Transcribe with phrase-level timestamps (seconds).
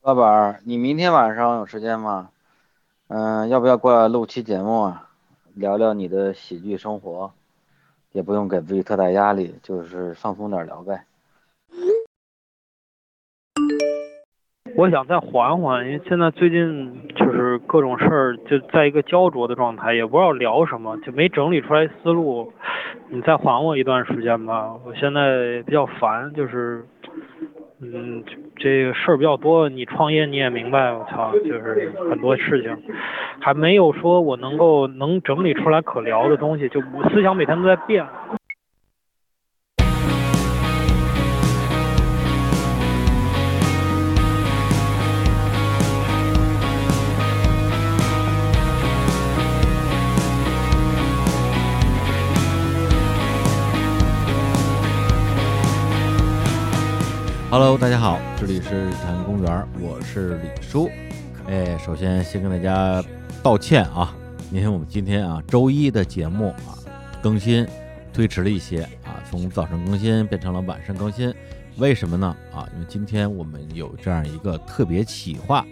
[0.00, 2.30] 老板儿，你明天晚上有时间吗？
[3.08, 5.08] 嗯，要不要过来录期节目啊？
[5.54, 7.32] 聊聊你的喜剧生活，
[8.12, 11.04] 也不用给自己特大压力，就是放松点聊呗。
[14.76, 22.52] 我想再缓缓，因为现在最近就是各种事儿就在一个焦灼的状态，也不知道聊什么，就没整理出来思路。
[23.08, 26.86] 你再缓我一段时间吧，我现在比较烦，就是。
[27.80, 28.24] 嗯，
[28.56, 29.68] 这个事儿比较多。
[29.68, 32.76] 你创业你也明白，我操，就是很多事情，
[33.40, 38.04] 还没有说我能够能整理出来可聊的东西，就我思想每天都在变。
[57.50, 60.90] Hello，大家好，这里是日坛公园，我是李叔。
[61.46, 63.02] 哎，首先先跟大家
[63.42, 64.14] 道歉啊，
[64.52, 66.76] 因为我们今天啊周一的节目啊
[67.22, 67.66] 更新
[68.12, 71.34] 推迟了一些啊，从早上更新变成了晚上更新，
[71.78, 72.36] 为什么呢？
[72.52, 75.64] 啊，因为今天我们有这样一个特别企划，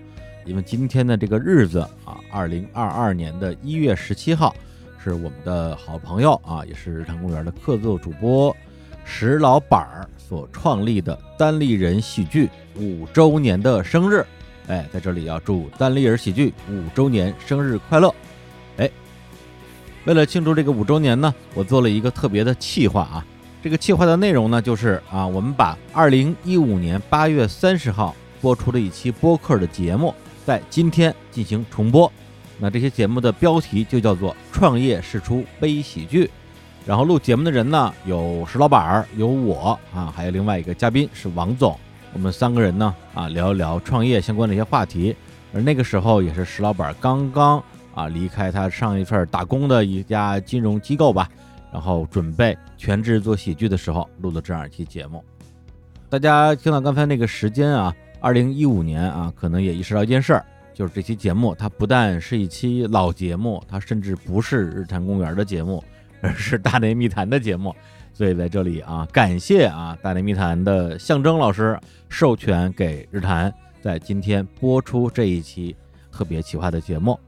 [0.46, 4.56] 因为今天的这个日子啊，二零二二年的一月十七号
[4.98, 8.56] 是我们的好朋友啊，也是日坛公园的客座主播
[9.04, 10.08] 石老板儿。
[10.28, 14.26] 所创立的单立人喜剧五周年的生日，
[14.66, 18.12] 哎，在这里要祝单立人喜剧五周年生日快乐！
[18.78, 18.90] 哎，
[20.04, 23.24] 为了庆祝这个五周年呢，我做了一个特别的企划啊。
[23.62, 30.12] 这个企划的内容呢，就是啊，我们把二零一五年八月三十号播出的一期播客的节目，
[30.44, 32.10] 在今天进行重播。
[32.58, 36.24] 那这些节目的标题就叫做《创业试出悲喜剧》。
[36.86, 41.76] 然后录节目的人呢，有石老板儿，有我啊，还有另外一个嘉宾是王总。
[42.12, 45.14] 我们三个人呢，啊，聊一聊创业相关的一些话题。
[45.52, 47.60] 而那个时候也是石老板刚刚
[47.92, 51.28] 啊离开他上一份打工的一家金融机构吧，
[51.72, 55.24] 然后准备全职做喜剧的时候录的这样一期节目。
[56.08, 65.82] 大家听到刚才那个时间啊，二零一五年啊，可能也意识到一件事儿，就是这期节目它不但是一期老节目，它甚至不是日坛公园的节目。
[66.34, 67.74] 是大内密谈的节目，
[68.12, 71.78] 所以在这里啊，感谢啊大内密谈的象征老师
[72.08, 75.76] 授权给日坛在今天播出这一期
[76.10, 77.18] 特别企划的节目。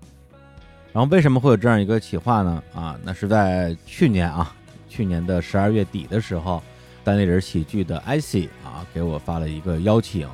[0.92, 2.62] 然后为什么会有这样一个企划呢？
[2.74, 4.54] 啊，那是在去年啊，
[4.88, 6.62] 去年的十二月底的时候，
[7.04, 10.26] 单立人喜剧的 IC 啊给我发了一个邀请，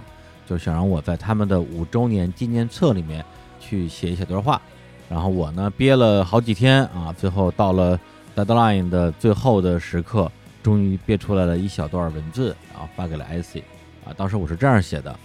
[0.46, 3.25] 就想让我在他们的五周年纪念册里面
[3.58, 4.62] 去写一小段话。
[5.10, 7.98] 然后我呢憋了好几天啊，最后到了。
[8.37, 10.31] Deadline 的最后的时刻，
[10.62, 13.62] 终于憋出来了一小段文字，然后发给了 icy。
[14.05, 15.17] 啊，当时我是这样写的：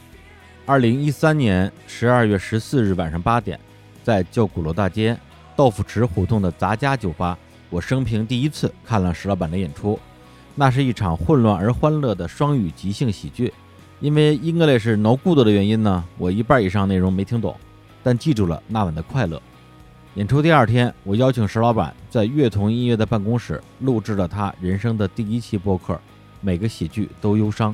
[0.65, 3.59] 二零一三年十二月十四日晚上八点，
[4.03, 5.17] 在旧鼓楼大街
[5.55, 7.37] 豆腐池胡同的杂家酒吧，
[7.69, 9.99] 我生平第一次看了石老板的演出。
[10.55, 13.51] 那是一场混乱而欢乐的双语即兴喜剧。
[13.99, 17.55] 因为 English no good 的原因呢，我一半以上内容没听懂，
[18.01, 19.41] 但记住了那晚的快乐。
[20.19, 25.97] 演出第二天，我邀请石老板在乐童音乐的办公室录制了他人生的第一期播客，
[26.41, 27.73] 每个喜剧都忧伤。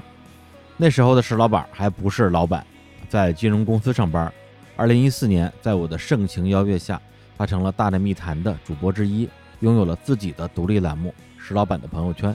[0.78, 2.64] 那时候的石老板还不是老板，
[3.10, 4.32] 在金融公司上班。
[4.76, 7.02] 二零一四年，在我的盛情邀约下，
[7.36, 9.28] 他成了大内密谈的主播之一，
[9.62, 11.10] 拥有了自己的独立栏目
[11.44, 12.32] 《石老板的朋友圈》。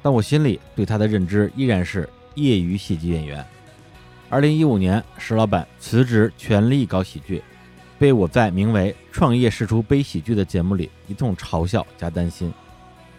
[0.00, 3.44] 但我心里对他的认知依然是业余喜剧演员。
[4.30, 7.42] 二零一五年，石老板辞职，全力搞喜剧。
[8.00, 12.50] 被我在名为《创业试出悲喜剧》的节目里一通嘲笑加担心，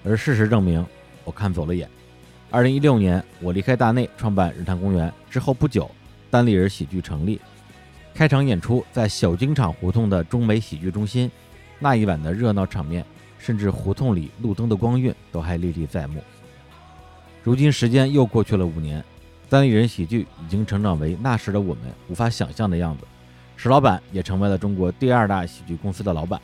[0.03, 0.83] 而事实证明，
[1.23, 1.87] 我看走了眼。
[2.49, 5.87] 二零一六年，我离开大内，创办日坛公园之后不久，
[6.31, 7.39] 单立人喜剧成立，
[8.15, 11.29] 开场演出在小经厂胡同的中美喜剧中心，
[11.77, 13.05] 那一晚的热闹场面，
[13.37, 16.23] 甚至胡同里路灯的光晕都还历历在目。
[17.43, 19.03] 如今时间又过去了五年，
[19.47, 23.05] 单立人喜剧已经成长为那时的我们无法想象的样子。
[23.61, 26.41] 石老板也成为了中国第二大喜剧公司的老板，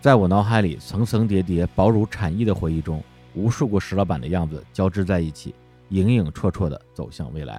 [0.00, 3.02] 在我脑海里层层叠叠、薄如蝉翼的回忆中，
[3.34, 5.52] 无数个石老板的样子交织在一起，
[5.88, 7.54] 影影绰绰地走向未来。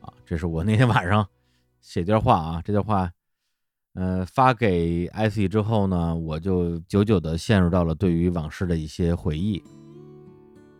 [0.00, 1.26] 啊，这是我那天 晚上
[1.80, 3.10] 写段话啊，这段话，
[3.94, 9.60] 呃，发给 IC 之后呢，我就久久地陷入到了对于往事的一些回忆，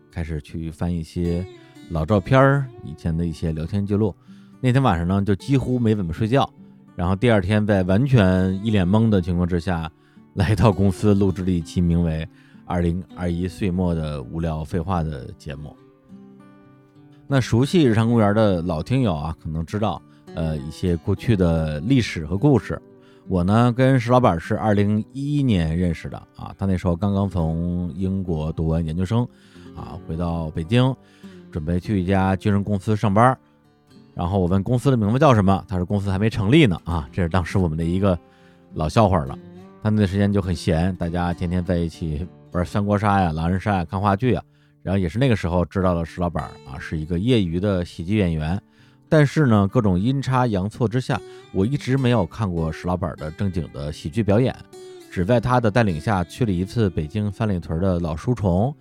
[0.09, 1.45] 开始去翻一些
[1.89, 4.15] 老照片儿、以前的一些聊天记录。
[4.61, 6.49] 那天晚上呢，就几乎没怎么睡觉。
[6.95, 9.91] 然后第二天，在完全一脸懵的情况之下，
[10.33, 12.25] 来到公司录制了一期名为
[12.65, 15.75] 《二零二一岁末的无聊废话》的节目。
[17.27, 20.01] 那熟悉日常公园的老听友啊，可能知道
[20.35, 22.81] 呃一些过去的历史和故事。
[23.27, 29.27] 我呢跟石老板是二零一一年认识的啊，他那时候刚刚从英国读完研究生，
[29.75, 30.95] 啊，回到北京，
[31.51, 33.37] 准备去一家金融公司上班。
[34.15, 38.17] 然后我问公司的名字叫什么，他说公司还没成立呢啊，这是当时我们的一个
[38.73, 39.37] 老笑话了。
[39.83, 44.43] 他那段时间就很闲，大家天天在一起玩三国杀呀、狼人杀呀、看话剧啊。
[44.81, 48.61] 然后也是那个时候知道了石老板啊，是一个业余的喜剧演员。
[49.09, 51.19] 但是呢，各种阴差阳错之下，
[51.51, 54.55] 我一直没有看过石老板的正经的喜剧表演，
[55.11, 58.73] 只在他的带领下去了一次北京三里屯的老书虫，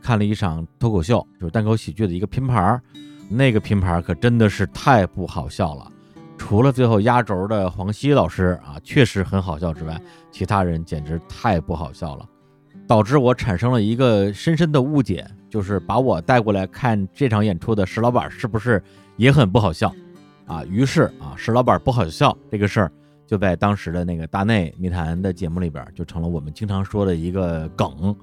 [0.00, 2.82] 看了一场脱口秀，就是单口喜剧的一个拼盘儿。
[3.36, 5.90] 那个拼盘可真的是太不好笑了，
[6.36, 10.00] 除了最后压轴的黄西老师啊，确实很好笑之外，
[10.30, 12.28] 其他人简直太不好笑了，
[12.86, 18.82] 导致我产生了一个深深的误解，就是把我带过来看这场演出的石老板是不是？
[19.16, 19.94] 也很不好笑，
[20.46, 22.92] 啊，于是啊，石老板不好笑这个事儿，
[23.26, 28.16] 就在当时的那个大内密谈的节目里边，就成了我们经常说的一个梗，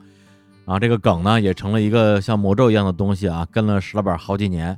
[0.66, 4.78] 啊，这个梗呢，也成了一个像魔咒一样的东西啊，跟了石老板好几年，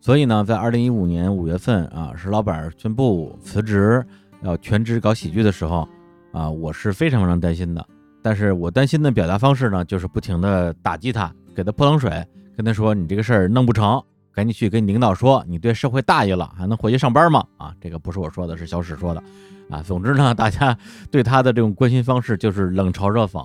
[0.00, 4.04] 所以呢，在二零一五年五月份啊，石老板宣布辞职，
[4.42, 5.88] 要全职搞喜剧的时候，
[6.32, 7.84] 啊，我是非常非常担心的，
[8.22, 14.02] 但是我担心的表达方式呢，就是不停的打击他，给他泼冷水，跟他说你这个事儿弄不成。
[14.30, 17.44] 赶紧去跟领导说，你对社会大意了，还能回去上班吗？
[17.56, 19.20] 啊，这个不是我说的，是小史说的，
[19.68, 20.78] 啊，总之呢， 大家
[21.10, 23.44] 对他的这种关心方式就是冷嘲热讽，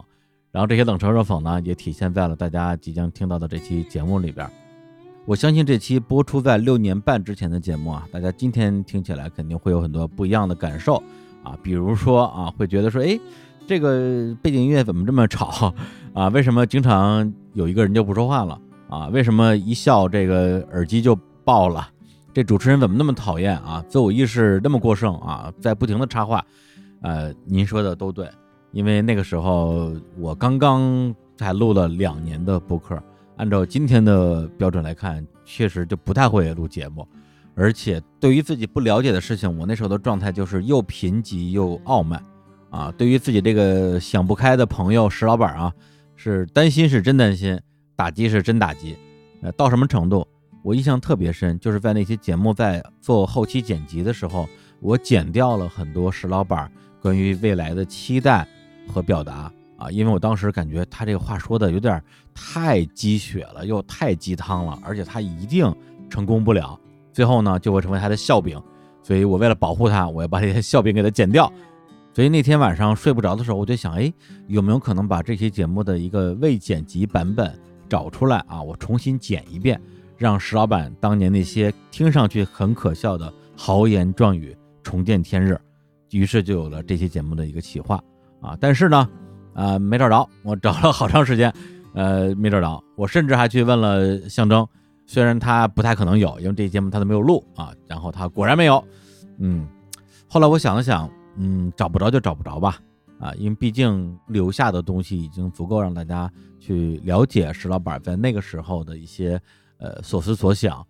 [0.52, 4.48] 然后这些冷嘲热讽呢，也体现在了大家即将听到的这期节目里边。
[5.26, 11.02] 我相信这期播出在六年半之前的节目啊，大家今天听起来肯定会有很多不一样的感受
[11.44, 13.18] 啊，比如说啊， 会觉得说，哎，
[13.66, 15.74] 这个背景音乐怎么这么吵
[16.14, 16.28] 啊？
[16.28, 18.60] 为什么经常有一个人就不说话了？
[18.90, 21.88] 啊，为什么一笑这个耳机就爆了？
[22.34, 23.82] 这主持人怎么那么讨厌啊？
[23.88, 26.44] 自我意识那么过剩啊，在不停的插话。
[27.02, 28.30] 呃，您说的都对，
[28.74, 33.02] 因为那个时候我刚刚才录了两年的播客，
[33.38, 37.08] 按照今天的标准来看，确实就不太会录节目，
[37.56, 42.24] 而且对于自己不了解的事情，我那时候的状态就是又贫瘠又傲慢。
[42.70, 45.72] 啊，对于自己这个想不开的朋友石老板啊，
[46.16, 47.60] 是担心是真担心。
[47.96, 48.98] 打击是真打击，
[49.44, 50.28] 呃，到什么程度？
[50.64, 54.50] 我印象特别深，就是在那些节目在做后期剪辑的时候，
[54.80, 56.70] 我剪掉了很多石老板
[57.00, 58.48] 关于未来的期待
[58.88, 59.54] 和表达
[59.84, 62.02] 啊，因为我当时感觉他这个话说的有点
[62.34, 65.74] 太鸡血了，又太鸡汤了，而且他一定
[66.10, 66.80] 成功不了，
[67.12, 68.62] 最后呢就会成为他的笑柄，
[69.02, 71.52] 所以我为了保护他，我要把这些笑柄给他剪掉。
[72.14, 74.14] 所以那天晚上睡不着的时候，我就想，哎，
[74.48, 77.54] 有没有可能把这期节目的一个未剪辑版本？
[77.90, 78.60] 找出来啊！
[78.60, 79.80] 我重新剪一遍，
[80.18, 85.60] 让石老板当年那些听上去很可笑的豪言壮语重见天日。
[86.10, 88.02] 于是就有了这期节目的一个企划
[88.42, 88.58] 啊！
[88.60, 89.08] 但是呢，
[89.54, 91.54] 啊，没找着，我找了好长时间，
[91.94, 92.84] 呃，没找着。
[92.96, 94.68] 我甚至还去问了象征，
[95.06, 97.72] 虽然他不太可能有，因为这节目他都没有录啊。
[97.88, 98.84] 然后他果然没有。
[99.38, 99.68] 嗯，
[100.28, 102.80] 后来我想了想，嗯，找不着就找不着吧。
[103.20, 106.30] 啊，因为毕竟留下的东西已经足够让大家
[106.60, 109.40] 去了解石老板在那个时候的一些
[109.78, 110.86] 呃所思所想，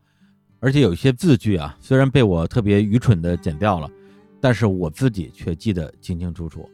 [0.59, 3.87] 而且有一些字句啊，虽然被我特别愚蠢的剪掉了，
[4.41, 6.67] 但是我自己却记得清清楚楚。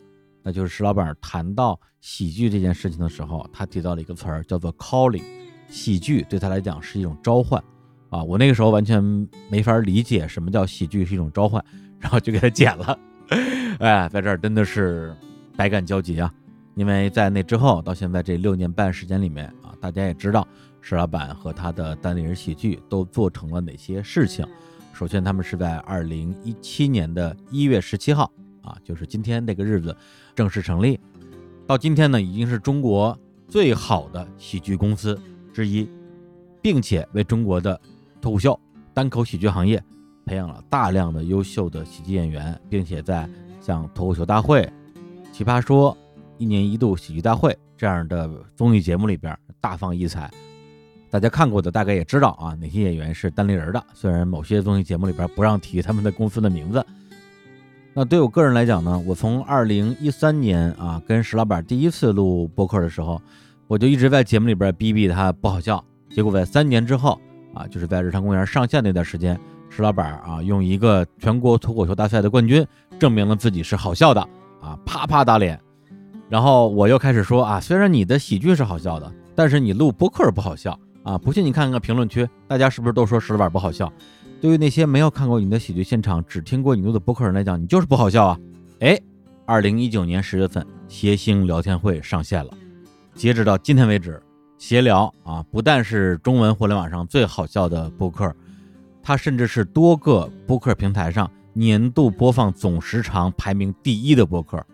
[0.43, 5.23] 那就是石老板谈到喜剧这件事情的时候，他提到了一个词儿，叫做 calling，
[5.69, 7.63] 喜剧对他来讲是一种召唤。
[8.09, 9.03] 啊，我那个时候完全
[9.49, 11.63] 没法理解什么叫喜剧是一种召唤，
[11.99, 12.99] 然后就给他剪了。
[13.79, 15.15] 哎，在这儿真的是。
[15.57, 16.33] 百感交集啊，
[16.75, 20.47] 因为在那之后到现在这六年半时间里面啊，大家也知道
[20.79, 24.47] 石老板和他的单立人喜剧都做成了哪些事情。
[24.93, 28.31] 首先，他们是在二零一七年的一月十七号
[28.61, 29.93] 啊，就是今天这个日子
[30.39, 30.97] 正式成立。
[31.67, 33.17] 到今天呢，已经是中国
[33.49, 35.19] 最好的喜剧公司
[35.51, 35.85] 之一，
[36.61, 37.77] 并且为中国的
[38.21, 38.57] 脱口秀、
[38.93, 39.83] 单口喜剧行业
[40.25, 43.29] 培养了大量的优秀的喜剧演员，并且在
[43.59, 44.65] 像脱口秀大会。
[45.33, 45.95] 奇葩说，
[46.37, 50.31] 一年一度喜剧大会这样的综艺节目里边大放异彩，
[51.09, 53.85] 大家看过的大概也知道啊，哪些演员是单立人的。
[53.93, 56.85] 虽然某些综艺节目里边不让提他们的公司的名字。
[57.93, 63.21] 那对我个人来讲呢，我从二零一三年啊跟石老板第一次录播客的时候，
[63.67, 65.83] 我就一直在节目里边逼逼他不好笑。
[66.09, 67.19] 结果在三年之后
[67.53, 72.65] 啊，就是在日常公园上线那段时间，石老板啊用一个全国脱口秀大赛的冠军
[72.99, 74.21] 证明了自己是好笑的。
[74.61, 75.57] 啊，啪啪打脸，
[76.29, 81.17] 然后我又开始说啊，虽然你的喜剧是好笑的，但是你录播客不好笑啊！
[81.17, 83.91] 不信你看看评论区，大家是不是都说石老板不好笑？
[84.41, 88.39] 对于那些没有看过你的喜剧现场，只听过你录的播客人来讲，你就是不好笑啊！
[88.79, 88.97] 哎，
[89.45, 92.51] 二零一九年十月份，谐星聊天会上线了。
[93.13, 94.21] 截止到今天为止，
[94.57, 98.33] 闲聊啊，不但是中文互联网上最好笑的播客，
[99.03, 104.65] 它甚至是多个播客平台上年度播放总时长排名第一的播客。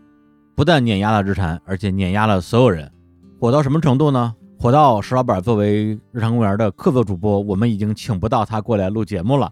[0.54, 2.92] 不但碾压了日坛，而且碾压了所有人。
[3.40, 4.36] 火到什么程度呢？
[4.58, 9.52] 火到石老板作为日常公园的客座主播，我们已经请不到他过来录节目了。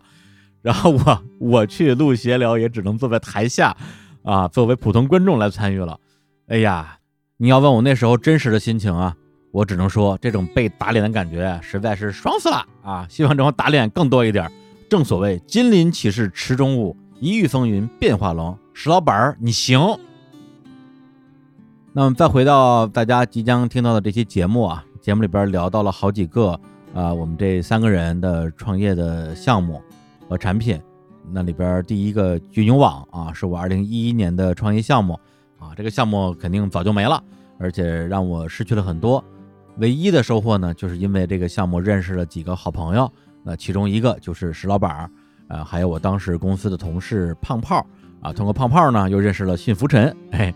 [0.61, 3.75] 然后我我去录闲聊，也只能坐在台下，
[4.23, 5.99] 啊，作为普通观众来参与了。
[6.47, 6.97] 哎呀，
[7.37, 9.15] 你要问我那时候真实的心情啊，
[9.51, 13.05] 我只能说这种被打脸的感觉实在是爽死了啊！
[13.09, 14.49] 希望这种打脸更多一点。
[14.89, 18.57] 正所谓金鳞岂是池中物，一遇风云变化龙。
[18.73, 19.79] 石老板，你行。
[21.91, 26.57] 那么再回到大家即将听到的这期节目啊，节目里边聊到了好几个
[26.93, 29.81] 啊，我们这三个人的创业的项目
[30.29, 30.81] 和产品。
[31.29, 35.19] 那里边第一个巨牛网啊，是我二零一一年的创业项目
[35.59, 37.21] 啊，这个项目肯定早就没了，
[37.59, 39.21] 而且让我失去了很多。
[39.79, 43.11] 唯一的收获呢，就是因为这个项目认识了几个好朋友，
[43.43, 45.11] 那其中一个就是石老板，
[45.49, 47.85] 呃，还有我当时公司的同事胖炮
[48.21, 50.55] 啊，通过胖炮呢，又认识了信福臣，嘿。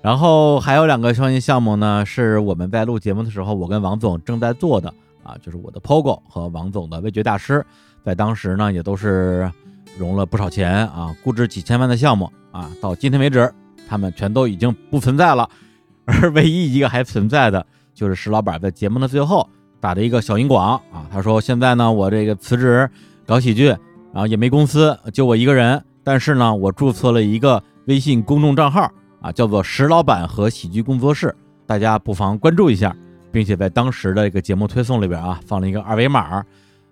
[0.00, 4.88] 然后还有两个创业项目呢，是我们在录节目的时候，我跟王总正在做的
[5.24, 7.64] 啊，就是我的 POGO 和王总的味觉大师，
[8.04, 9.50] 在当时呢也都是
[9.98, 13.52] 融了不少钱啊，估值几千万的项目啊，到今天为止，
[13.88, 15.50] 他们全都已经不存在了，
[16.06, 19.46] 而唯一一个还存在的，就是石老板在节目的最后
[19.80, 22.88] 打的一个小银广啊，他说现在呢我这个辞职
[23.26, 23.66] 搞喜剧，
[24.12, 28.88] 然后也没公司，就我一个人，但是呢我注册了一个微信公众账号。
[29.32, 31.34] 叫做石老板和喜剧工作室，
[31.66, 32.96] 大家不妨关注一下，
[33.30, 36.44] 并且在当时的一个节目推送里边啊，放了一个二维码。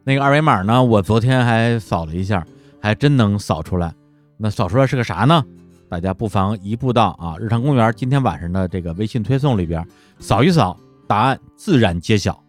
[0.04, 2.46] 那个二维码呢，我昨天还扫了一下，
[2.80, 3.92] 还真能扫出来。
[4.36, 5.44] 那扫出来是个啥呢？
[5.88, 9.86] 大家不妨移步到啊日常公园今天晚上的这个微信推送里边
[10.18, 12.42] 扫一扫，答案自然揭晓，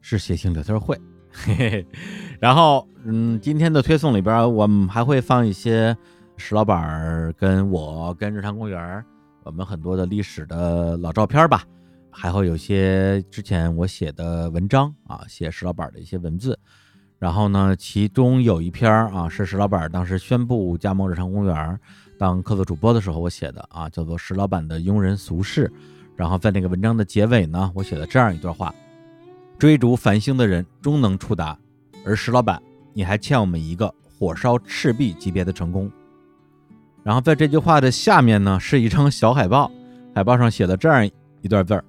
[0.00, 0.98] 是写信聊天会。
[1.32, 1.86] 嘿嘿嘿。
[2.38, 5.96] 然后，嗯，今天的推送里边我们还会放一些。
[6.46, 9.02] 石老板跟我跟日常公园，
[9.44, 11.64] 我们很多的历史的老照片吧，
[12.10, 16.58] 还会有些之前我写的文章啊，写石老板的一些文字。
[17.18, 21.80] 然后呢，其中有一篇啊，是石老板当时宣布加盟日常公园
[22.18, 25.66] 当客座主播的时候我写的啊，叫做《石老板的庸人俗事》。
[26.14, 28.74] 然后在那个文章的结尾呢，我写了这样一段话：
[29.58, 31.58] 追逐繁星的人终能触达，
[32.04, 35.90] 而石老板，你还欠我们一个火烧赤壁级别的成功。
[37.04, 39.70] 然后在这句话的下面呢，是一张小海报，
[40.14, 41.06] 海报上写了这样
[41.42, 41.84] 一段字儿：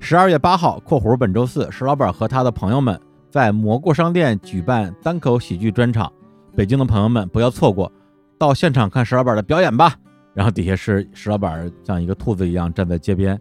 [0.00, 6.12] 十二月八号（括弧本周四），石老板和他的朋友们在蘑菇商店举办单口喜剧专场，
[6.56, 7.90] 北京的朋友们不要错过，
[8.36, 9.94] 到现场看石老板的表演吧。
[10.34, 13.40] 然后底下是石老板像一个兔子一样站在街边，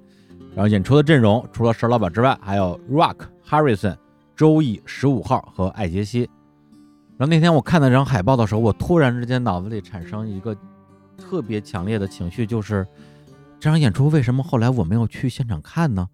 [0.53, 3.15] 然后演出的阵容除了石老板之外，还有 Rock、
[3.49, 3.97] Harrison、
[4.35, 6.29] 周易、十五号和艾杰西。
[7.17, 10.55] 然后那天我看那张海报的时候，我突然之间脑子里产生一个。
[11.17, 12.87] 特别强烈的情绪就是，
[13.59, 16.07] 这场演出为什么后来我没有去现场看呢？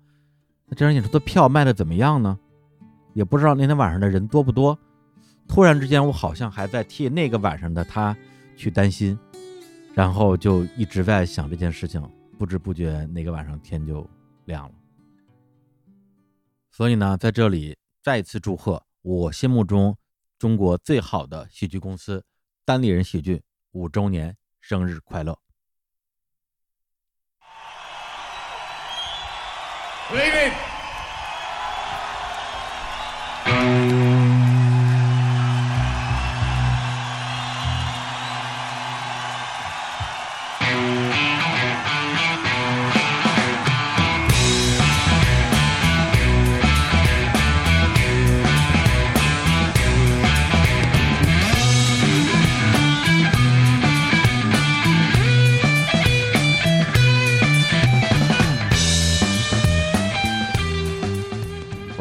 [0.67, 2.37] 那这场演出的票卖的怎么样呢？
[3.13, 4.77] 也不知道那天晚上的人多不多。
[5.47, 8.15] 突然之间，我好像还在替那个晚上的他
[8.55, 9.19] 去担心，
[9.93, 12.01] 然后就一直在想这件事情。
[12.37, 14.09] 不知不觉，那个晚上天就
[14.45, 14.75] 亮了。
[16.71, 19.97] 所以呢，在这里再一次祝贺我心目中
[20.39, 22.23] 中国最好的喜剧公司——
[22.63, 23.43] 单立人喜剧
[23.73, 24.35] 五周年。
[24.71, 25.37] 生日快乐！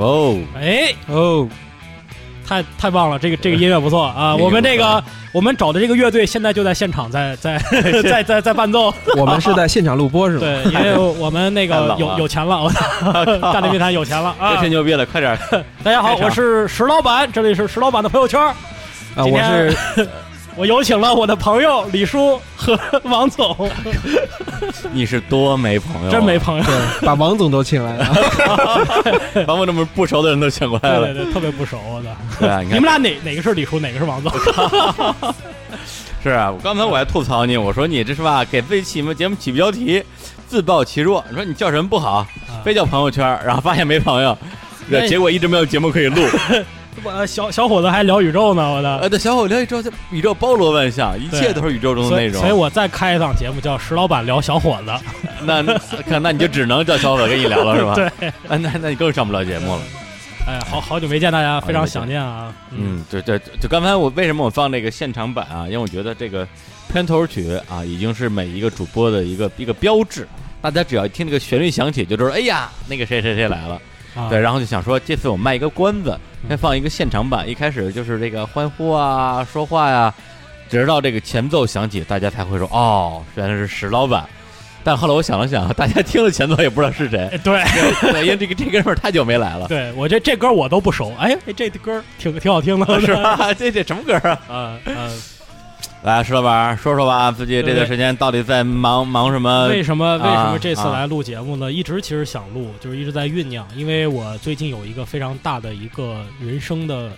[0.01, 1.47] 哦，哎哦，
[2.47, 3.19] 太太棒了！
[3.19, 4.35] 这个这个音乐不错啊。
[4.41, 7.59] 我们这个我们找的这个乐队现在就在现场，在在
[8.03, 8.93] 在在在伴奏。
[9.17, 10.41] 我们是在现场录播是吗？
[10.41, 12.67] 对，因为我们那个有有钱了，
[13.53, 14.57] 大内密谈有钱了啊！
[14.57, 15.39] 太牛逼了，快点！
[15.85, 18.41] 大家好，我是石老板，这里是石老板的朋友圈。
[18.41, 18.55] 啊，
[19.27, 20.09] 我是
[20.57, 23.71] 我有请了我的朋友李叔和王总，
[24.93, 26.65] 你是多没朋友啊，真没朋友，
[27.03, 28.07] 把王总都请来了。
[29.47, 31.07] 把我这么不熟的人都请过来了。
[31.07, 32.15] 对对对，特别不熟我的。
[32.39, 34.33] 对啊，你你们俩哪哪个是李叔，哪个是王总？
[36.23, 40.03] 是啊，我刚才我还吐槽你，我说你这是吧，给自己起么节目起标题，
[40.47, 41.25] 自暴其弱。
[41.31, 42.27] 你说你叫什么不好，
[42.63, 44.37] 非叫朋友圈，然后发现没朋友，
[45.09, 46.23] 结果一直没有节目可以录。
[47.03, 48.99] 我小小伙子还聊宇宙呢，我的。
[48.99, 52.41] 呃，对，小伙聊宇宙，宇宙包罗万象，一切都是宇宙中的内容。
[52.41, 54.93] 所以我再开一档节目叫石老板聊小伙子。
[55.43, 55.63] 那
[56.03, 57.95] 看，那你就只能叫小伙子跟你聊了，是吧？
[58.19, 59.83] 对， 那那那你更上不了节目了。
[60.47, 62.53] 哎，好好久没见大家，非常想念啊。
[62.71, 65.65] 嗯，对对，就刚才我为什么我放这个现场版啊？
[65.67, 66.47] 因为我觉得这个
[66.93, 70.27] 片头曲啊，已经是每一个主播的一个一个标志。
[70.63, 73.81] 大家只要一听这个旋律响起，就知道，哎呀，那个谁谁谁来了。
[74.15, 77.49] 啊对，然后就想说，这次我卖一个关子，先放一个现场版。
[77.49, 80.13] 一开始就是这个欢呼啊、说话呀，
[80.69, 84.25] 直到这个前奏响起，大家才会说，哦，原来是石老板。
[84.83, 87.63] 但后来我想了想，大家听了前奏也不知道是谁，哎对
[88.13, 91.13] 对，因为这个这哥们儿太久没来了，对，我这这歌我都不熟。
[91.19, 93.15] 哎，哎这歌挺挺好听的， 是？
[93.15, 93.53] 吧？
[93.53, 94.41] 这这什么歌啊？
[94.49, 95.23] 嗯嗯，
[96.03, 99.69] 来，石老板说说吧，自己这段时间到底在忙忙什么？
[99.69, 101.71] 为什么为什啊么这次啊来录节目呢？
[101.71, 107.11] 一直其实想录，就是一直在酝酿，因为我最近有一个非常大的一个人生的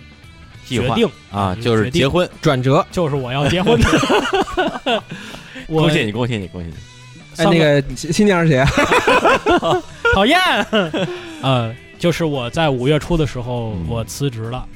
[0.65, 2.29] 计划决定啊，就是结婚。
[2.41, 3.79] 转折，就是我要结婚。
[5.67, 6.75] 我恭喜你，恭喜你，恭喜你！
[7.37, 8.69] 哎，那个新新娘是谁啊？
[10.13, 10.37] 讨厌。
[11.41, 14.67] 呃，就是我在五月初的时候嗯，我辞职了，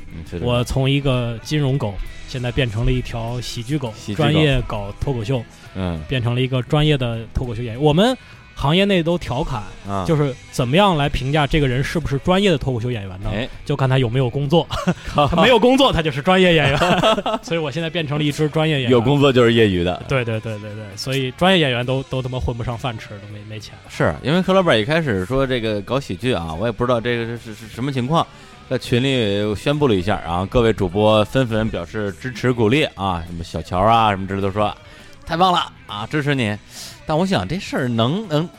[0.42, 1.94] 我从一个金融狗，
[2.28, 5.44] 现在变成了一条喜剧狗，剧狗专业搞脱口秀，
[5.76, 7.82] 嗯变成了一个专业的脱口秀演员。
[7.82, 8.18] 我们
[8.56, 13.30] 行业内都调侃，啊，就是怎么样来评价这个人是不是专业的脱口秀演员呢？
[13.32, 14.68] 哎，就看他有没有工作，
[15.14, 16.80] 他没有工作，他就是专业演员。
[17.44, 18.92] 所以我现在变成了一只专业演员。
[18.92, 20.02] 有工作就是业余的。
[20.08, 23.76] 对对对对对，所以专业演员都都他妈混不上饭吃，都没没钱。
[23.90, 28.26] 是因为何老板一开始说这个搞喜剧啊，我也不知道这个是是是什么情况，
[28.70, 34.76] 在群里宣布了一下，然后各位主播纷纷表示支持鼓励啊，什么小乔啊什么之类都说
[35.26, 36.58] 太棒了啊，支持你。
[37.06, 38.50] 但我想这事儿能能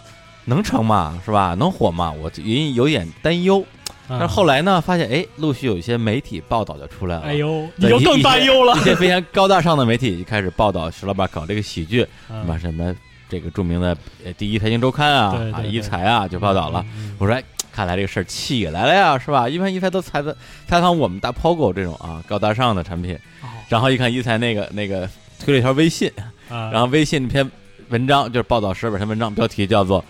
[0.46, 1.20] 能成吗？
[1.24, 1.54] 是吧？
[1.58, 2.10] 能火吗？
[2.10, 3.62] 我隐隐有点担忧。
[4.08, 7.22] 但是后来呢，发现哎，陆续有一些媒体报道就出来了。
[7.24, 8.80] 哎呦，你就更担忧了一。
[8.80, 12.96] 些非常高大上的媒体就开始报道石老板搞这个喜剧，什么嗯什么
[13.28, 16.82] 这个著名的呃第一财经周刊啊啊一财啊就报道了。
[16.96, 17.44] 嗯我说哎，
[17.78, 19.48] 看来这个事儿起来了呀，是吧？
[19.48, 20.34] 一般一财都采访
[20.66, 26.10] 采访我们大 POGO 这种啊高大上的产品，哦然后一看一财那个那个推了一条微信，
[26.48, 27.48] 啊然后微信那篇
[27.90, 30.04] 文章就是报道石老板篇文章，标题叫做。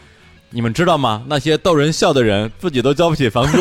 [0.49, 1.23] 你们知道吗？
[1.27, 3.59] 那些逗人笑的人自己都交不起房租。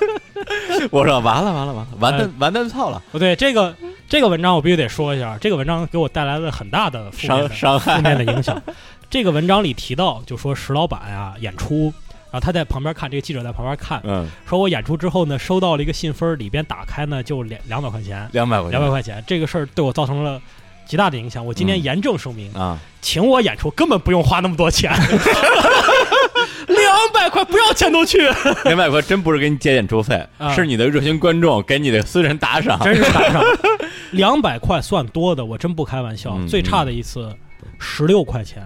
[0.92, 3.74] 我说完了完了完了，完蛋完蛋操了，不对，这个
[4.06, 8.62] 这个文章我必须得说一下，这个文章给我带来了很大的伤的伤害负面的影响。
[9.08, 11.90] 这个文章里提到，就说石老板啊演出，
[12.36, 20.38] 然后他在旁边看，这个记者在旁边看，嗯，说我演出之后呢，收到了一个信封，里边打开呢就两两百块钱，两百块钱，两百块钱，这个事儿对我造成了
[20.86, 21.44] 极大的影响。
[21.46, 21.82] 我今天嗯。
[21.82, 24.92] 严正声明，啊，请我演出根本不用花那么多钱，
[26.68, 28.18] 两百块不要钱都去，
[28.64, 30.54] 两百块真不是给你结演出费， 啊。
[30.54, 32.78] 是你的热心观众给你的私人打赏。
[32.84, 33.42] 真是打赏。
[34.12, 36.34] 两百块算多的，我真不开玩笑。
[36.36, 37.34] 嗯最差的一次
[37.78, 38.62] 十六块钱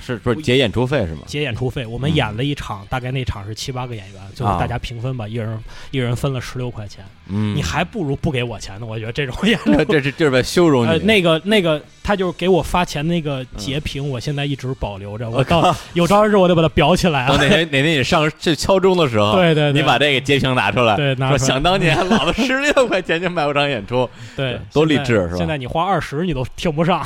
[0.00, 1.22] 是不是结演出费是吗？
[1.26, 2.14] 结演出费，我们嗯。
[2.14, 4.58] 演了一场，大概那场是七八个演员，最后啊。
[4.58, 8.86] 大家平分吧，一人一人分了十六块钱，嗯，你还不如不给我钱呢。
[8.86, 10.90] 我觉得这种演这 这是就是在羞辱你。
[10.90, 15.28] 呃，那个那个，他就是给我发钱那个截屏，我现在一直保留着。
[15.30, 17.36] 我到有朝一日我得把它裱起来了。
[17.36, 27.04] 哪天 哪天你上去敲钟的时候，对对对，你把这个截屏拿出来，对拿出来说想当年老子十六块钱就买过场演出， 对多励志是吧现在你花二十你都听不上。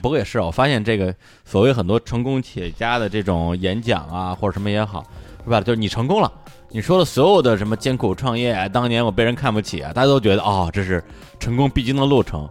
[0.00, 5.04] 不过也是啊，我发现这个所谓很多成功企业家的这种演讲啊，或者什么也好，
[5.44, 5.60] 是吧？
[5.60, 6.30] 就是你成功了，
[6.70, 11.02] 你说的所有的什么艰苦创业啊，当年我被人看不起啊，大家都觉得哦，这是
[11.40, 12.48] 成功必经的路程。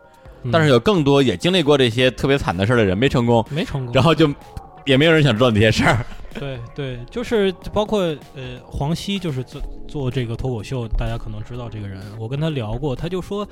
[0.51, 4.31] 但是有更多也经历过这些特别惨的事儿的人没成功，没成功，然后就
[4.85, 6.05] 也没有人想知道那些事儿。
[6.39, 7.99] 对对，就是包括
[8.35, 11.99] 呃黄西，就是做做这个脱口秀，大家可能知道这个人。
[12.19, 13.45] 我跟他聊过，他就说，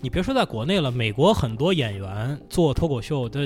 [0.00, 3.40] 你别说在国内了，美国很多演员做脱口秀，他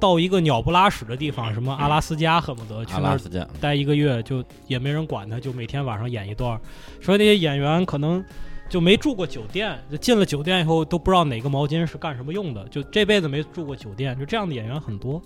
[0.00, 6.60] 到一个鸟不拉屎的地方，什么阿拉斯加，恨不得去那儿待一个月，就也没人管他，就每天晚上演一段儿。
[7.00, 8.24] 说那些演员可能
[8.68, 15.20] 就没住过酒店，就进了酒店以后都不知道哪个毛巾是干什么用的，就这辈子没住过酒店，就这样的演员很多。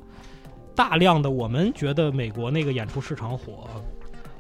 [0.75, 3.69] 大量的我们觉得美国那个演出市场火，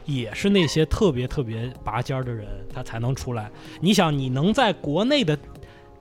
[0.04, 3.48] 也是那些特别特别拔尖儿的人他才能出来。
[3.80, 5.38] 你想，你能在国内的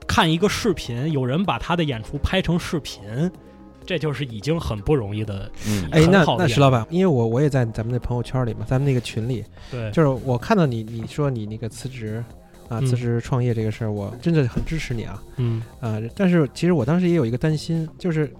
[0.07, 3.03] 看一个视频，有人把他的演出拍成视频，
[3.85, 5.49] 这就是已经很不容易的。
[5.67, 12.23] 嗯哎，那那石老板，因为我我也在咱们那朋友圈里嘛，咱们那个群里，对，就是我看到你你说你那个辞职
[12.69, 16.01] 啊，嗯辞职创业这个事儿，我真的很支持你啊嗯啊！
[16.15, 18.31] 但是其实我当时也有一个担心，就是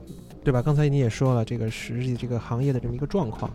[0.43, 0.61] 对吧？
[0.61, 3.53] 刚才你也说了，这个实际这个行业的这么一个状况，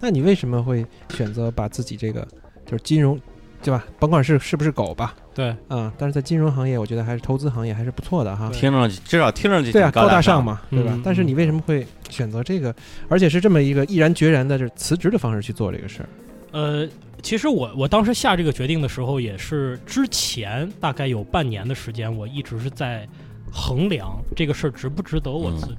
[0.00, 2.26] 那你为什么会选择把自己这个
[2.66, 3.18] 就是金融，
[3.62, 3.84] 对吧？
[3.98, 8.50] 甭管是是不是狗吧，对，啊，但是在金融行业，我觉得还是投资行业还是不错的哈。
[8.52, 10.98] 听上去至少听上去对啊，高大上，嘛，对吧？
[11.04, 12.74] 但是你为什么会选择这个，
[13.08, 16.08] 而且是这么一个毅然决然的，就是辞职的方式去做这个事儿？
[16.52, 16.88] 呃，
[17.22, 23.08] 其实我我当时下这个决定的时候，也是之前大概有半年的时间，我一直是在
[23.50, 25.76] 衡量这个事儿值不值得我辞职。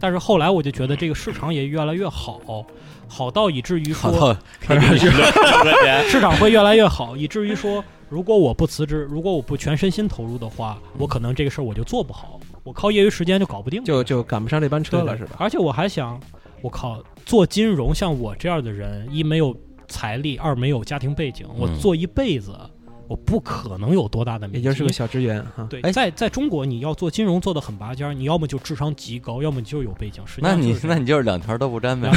[0.00, 2.40] 但是后来我就觉得这个市场也越来越好，
[3.08, 4.36] 好到以至于说
[6.08, 15.36] 市场会越来越好，以至于说如果我不辞职，如果我不全身心投入的话，我可能这个事儿我就做不好，我靠业余时间就搞不定，就就赶不上这班车了，是吧？
[15.38, 16.20] 而且我还想，
[16.62, 19.56] 我靠，做金融像我这样的人，一没有
[19.88, 22.54] 财力，二没有家庭背景，我嗯做一辈子，
[23.08, 24.62] 我不可能有多大的名气。
[24.62, 25.66] 也就是个小职员哈。
[25.68, 30.22] 对，哎在在中国，你要做金融做的很拔尖儿，你要么就智商极高，要么你就有背景。
[30.26, 32.10] 实际那你那你就是两条都不沾呗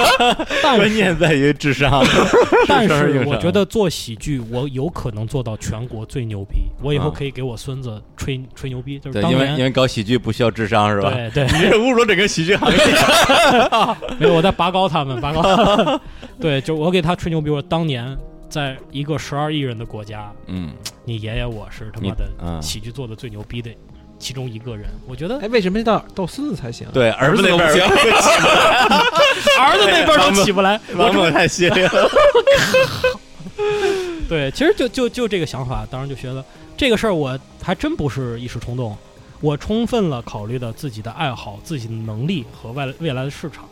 [0.62, 2.04] 关键在于智商，
[2.68, 6.66] 但是我觉得做喜剧，我有可能做到全国最牛逼。
[6.82, 11.10] 我以后啊可以给我孙子吹吹牛逼，就是，当因为因为搞喜剧不需要智商是吧？
[11.10, 12.76] 对对，你这侮辱整个喜剧行业。
[14.18, 16.00] 没有我在拔高他们，拔高他们。
[16.38, 18.16] 对，就我给他吹牛逼，我当年
[18.56, 20.72] 在一个十二亿人的国家，嗯，
[21.04, 23.70] 你爷爷我是他妈的嗯喜剧做的最牛逼的
[24.18, 24.86] 其中一个人。
[25.06, 26.88] 我觉得哎，为什么到到孙子才行？
[26.90, 27.94] 对， 儿子那边儿子都不
[29.60, 30.80] 儿儿子那边都起不来。
[30.96, 32.10] 王猛太犀利了。
[34.26, 36.42] 对，其实就就就这个想法，当时就觉得
[36.78, 38.96] 这个事儿我还真不是一时冲动，
[39.42, 43.68] 我充分了考虑了自己的爱好、自己的能力和未来未来的市场，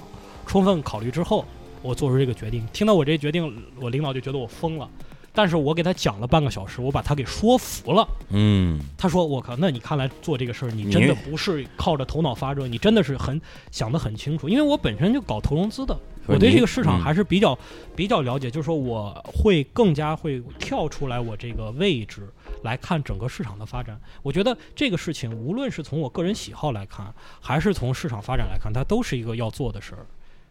[0.47, 1.45] 充分考虑之后，
[1.85, 2.67] 我做出这个决定。
[2.73, 4.89] 听到我这决定，我领导就觉得我疯了，
[5.35, 8.09] 但是我给他讲了半个小时，我把他给说服了。
[8.31, 13.39] 嗯，他说：“我靠，那你看来做这个事儿，你真的不是靠着头脑发热，你真的是很
[13.71, 14.49] 想得很清楚。
[14.49, 15.95] 因为我本身就搞投融资的，
[16.27, 17.59] 我对这个市场还是比较、
[17.95, 22.27] 比较了解，就是说我会更加会跳出来我这个位置
[22.63, 24.01] 来看整个市场的发展。
[24.23, 30.07] 我觉得这个事情，无论是从我个人喜好来看，还是从市场发展来看，它都是一个要做的事儿。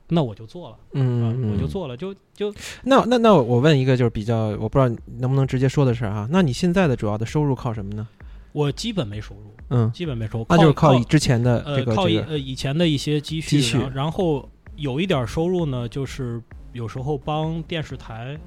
[0.10, 1.68] 那我就做了，嗯，啊，我就嗯。
[1.68, 6.28] 做了，就就那那那我问一个，就是比较，我不知道能不能直接说的事儿哈。
[6.30, 8.08] 那你现在的主要的收入靠什么呢？
[8.52, 16.40] 我基本没收入，嗯，基本没收入，那就是靠靠之前的呃这个靠以呃以前的一些积蓄，积蓄然后有一点收入呢，就是
[16.74, 18.38] 有时候帮电视台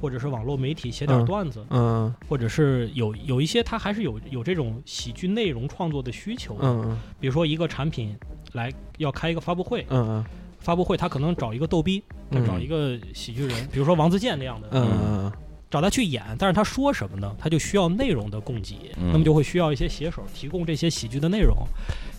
[0.00, 8.16] 或者是网络媒体写点嗯段子，嗯或者是有有一些他还是有有这种喜剧内容创作的需求的，嗯比如说一个产品
[8.54, 10.24] 来要开一个发布会，嗯嗯
[10.62, 12.02] 发布会他可能找一个逗逼，
[12.46, 15.32] 找一个喜剧人，比如说王自健那样的，嗯嗯。
[15.70, 17.34] 找他去演，但是他说什么呢？
[17.38, 19.10] 他就需要内容的供给，嗯。
[19.10, 21.56] 那么就会需要一些写手提供这些喜剧的内容，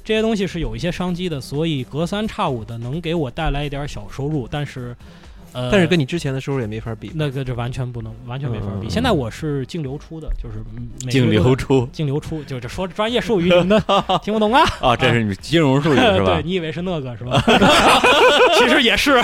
[0.03, 4.97] 这些东西是有一些商机的，所以隔三差五的能给我带来一点小收入，但是，
[5.54, 7.12] 呃，但是跟你之前的收入也没法比。
[7.16, 8.88] 那个这完全不能，完全没法比。
[8.88, 10.63] 嗯现在我是净流出的，就是
[11.10, 13.84] 净流出净流出，就这说专业术语，你们的
[14.24, 14.62] 听不懂啊？
[14.82, 16.44] 啊，这是你金融术语是吧 对？
[16.44, 17.42] 你以为是那个是吧？
[18.60, 19.22] 其实也是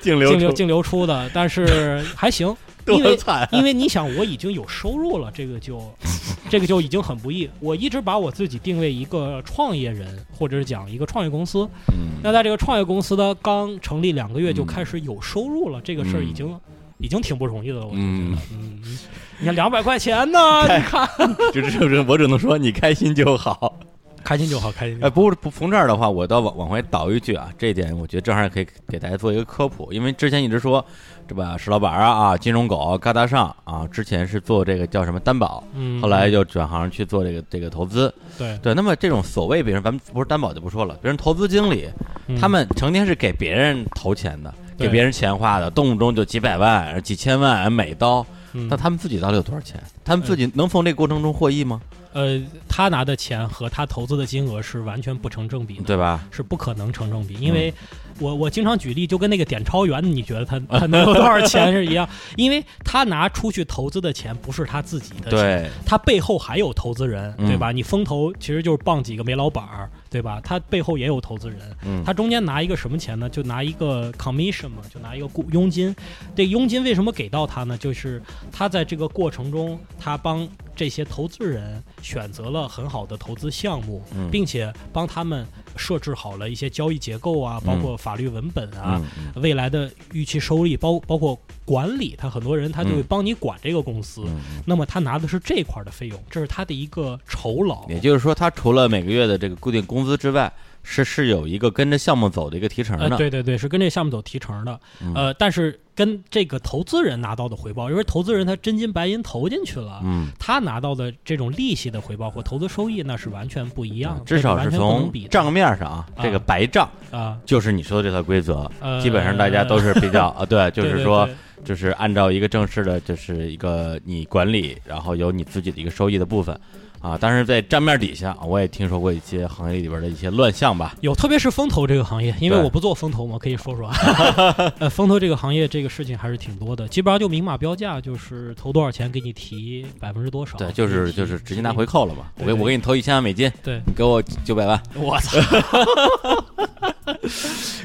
[0.00, 2.54] 净净流净流出的，但是还行，
[2.92, 3.18] 因为！
[3.52, 5.80] 因为你想，我已经有收入了，这个就，
[6.50, 7.48] 这个就已经很不易。
[7.60, 11.68] 我一直把我自己定位一个创业人，或者是讲一个创业公司。
[11.92, 16.60] 嗯那在这个创业公司呢，刚成立两个月就开始有收入了，这个事儿已嗯经、
[16.98, 17.86] 已经挺不容易的了。
[17.86, 18.98] 我就觉得，嗯嗯，
[19.40, 21.06] 你看两百块钱呢， 你看，
[21.52, 23.78] 就这这，我只能说你开心就好。
[24.24, 30.84] 开心就好，开心就哎，不过不从这儿的话，我倒往往回倒一句啊，这一点我觉得正好也可以给大家做一个科普，因为之前一直说，
[31.28, 38.12] 这吧，石老板啊啊，金融狗嘎达上啊，之前是做这个叫什么担保，嗯，后来就转行去做这个这个投资。
[38.38, 41.88] 对，对，那么这种所谓，比如咱们不是担保就不说了，别人投资经理，
[42.26, 49.78] 嗯他们成天是给别人投钱的，给别人钱花的，动不动就几百万、几千万美刀，嗯那他们自己到底有多少钱？
[50.02, 51.80] 他们自己能从这个过程中获益吗？
[52.14, 55.84] 呃，他拿的钱和他投资的金额是完全不成正比的。
[55.84, 56.24] 对吧？
[56.30, 57.74] 是不可能成正嗯比，因为
[58.18, 67.72] 我我经常举例，就跟那个点钞员，你觉得他他能有多少钱是一样，因为他拿出去投资的钱不是他自己的钱，对，他背后还有投资人，嗯对吧？
[67.72, 70.40] 你风投其实就是傍几个煤老板儿，对吧？
[70.42, 73.28] 他背后也有投资人，嗯，他中间拿一个什么钱呢？
[73.28, 75.94] 就拿一个 commission 嘛，就拿一个雇佣金。
[76.36, 77.76] 这佣金为什么给到他呢？
[77.76, 78.22] 就是
[78.52, 80.46] 他在这个过程中，他帮
[80.76, 85.46] 这些投资人选择了很好的投资项目，嗯并且帮他们
[85.76, 89.00] 设置好了一些交易结构啊，包括法律文本啊，
[89.36, 94.26] 未来的预期收益，包包括管理，他很多人他就会帮你管这个公司。
[94.66, 97.88] 那么他拿的是这块儿的费用，这是他的一个酬劳。
[97.88, 100.52] 也就是说，他除了每个月的这个固定工资之外，
[100.84, 103.16] 是是有一个跟着项目走的一个提成呃，的。
[103.16, 104.78] 对对对，是跟这项目走提成的。
[105.02, 117.38] 嗯呃，但是跟这个投资人拿到的回报，因为投资人他真金白银投进去了，嗯，他拿到的这种利息的回报或投资收益，那是完全不一样的，至少是从账面上啊，啊这个白账啊。
[117.44, 126.58] 就是你说的这套规则，呃，基本上大家都是比较 啊，对，就对对是说对就是按照一个正式的，就是一个你管理，然后有你自己的一个收益的部分
[127.04, 127.16] 啊。
[127.20, 130.96] 但是在账面底下，我也听说过一些行业里边的一些乱象吧。
[131.02, 133.88] 有，特别是风投这个行业，因为我不做风投嘛，可以说说。
[134.80, 140.58] 呃，风投这个行业这个事情还是挺多的，基本上就明码标价，就是投多少钱给你提百分之多少。
[140.58, 141.84] 对，就是就是直接拿回。
[141.84, 142.24] 扣了嘛。
[142.38, 145.38] 我给我给你投一千万美金，对，你给我九百万，我操！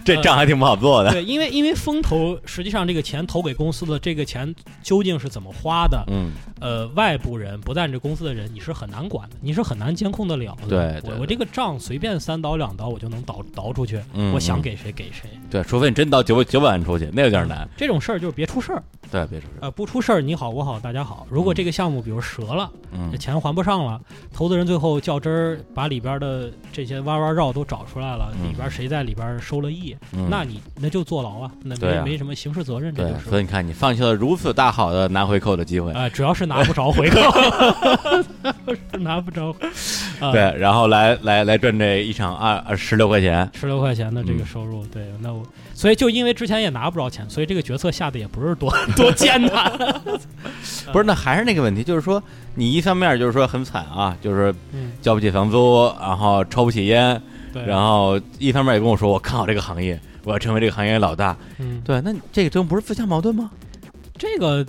[0.05, 1.11] 这账还挺不好做的。
[1.11, 10.67] 对，因为因为风投实际上这个钱投给公司的这个钱究竟是怎么花的，嗯，呃，外部人不在你这公司的人，你是很难管的，你是很难监控得了的。
[10.67, 15.29] 对对我我这个账随便三刀两刀我就能倒倒出去，嗯嗯我想给谁给谁。
[15.49, 17.67] 对，除非你真到九九百万出去，那有点难。
[17.75, 21.25] 这种事儿就是别出事儿，对，别出事儿，呃，不出事儿，你好我好大家好。
[21.29, 23.99] 如果这个项目比如折了，嗯这钱还不上了，
[24.31, 33.29] 投资人最后较真儿，把里边的这些弯弯绕都找出来了，嗯里边谁在里边收了益，嗯那你那就坐牢啊，那没没什么刑事责任，这对就，是。
[33.29, 35.91] 所以你看，你放弃了如此大好的拿回扣的机会。
[35.93, 37.19] 啊、主要是拿不着回扣，
[38.67, 39.55] 是 拿不着。
[40.19, 45.41] 啊、对，，然后来来来赚这一场二二十六块钱，十六块钱的这个收入，对，那我
[45.73, 49.71] 所以就因为之前也拿不着钱，所以这个决策下的也不是多 多艰难。
[50.91, 51.05] 不是？
[51.05, 52.21] 那还是那个问题，就是说
[52.55, 57.21] 你一方面就是说很惨啊，就是嗯，交不起房租，然后抽不起烟，
[57.53, 61.33] 对，然后一方面也跟我说我看好这个行业，我要成为这个行业的老大。
[61.59, 63.49] 嗯，对，那这个真不是自相矛盾吗？
[64.17, 64.65] 这个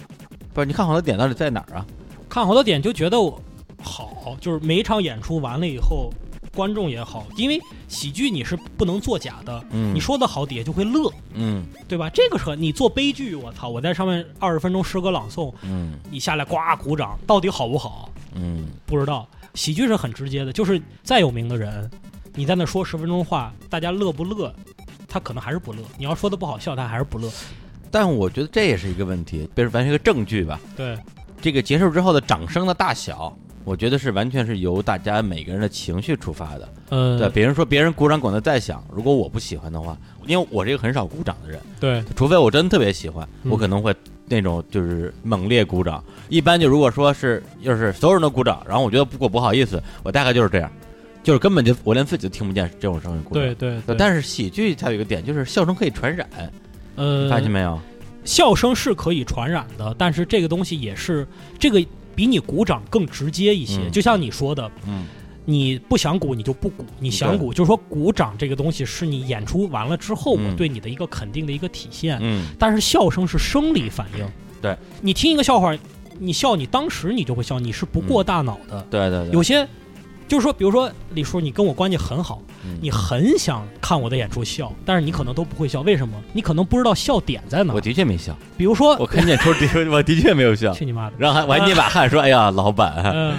[0.55, 1.85] 不是，你看好的点到底在哪儿啊？
[2.29, 3.43] 看好的点就觉得我
[3.83, 6.13] 好，就是每一场演出完了以后，
[6.55, 12.11] 观众也好，因为喜剧你是不能作假的，嗯，你说的好，底下就会乐，嗯对吧？
[12.11, 18.11] 这个是你做悲剧，我操，我在上面二十分钟诗歌朗诵，嗯你下来呱鼓掌，到底好不好？
[18.35, 19.29] 嗯不知道。
[19.55, 21.91] 喜剧是很直接的，就是再有名的人，
[22.35, 24.55] 你在那说十分钟话，大家乐不乐？
[25.09, 25.83] 他可能还是不乐。
[25.99, 27.29] 你要说的不好笑，他还是不乐。
[27.91, 30.61] 但我觉得这也是一个问题，比如完全一个证据吧。
[30.77, 30.97] 对，
[31.43, 36.69] 这个结束之后的掌声的大小，我觉得是完全是由大家每个人的情绪出发的。
[36.91, 39.97] 嗯，对，别人说别人鼓掌管得再响，如果我不喜欢的话，
[40.27, 43.95] 因为我是一个很少鼓掌的人，对，除非我真特别喜欢，嗯我可能会
[44.27, 46.03] 那种就是猛烈鼓掌。
[46.29, 50.71] 一般就如果说是要是所有人都鼓掌，然后我觉得不过不好意思，我大概就是这样，
[51.23, 53.43] 就是根本就我连自己都听不见这种声音鼓掌。
[53.45, 53.95] 对对对。
[53.97, 56.29] 但是喜剧它有一个点，就是笑声可以传染，
[56.97, 57.79] 嗯，发现没有？
[58.25, 61.27] 笑声是可以传染的，但是这个东西也是
[61.59, 61.83] 这个
[62.15, 63.79] 比你鼓掌更直接一些。
[63.79, 63.91] 嗯。
[63.91, 65.07] 就像你说的，嗯。
[65.47, 70.51] 你不想鼓你就不鼓，你想鼓就是说鼓掌这个东西是你演出完了之后嗯。
[70.51, 72.19] 我对你的一个肯定的一个体现。
[72.21, 74.25] 嗯，但是笑声是生理反应，
[74.61, 74.77] 对。
[75.01, 75.77] 你听一个笑话，
[76.19, 78.87] 你笑你当时你就会笑，你是不过大脑的。
[78.91, 79.67] 对对对，有些
[80.31, 86.15] 就是说，比如说李叔，你跟我关系很好，嗯你很想看我的演出笑，但是你可能都不会笑，为什么？
[86.33, 87.81] 你可能不知道笑点在哪我。
[87.81, 91.17] 的确没笑，比如说，我看演出的确我的确没有笑，去你妈的！
[91.19, 93.35] 然后还我还捏把汗说：“哎呀，老板，嗯，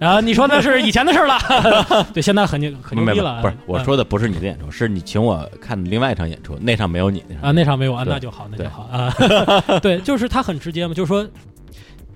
[0.00, 1.38] 然后你说那是以前的事儿了，
[2.12, 3.40] 对，现在很牛很牛逼了。
[3.40, 9.14] 不是我嗯说的不是你的演出，是你请我看的另外一场演出，那场没有你啊，那场没有啊，那就好，那就好啊。
[9.78, 11.24] 对，就是他很直接嘛，就是说，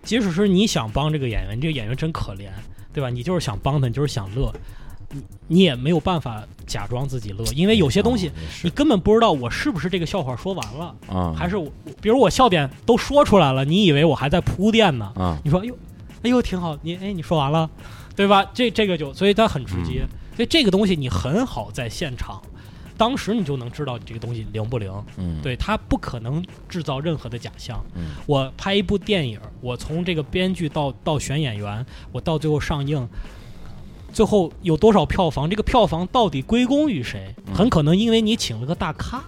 [0.02, 2.48] 即使是你想帮这个演员，这个演员真可怜，
[2.98, 3.08] 对吧？
[3.08, 4.52] 你就是想帮他，你就是想乐，
[5.12, 8.32] 你你也没有办法假装自己乐，因为有些东西
[8.64, 15.12] 你根本不知道我是不是这个笑话说完了，啊，还是我，比如我笑点都说出来了，你以为我还在铺垫呢？
[15.14, 15.78] 啊，你说，哎呦，
[16.24, 17.70] 哎呦，挺好，你哎，你说完了，
[18.16, 18.44] 对吧？
[18.52, 20.08] 这这个就，所以它很直接，嗯
[20.38, 22.42] 所以这个东西你很好在现场，
[22.98, 24.92] 当时你就能知道你这个东西灵不灵。
[25.16, 27.82] 嗯，对，它不可能制造任何的假象。
[27.94, 33.08] 嗯我拍一部电影，我从这个编剧到到选演员，我到最后上映，
[34.12, 35.48] 最后有多少票房？
[35.48, 37.34] 这个票房到底归功于谁？
[37.46, 39.24] 嗯很可能因为你请了个大咖，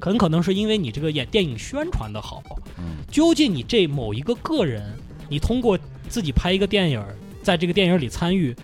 [0.00, 2.42] 很可能是因为你这个演电影宣传的好。
[2.78, 4.96] 嗯究竟你这某一个个人，
[5.28, 5.76] 你通过
[6.08, 7.04] 自己拍一个电影，
[7.42, 8.54] 在这个电影里参与，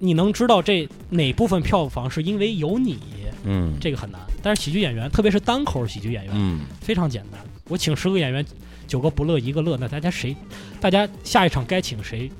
[0.00, 2.98] 你能知道这哪部分票房是因为有你，
[3.44, 4.20] 嗯，这个很难。
[4.42, 7.40] 但是喜剧演员，特别是单口喜剧演员，嗯非常简单。
[7.68, 8.44] 我请十个演员，
[8.86, 10.34] 九个不乐一个乐，那大家谁，
[10.80, 12.30] 大家下一场该请谁，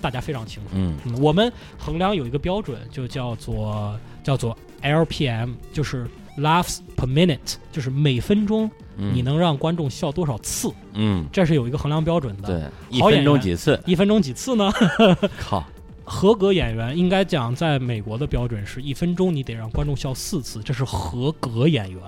[0.00, 0.70] 大家非常清楚。
[0.72, 13.78] 嗯嗯，我们衡量有一个标准，就叫做叫做 LPM，就是 laughs per minute，就是每分钟嗯，你能让观众笑多少次，嗯这是有一个衡量标准的。，对，一分钟几次？
[13.84, 14.72] 一分钟几次呢？
[15.38, 15.64] 靠，
[16.08, 22.00] 合格演员应该讲，在美国的标准是一分钟你得让观众笑四次，这是合格演员，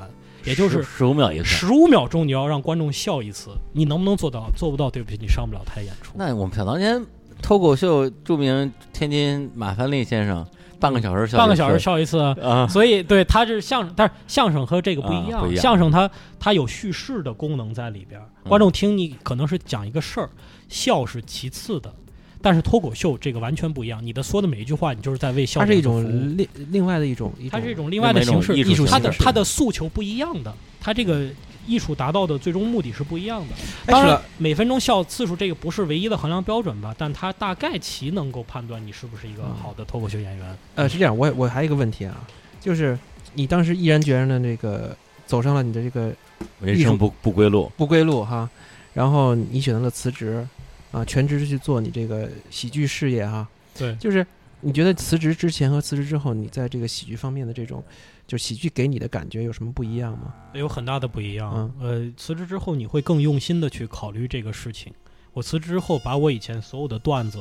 [0.44, 1.44] 也就是十五秒一次。
[1.44, 4.50] 十五秒钟你要让观众笑一次，你能不能做到？
[4.56, 6.12] 做不到，对不起，你上不了台演出。
[6.16, 7.04] 那我们想当年
[7.42, 10.46] 脱口秀著名天津马三立先生，
[10.78, 20.30] 半个小时笑半个小时笑一次，啊，所以对他是相声，但是相声和这个不一样，啊一样相声它它有叙事的功能在里边观众听你可能是讲一个事儿，
[20.68, 21.94] 笑是其次的。
[22.42, 31.28] 但是脱口秀这个完全不一样，你的说的每一句话，你就是在为笑它是一种另另外的一种，它是一种种另外的形式，艺术它的它的诉求不一样的，它这个
[31.66, 33.54] 艺术达到的最终目的是不一样的。
[33.86, 40.56] 哎当然是，每分钟笑次数这个不是唯一的衡量标准吧，但它大概其能够判断你是不是一个好的脱口秀演员。
[40.74, 42.26] 呃，是这样，我我还有一个问题啊，
[42.60, 42.98] 就是
[43.34, 46.12] 你当时毅然决然的那个走上了你的这个
[46.60, 47.70] 人生不不归路。
[47.76, 48.48] 不归路哈，
[48.94, 50.46] 然后你选择了辞职
[50.90, 54.26] 啊，全职去做你这个喜剧事业哈，对，就是
[54.60, 57.82] 你觉得辞职之前和辞职之后，你在这个喜剧方面的这种，
[58.26, 60.34] 就是喜剧给你的感觉有什么不一样吗？
[60.54, 61.52] 有很大的不一样。
[61.54, 64.92] 嗯呃，辞职之后你会更用心的去考虑这个事情。
[65.32, 67.38] 我辞职之后，把我以前所有的段子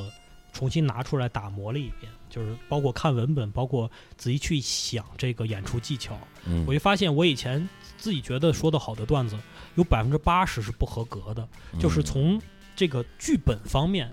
[0.54, 6.16] 重新拿出来打磨了一遍，就是包括看文本，包括仔细去想这个演出技巧。
[6.46, 9.36] 嗯我就发现，我以前自己觉得说的好的段子，
[9.74, 12.40] 有百分之八十是不合格的，嗯就是从
[12.80, 14.10] 这个剧本方面，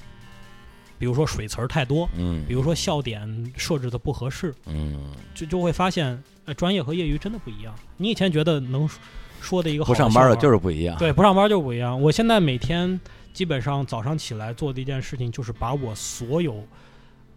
[0.98, 7.72] 比如说水词儿太多，嗯比如说笑点设置的不合适，嗯就就会发现，呃，专业和业余真的不一样。
[7.96, 8.98] 你以前觉得能说
[9.40, 10.98] 说的一个好不上班的就是不一样。
[10.98, 12.02] 对，不上班就不一样。
[12.02, 12.98] 我现在每天
[13.33, 16.61] 基本上早上起来做的一件事情，就是把我所有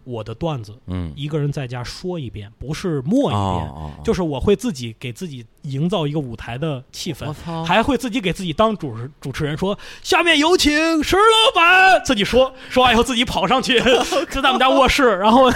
[0.04, 7.32] 我的段子嗯，一个人在家说一遍，不是默一遍，哦，就是我会自己给自己营造一个舞台的气氛我。
[7.34, 13.78] 操，还会自己给自己当主持主持人说，下面有请石老板，自己说， 说完以后自己跑上去，
[14.30, 15.50] 就在我们家卧室， 然后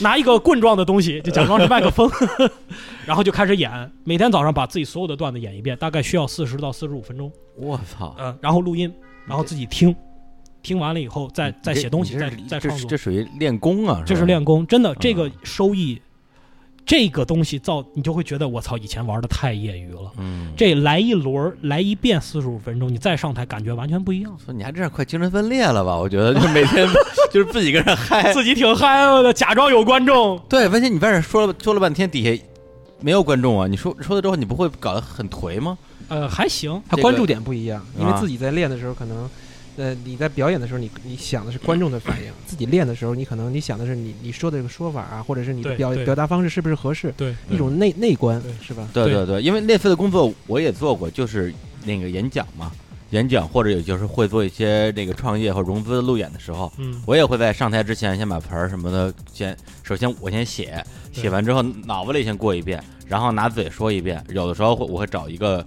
[0.00, 2.10] 拿一个棍状的东西，就假装是麦克风，
[3.06, 3.70] 然后就开始演，
[4.04, 8.92] 每天早上把自己所有的段子演一遍，大概需要四十到四十五分钟，我操，呃，然后录音，
[9.26, 9.94] 然后自己听，
[10.68, 15.98] 听完了以后再再写东西，再再创作这，属于练功啊，这是练功，真的，这个嗯收益，
[16.84, 20.12] 这个东西造你就会觉得我操，以前玩的太业余了。
[20.18, 24.36] 嗯，这来一轮来一遍四十五分钟，你再上台感觉完全不一样。
[24.44, 25.96] 说你还这样快精神分裂了吧？
[25.98, 26.86] 我觉得就每天
[27.32, 28.30] 就是自己跟人嗨。
[28.34, 30.38] 自己挺嗨的，假装有观众。
[30.50, 32.42] 对，问题你在这说了说了半天，底下
[33.00, 33.66] 没有观众啊？
[33.66, 35.78] 你说说了之后，你不会搞得很颓吗？
[36.08, 39.28] 呃，还行，他关注点不一样，因为啊自己在练的时候可能。
[39.78, 48.88] 呃，你在表演的时候，你你想的是观众的反应；自己练的时候，你可能你想的是你你说的这个说法啊，或者是你的表表达方式是不是合适，对，一种内内观是吧？
[48.92, 52.72] 对对对对，因为类似的工作我也做过，就是那个演讲嘛，
[53.10, 64.20] 演讲或者也就是会做一些这个创业或融资路演的时候，嗯，我也会在上台之前先把盆儿什么的先，首先我先写，写完之后脑子里先过一遍，然后拿嘴说一遍。
[64.30, 65.64] 有的时候会我会找一个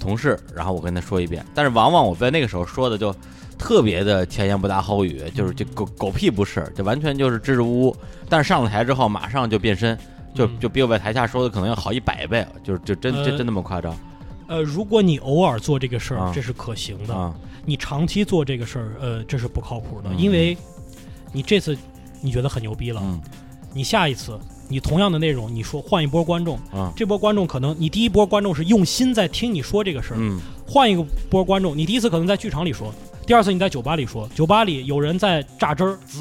[0.00, 3.14] 同事，然后我跟他说一遍，但是往往我在那个时候说的就
[3.62, 7.96] 特别的前言不搭后语，就是这狗狗屁不是，就完全就是支支吾吾。
[8.28, 9.96] 但是上了台之后马上就变身，
[10.34, 10.58] 就嗯。
[10.58, 13.96] 就比我在台下说的可能要好一百倍，就是就真呃真真那么夸张。
[14.48, 16.32] 呃，如果你偶尔做这个事儿，啊。
[16.34, 17.32] 这是可行的；啊！
[17.64, 20.18] 你长期做这个事儿，呃，这是不靠谱的，嗯。
[20.18, 20.58] 因为
[21.32, 21.78] 你这次
[22.20, 23.20] 你觉得很牛逼了，嗯。
[23.72, 26.92] 你下一次你同样的内容，你说换一波观众，啊。
[26.96, 30.40] 这波观众可能你第一波观众是用心在听你说这个事儿，嗯。
[30.66, 32.92] 换一个波观众，你第一次可能在剧场里说，
[33.26, 36.18] 第二次你在酒吧里说，酒吧里有人在榨汁儿，滋，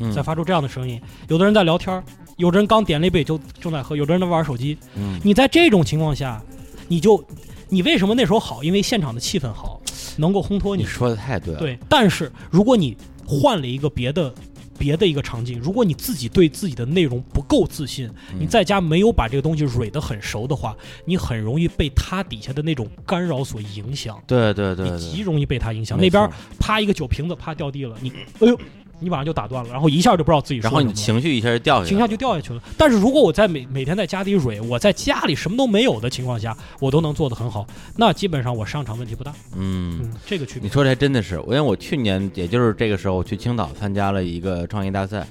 [0.00, 2.04] 嗯在发出这样的声音，有的人在聊天儿，
[2.36, 4.76] 有的人刚点了一杯就正在喝，有的人在玩手机。
[4.94, 6.42] 嗯你在这种情况下，
[6.86, 7.24] 你就
[7.68, 8.62] 你为什么那时候好？
[8.62, 9.80] 因为现场的气氛好，
[10.16, 10.82] 能够烘托你。
[10.82, 14.32] 你说的太对了，对，但是如果你换了一个别的。
[14.78, 24.22] 别的一个场景，如果你自己对自己的内容不够自信，嗯你在家没有把这个东西蕊得很熟的话，你很容易被他底下的那种干扰所影响。
[24.26, 25.98] 对对对你极，容易被他影响。
[25.98, 28.10] 那边啪一个酒瓶子啪掉地了，你
[28.40, 28.58] 哎呦，
[29.00, 32.62] 你马上就打断了，然后一下就不知道自己说然后你情绪一下就掉下去了，情绪就掉下去了。
[32.76, 39.32] 但是如果我在每每天在家里蕊，我在家里什么都没有的情况下，我都能做得很好，那基本上我上场问题不大。
[39.56, 40.00] 嗯。
[40.02, 40.62] 嗯，这个区别。
[40.62, 45.26] 你说这还真的是，因为我去年也就是这个时候，我去青岛参加了一个创业大赛，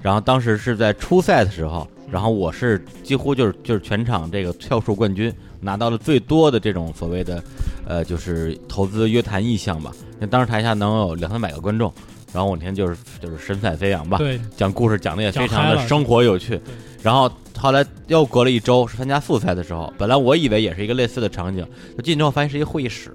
[0.00, 7.42] 然后当时是在初赛的时候，然后我是几乎就是就是全场这个票数冠军，拿到了最多的这种所谓的，
[7.86, 9.92] 呃，就是投资约谈意向吧。
[10.20, 11.92] 那当时台下能有两三百个观众，
[12.32, 16.60] 然后我那天就是就是神采飞扬吧，对，讲故事讲的也非常的生活有趣。
[17.02, 21.66] 然后后来又隔了一周，是参加复赛的时候，本来我以为也是一个类似的场景，
[21.96, 23.14] 就进去之后发现是一个会议室，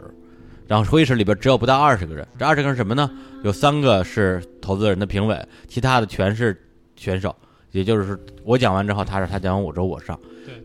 [0.68, 3.10] 然后会议室里边只有不到二十个人，这二十个人是什么呢？
[3.44, 5.38] 有三个是投资人的评委，
[5.68, 6.58] 其他的全是
[6.96, 7.36] 选手，
[7.72, 10.18] 也就是我讲完之后他是他讲完我之后我上。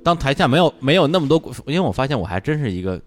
[0.04, 3.00] 当台下没有没有那么多，因为我发现我还真是一个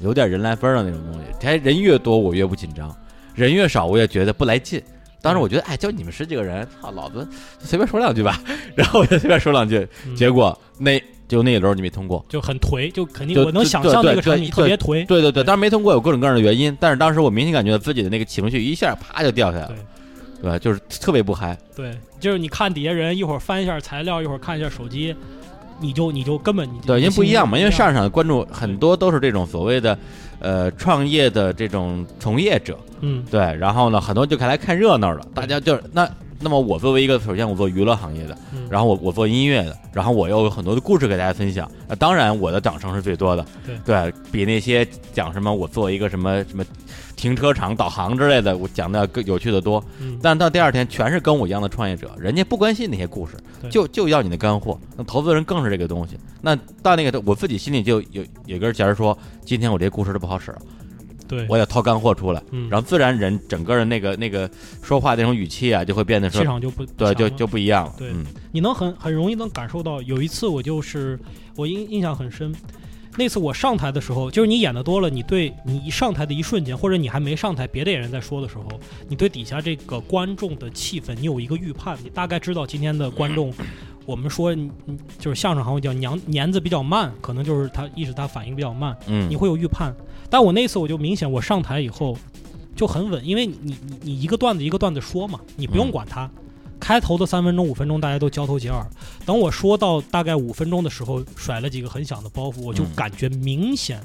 [0.00, 2.94] 有点人来疯的那种东西，台人越多我越不紧张，
[3.38, 4.82] 人越少我也觉得不来劲。
[5.22, 7.26] 当时我觉得，哎，就你们十几个人，操，老子
[7.60, 8.40] 随便说两句吧，
[8.74, 12.24] 然后我就随便说两句，嗯结果那就那一轮你没通过。
[12.28, 15.06] 就很颓，就肯定就我能想象那个场对景特别颓。
[15.06, 19.74] 对对对，当然没通过有各种各样的原因，但是当时我明显感觉到自己的那个情绪一下啪就掉下来了，
[20.40, 20.58] 对吧？
[20.58, 21.58] 就是特别不嗨。
[21.74, 25.14] 对，就是你看底下人一会儿翻一下材料，一会儿看一下手机，
[25.80, 29.98] 你就你就根本你就对，因为不一样嘛，因为上上场的观众很多都是这种所谓的，
[30.38, 33.24] 呃，创业的这种从业者，嗯。
[33.30, 36.08] 对，然后呢，很多就看来看热闹了，大家就是那。
[36.40, 43.44] 那么我作为一个，首先我做娱乐行业的，嗯然后我我做音乐的，然后我又有很多的故事给大家分享，那当然我的掌声是最多的，
[43.84, 46.64] 对比那些讲什么我做一个什么什么
[47.16, 49.82] 停车场导航之类的，我讲的更有趣的多。
[50.00, 53.34] 嗯但到第二天，全是跟我一样的创业者，人家不关心那些故事，
[53.70, 54.78] 就就要你的干货。
[54.96, 56.16] 那投资人更是这个东西。
[56.40, 60.58] 那到那个我自己心里就有有根弦儿说，今天我这故事都不好使了，
[61.28, 64.50] 对，我得掏干货出来，嗯然后自然人整个的那个那个
[64.82, 67.94] 说话那种语气啊，就会变得说，气场就不对，就就不一样了。
[67.98, 70.00] 对嗯你能很很容易能感受到。
[70.02, 71.18] 有一次我就是
[71.54, 72.54] 我印印象很深，
[73.16, 78.66] 那次我上台的时候，就是你演的多了，你对你一上台的一瞬间，或者你还没上台，别的演员在说的时候，
[79.08, 83.52] 你对底下这个观众的气氛，你有一个预判，你大概知道今天的观众。
[84.08, 84.56] 我们说，
[85.18, 89.94] 就是相声行会叫娘年子比较慢，可能就是他意识他反应比较慢，嗯，你会有预判。
[90.30, 92.16] 但我那次我就明显，我上台以后
[92.76, 96.30] 就很稳，因为你你你你一个段子一个段子说嘛，你不用嗯管它。
[96.80, 98.86] 开头的三分钟五分钟大家都交头接耳，
[99.26, 104.00] 等我说到大概五分钟的时候，甩了几个很响的包袱，我就嗯感觉明显。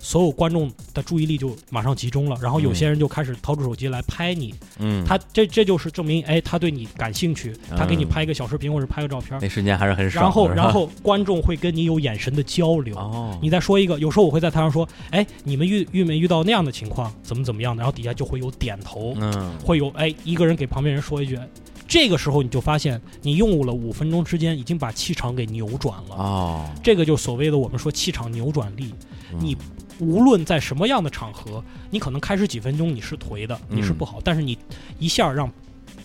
[0.00, 10.28] 所有观众的注意力就马上集中了，然后有些人就开始掏出手机来拍你，嗯，他这这就是证明，哎，他对你感兴趣，他给你嗯拍一个小视频或者拍个照片，那瞬间还是很爽的。
[10.28, 19.52] 然后然后观众会跟你有眼神的交流，哦，你再说一个，有时候我会在台上说，哎，你们遇遇没遇到那样的情况，怎么怎么样的，然后底下就会有点头，嗯。
[19.64, 21.38] 会有哎一个人给旁边人说一句，
[21.86, 28.94] 这个时候你就发现你用了五分钟之间已经把气场给扭转了，哦，这个就所谓的我们说气场扭转力，
[29.32, 29.38] 嗯。
[29.40, 29.56] 你
[29.98, 34.56] 无论在什么样的场合，你可能开始几分钟你是颓的，你是不好，但是你
[34.98, 35.50] 一下让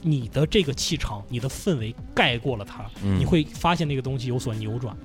[0.02, 3.20] 你的这个气场、你的氛围盖过了它，嗯。
[3.20, 4.96] 你会发现那个东西有所扭转，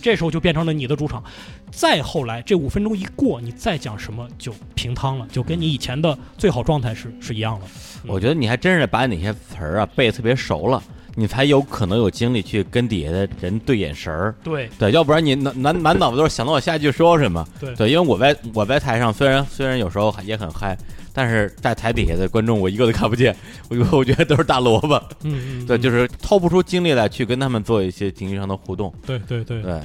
[0.00, 1.22] 这时候就变成了你的主场。
[1.70, 7.66] 再后来，这五分钟一过，你再讲什么就平汤了，就跟你以前的最好状态是是一样的。
[8.06, 10.82] 我觉得你还真是把哪些词儿啊背得特别熟了，
[11.14, 14.34] 你才有可能有精力去跟底下的人对眼神儿。
[14.42, 17.46] 对对，要不然你满满满脑子都是想到我下一句说什么。
[17.60, 20.76] 对对，因为我在我在台上虽然虽然有时候也很嗨，
[21.12, 23.36] 但是在台底下的观众我一个都看不见，
[23.68, 24.96] 我 我觉得都是大萝卜。
[25.22, 28.92] 嗯嗯，对，嗯就是掏不出精力来去跟他们做一些情绪上的互动。
[29.06, 29.80] 对对对，对，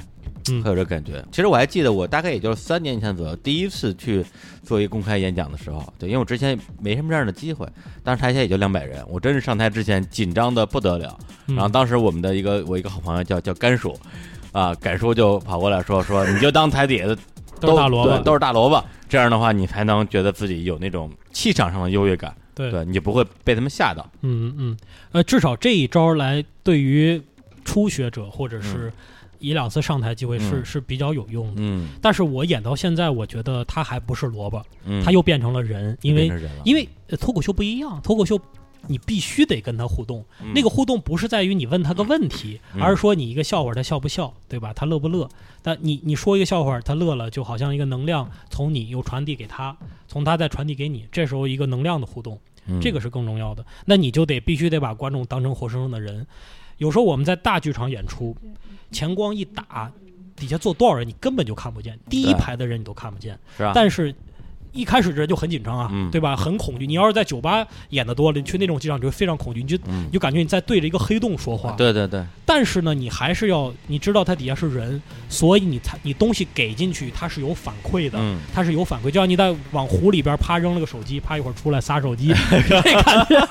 [0.51, 0.63] 嗯。
[0.63, 1.23] 会有这感觉。
[1.31, 4.25] 其实我还记得，我大概也就是三年前左右，第一次去
[4.63, 7.67] 做一个公开演讲的时候，对，因为我之前没什么这样的机会，
[8.03, 11.17] 当时台下也就两百人，我真是上台之前紧张的不得了。
[11.47, 11.55] 嗯。
[11.55, 13.97] 然后当时我们的一个我一个好朋友叫叫甘叔，
[14.51, 17.17] 啊，甘叔就跑过来说说，你就当台底下的
[17.59, 22.69] 都是大萝卜，都是大萝卜，这样的话你才能觉得自己有那种气场上的优越感，对。
[22.71, 24.07] 对你就不会被他们吓到。
[24.21, 24.77] 嗯嗯，
[25.11, 27.19] 呃，至少这一招来对于
[27.65, 28.93] 初学者或者是
[29.39, 31.61] 一两次上台机会是、嗯是比较有用的。
[31.63, 36.31] 嗯但是我演到现在，我觉得他还不是萝卜，嗯，他又变成了人，因为
[36.63, 38.39] 因为呃脱口秀不一样，脱口秀
[38.87, 40.23] 你必须得跟他互动。
[40.41, 44.73] 嗯那个互动不是在于你问他个问题，嗯而是说你一个笑话他笑不笑，对吧？
[44.73, 45.27] 他乐不乐？
[45.61, 49.75] 但你你说一个笑话他乐了，就好像一个能量从你又传递给他，
[50.07, 53.65] 从他再传递给你，这时候一个能量的互动，嗯这个是更重要的。
[53.85, 56.25] 那你就得必须得把观众当成活生生的人。
[56.77, 58.35] 有时候我们在大剧场演出，
[58.91, 59.91] 前光一打，
[60.35, 63.37] 底下坐多少人你根本就看不见，第一排的人你都看不见。
[63.57, 63.71] 是啊？
[63.73, 64.13] 但是
[64.77, 66.35] 一开始人就很紧张啊，嗯对吧？
[66.35, 66.85] 很恐惧。
[66.85, 71.71] 你要是在酒吧演的多了，你去那种机场，你就会非常恐惧，你就嗯你，就感觉你在对着一个黑洞说话。
[71.71, 78.17] 对对对，但是呢，你还是要你知道它底下是人，所以你才你东西给进去，它是有反馈的。
[78.21, 82.33] 嗯，它是有反馈，就像你在往湖里边啪扔了个手机，啪一会儿出来撒手机，
[82.69, 83.47] 这感觉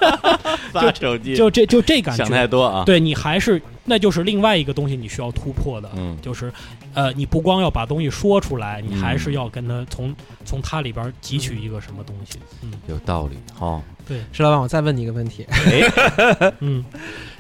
[0.72, 6.16] 撒手机就这就这感想太觉，多啊，对你还是那就是另外一个东西你需要突破的，嗯。
[6.20, 6.53] 就是
[6.93, 10.14] 呃，你不光要把东西说出来，你嗯还是要跟他从
[10.45, 13.82] 从他里边汲取一个什么东西，嗯，有道理哈。
[14.07, 15.47] 对，石老板，我再问你一个问题，
[16.61, 16.84] 嗯。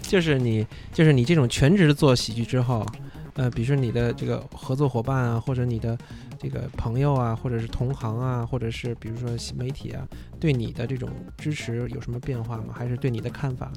[0.02, 2.86] 就是你就是你这种全职做喜剧之后，
[3.34, 5.98] 呃，比如说你的这个合作伙伴啊，或者你的
[6.38, 10.06] 这个朋友啊，或者是同行啊，或者是比如说新媒体啊，
[10.38, 12.72] 对你的这种支持有什么变化吗？
[12.72, 13.72] 还是对你的看法？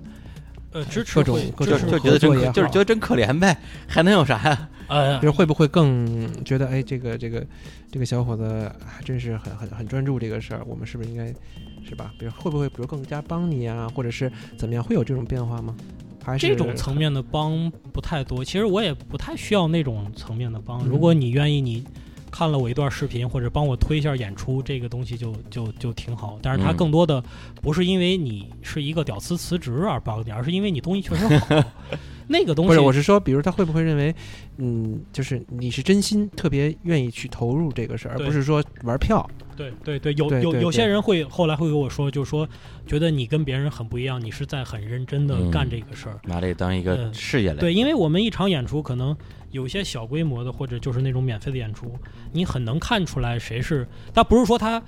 [0.71, 3.57] 呃，支持各种各种就觉得真就是觉得真可怜呗，
[3.87, 4.69] 还能有啥呀？
[4.89, 7.45] 呃比如会不会更觉得，哎，这个这个
[7.91, 11.27] 这个小伙子还真是很很很专注这个事儿，我们是不是应该
[11.87, 12.11] 是吧？
[12.17, 15.75] 比如会不会比如更加帮你啊，或者是怎么样，会有这种变化吗？
[16.23, 20.83] 还是这种层面的帮不太多，其实我也不太需要那种层面的帮。
[20.83, 21.83] 嗯如果你愿意，你
[22.31, 26.39] 看了我一段视频或者帮我推一下演出，这个东西就就就挺好。
[26.41, 27.23] 但是它嗯更多的
[27.61, 31.63] 不是因为你是一个屌丝辞职而帮你，而是因为你东西确实好。
[32.31, 34.13] 那个东西不是，我是说，比如他会不会认为，
[34.57, 39.27] 嗯，就是你是真心特别愿意去投入这个事儿，而不是说玩票。
[39.57, 42.47] 对对对，有有有些人会后来会跟我说，就是说
[42.85, 46.19] 觉得你跟别人很不一样，你是在很认真的嗯干这个事儿。
[46.23, 49.17] 拿这当一个嗯事业来，对，因为我们一场演出可能
[49.51, 51.97] 有些小规模的，或者就是那种免费的演出，
[52.31, 53.87] 你很能看出来谁是。
[54.13, 54.81] 他不是说他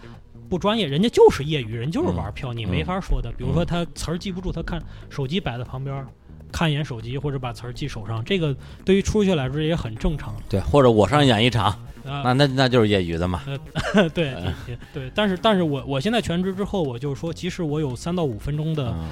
[0.49, 3.31] 不专业，人家就是业余，人就是玩票，你没法说的。
[3.37, 6.05] 比如说他词儿记不住，他看手机摆在旁边。
[6.53, 8.53] 看一眼手机或者把词儿记手上，这个
[8.83, 11.67] 对于初学来说也很正常对，或者我上演一场，
[12.03, 12.23] 啊。
[12.25, 13.41] 那那那就是业余的嘛。
[14.13, 19.07] 对嗯对对，但是但是我我现在全职之后，我就说，即使我有三到五分钟的嗯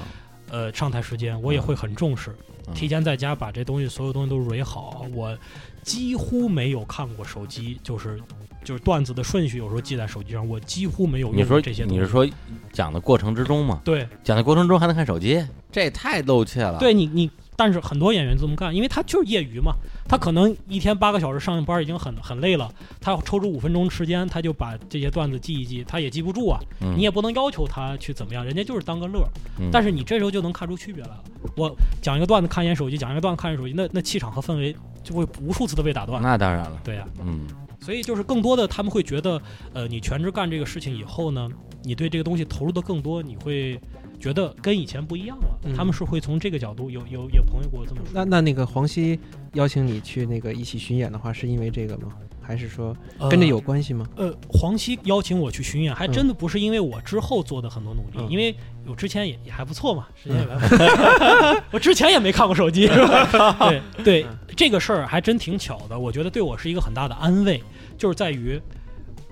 [0.50, 2.30] 呃上台时间，我也会很重视，
[2.66, 5.06] 嗯提前在家把这东西所有东西都蕊好。
[5.14, 5.36] 我
[5.82, 8.20] 几乎没有看过手机，就是
[8.64, 11.98] 就是段子的顺序，有时候记在手机上，我几乎没有用你说过这些东西。
[11.98, 12.28] 你是说
[12.72, 13.80] 讲的过程之中吗？
[13.84, 17.30] 对讲的过程中还能看手机，这也太露怯了。，对，你你，
[17.60, 19.74] 但是很多演员这么干，因为他就是业余嘛，
[20.08, 26.58] 他可能一天八个小时上班已经很很累了，他要抽出五分钟时间，他就把这些段子记一记，他也记不住啊。
[26.80, 29.28] 嗯、你也不能要求他去怎么样，人家就是当个乐
[29.70, 31.22] 但是你这时候就能看出区别来了。
[31.54, 36.22] 我讲一个段子看一眼手机，讲一个段子看一眼手机，那那气场和氛围就会无数次的被打断。
[36.22, 37.46] 那当然了，对呀、嗯
[37.82, 39.40] 所以就是更多的他们会觉得，
[39.74, 41.46] 呃，你全职干这个事情以后呢，
[41.82, 43.78] 你对这个东西投入的更多，你会
[44.20, 45.58] 觉得跟以前不一样了。
[45.64, 48.10] 嗯他们是会从这个角度，有有有朋友给我这么说。
[48.12, 49.18] 那那那个黄西
[49.54, 52.12] 邀请你去那个一起巡演的话，是因为这个吗？
[52.42, 54.04] 还是说呃跟这有关系吗？
[54.16, 58.54] 呃，黄西邀请我去巡演，还真的不是因为我之后做的很多努力，嗯因为
[58.86, 63.56] 我之前也也还不错嘛，时间也还 我之前也没看过手机， 是吧？
[63.68, 67.62] 对对，这个事儿还真挺巧的，我觉得对我是一个很大的安慰，
[67.96, 68.60] 就是在于。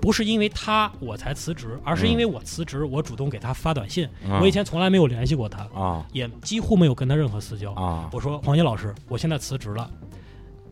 [0.01, 4.09] 不是因为他我才辞职，而是因为我辞职，我主动给他发短信。
[4.25, 7.73] 嗯我以前从来没有联系过他，啊也几乎没有跟他任何私交。
[7.73, 9.91] 啊，我说黄杰老师，我现在辞职了，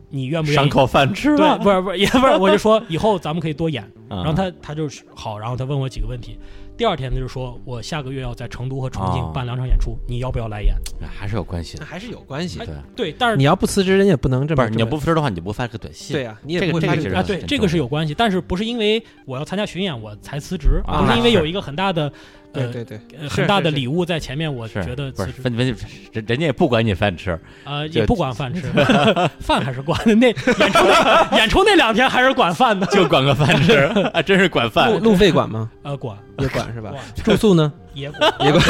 [0.09, 0.55] 你愿不愿意？
[0.55, 1.57] 赏口饭吃对，了。
[1.57, 3.83] 不是不是也不是，我就说以后咱们可以多演。
[4.09, 6.39] 然 然后他他就是好，然后他问我几个问题。
[6.77, 10.75] 第二天他就说我下个月要在成都和重庆哦办两场演出，你要不要来演？
[11.09, 11.83] 还是有关系的。
[11.83, 12.83] 那还是有关系哎的。
[12.95, 16.15] 对，对，但是你要不辞职，人家也不能这么不是你要不辞职的话，你就不发个短信。
[16.15, 22.13] 对啊，你也这个不会发这啊，这个其实很对，这个是有关系，但是不是因为我要参加巡演我才辞职，啊不是因为有一个很大的
[22.53, 28.61] 呃对对对，很大的礼物在前面，我觉得不是辞职问问题，人人家也不管你饭吃，啊也不管饭吃，
[29.39, 30.15] 饭还是管的。
[30.15, 30.51] 那演出
[30.87, 33.73] 那演出那两天还是管饭的， 就管个饭吃，
[34.13, 34.99] 啊，真是管饭路。
[34.99, 35.69] 路费管吗？
[35.83, 36.91] 呃管也管是吧？
[37.23, 37.71] 住宿呢？
[37.93, 38.61] 也管，也管。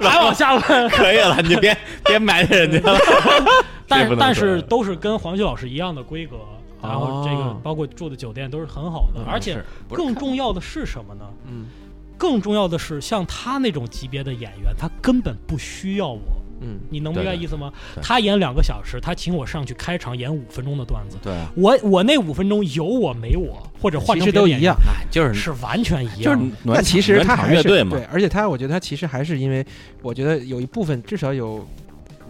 [0.00, 0.88] 还往下问。
[0.90, 2.98] 可以了，你就别别埋汰人家了。
[3.88, 6.36] 但这不能说但是都是跟黄旭老师一样的规格，
[6.82, 9.56] 然后这个哦包括住的酒店都是很好的，而且
[9.90, 11.24] 更重要的是什么呢？
[11.48, 11.66] 嗯
[12.18, 16.20] 更重要的是，像他那种级别的演员，他根本不需要我。
[16.62, 17.70] 嗯，你能明白意思吗？
[18.00, 24.74] 他演两个小时，他请我上去开场演五分钟的段子，对啊，我我那五分钟有我没我，或者换其成都一样。
[24.86, 29.62] 哎，就是是完全一就是样那其实他还是乐队嘛对，，而且他我觉得他其实还是因为，
[30.00, 31.62] 我觉得有一部分至少有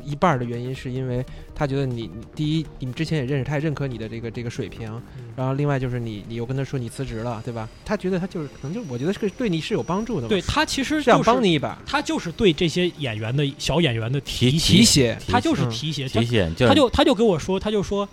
[0.07, 4.89] 一半的原因是因为他觉得你你第一你们之前也认识，他也认可你的这个这个水平，
[5.19, 5.25] 嗯。
[5.37, 7.69] 然后另外就是你你又跟他说你辞职了，对吧？
[7.85, 15.71] 他觉得他就是可能就我觉得是个对你是有帮助的，对他其实是想就帮你一把，他就是对这些演员的小演员的提提提携，他就是嗯。
[15.71, 18.09] 提携，他提携，他就他就跟我说，他就说，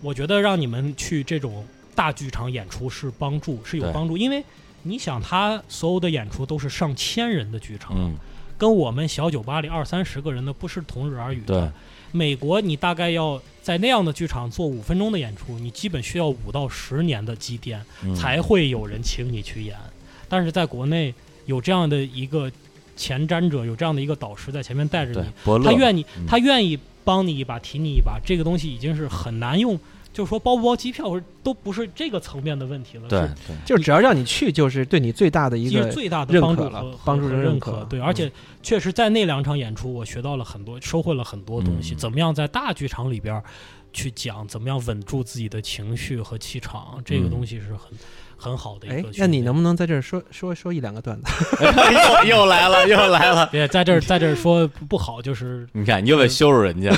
[0.00, 1.64] 我觉得让你们去这种
[1.94, 4.44] 大剧场演出是帮助，是有帮助，因为
[4.82, 8.14] 你想他所有的演出都是上千人的剧场，嗯，
[8.62, 11.46] 跟我们小酒吧里二三十个人的不是同日而语的。
[11.46, 11.70] 对，
[12.12, 19.76] 美国你大概要在那样的剧场做五分钟的演出，你基本需要五到十年的积淀，嗯才会有人请你去演。
[20.28, 21.12] 但是在国内
[21.46, 22.48] 有这样的一个
[22.96, 29.76] 前瞻者，有这样的一个导师在前面带着你，他愿意嗯他愿意帮你一把，提你一把，这个东西已经是很难用，
[30.12, 38.02] 就是说包不包机票都不是这个层面的问题了，对对，就是只要让你去，就是对你最大的一个最大的认可了帮助了帮助和认可对，嗯。
[38.02, 38.30] 而且
[38.62, 41.94] 确实在那两场演出，我学到了很多，收获了很多东西。
[41.94, 41.96] 嗯。
[41.96, 43.42] 怎么样在大剧场里边
[43.92, 47.30] 去讲，怎么样稳住自己的情绪和气场，这个嗯。
[47.30, 47.90] 东西是很
[48.42, 51.32] 很好的一个那你能不能在这儿说说说一两个段子？
[52.26, 53.46] 又 又来了，又来了。
[53.52, 56.90] 别在这儿在这儿说不好，就是 你看，你又得羞辱人家，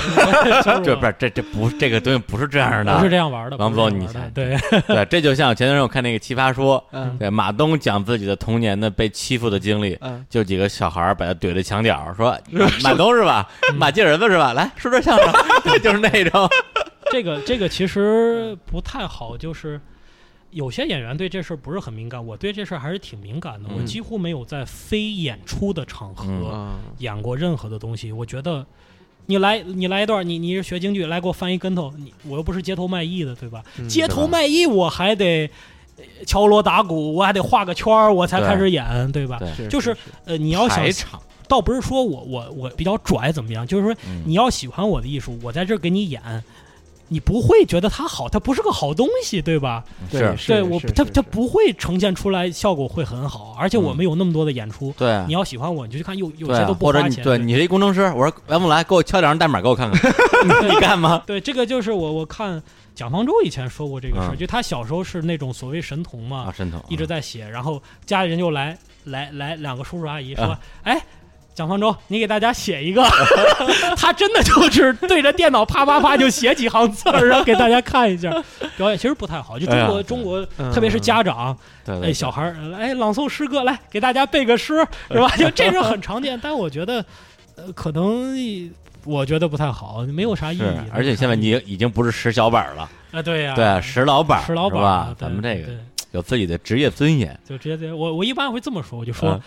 [0.63, 7.15] 就是这不是这这不这个东西不是这样的，不是这样玩的，王总你对，对，这就像前段时间我看那个《奇葩说》，嗯。
[7.19, 13.47] 对马东讲自己的童年的被欺负的经历，嗯，就几个小孩儿把他怼在墙角，说马马东是吧？
[13.75, 14.53] 马季儿子是吧？
[14.53, 15.33] 来说说相声，
[15.83, 16.49] 就是那种，
[17.11, 19.79] 这个这个其实不太好，就是
[20.55, 23.67] 有些演员对这事儿不是很敏感，我对这事儿还是挺敏感的。
[23.75, 28.09] 我嗯几乎没有在非演出的场合演过任何的东西。
[28.09, 28.65] 我觉得
[29.25, 33.61] 你来你来一段，你你是学京剧，来给我翻一跟头，你我又不是街头卖艺的，对吧？
[33.77, 35.45] 嗯街头卖艺我还得
[35.97, 39.37] 呃敲锣打鼓，我还得画个圈儿，我才开始演，对吧？
[39.57, 39.93] 对就是
[40.23, 46.21] 呃，你要想排，场，倒不是说我我我比较拽怎么样，就是说嗯你要喜欢我的艺术，我在这儿给你演，
[47.07, 49.83] 你不会觉得它好，它不是个好东西，对吧？
[50.11, 55.35] 是，对是对我，是是它它不会呈现出来效果会很好，而且我嗯们有那么多的演出，对啊你。
[55.35, 57.11] 要喜欢我，你就去看，有有些都不花钱。
[57.11, 60.11] 你对你是一工程师，我说来不来，给我敲两张代码给我看看，
[60.47, 61.21] 你 你干吗？
[61.27, 62.63] 对，这个就是我我看
[62.95, 71.01] 蒋方舟以前说过这个事儿，嗯就他小时候是那种所谓神童嘛，啊，神童一直在写，然后家里人就来来来两个叔叔阿姨说，啊哎。
[71.55, 73.01] 蒋方舟，你给大家写一个，
[73.95, 78.29] 他真的就是对着电脑啪啪啪就写几行字儿，然后给大家看一下。
[78.75, 81.57] 表演其实不太好，就中国、哎中国，嗯特别是家长，
[82.03, 85.29] 哎，小孩儿，哎，朗诵诗歌，来给大家背个诗，是吧？
[85.39, 87.03] 就这是很常见，但我觉得，
[87.55, 88.35] 呃，可能
[89.05, 95.71] 我觉得不太好，没有啥意义。，而且现在你已经不是石小板了，啊，对呀、对，石老板，石老板咱们这个
[96.11, 99.29] 有自己的职业尊严，就直接这我我一般会这么说，我就说。
[99.29, 99.39] 啊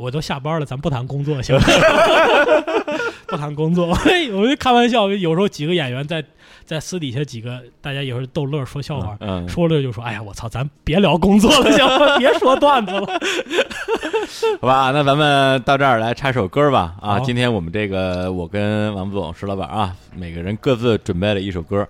[0.00, 1.62] 我都下班了，咱不谈工作行吗？
[3.28, 5.08] 不谈工作，我就开玩笑。
[5.10, 6.24] 有时候几个演员在
[6.64, 12.16] 在私底下几个大家有时候逗乐说笑话，嗯，说了就说：“哎呀，我操，咱别聊工作了，行吗？
[12.18, 13.06] 别说段子了。
[14.60, 16.94] 好吧，那咱们到这儿来插首歌吧。
[17.00, 21.86] 啊，今天我们这个我跟王总、石老板啊，每个人各自准备了一首歌。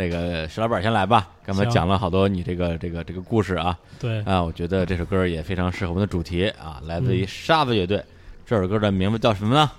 [0.00, 8.02] 那个石老板先来吧，刚才讲了好多你这个这个这个故事啊，”对，啊，我觉得这首歌也非常适合我们的主题啊，来自于嗯沙子乐队。
[8.46, 9.70] 这首歌的名字叫什么呢？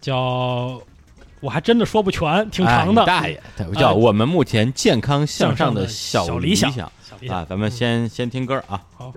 [0.00, 0.82] 叫
[1.40, 3.02] 我还真的说不全，挺长的。
[3.02, 7.46] 哎大爷，对叫哎我们目前健康向上的小理理想想小理想啊。
[7.48, 8.82] 咱们先先听歌啊。
[8.96, 9.14] 好。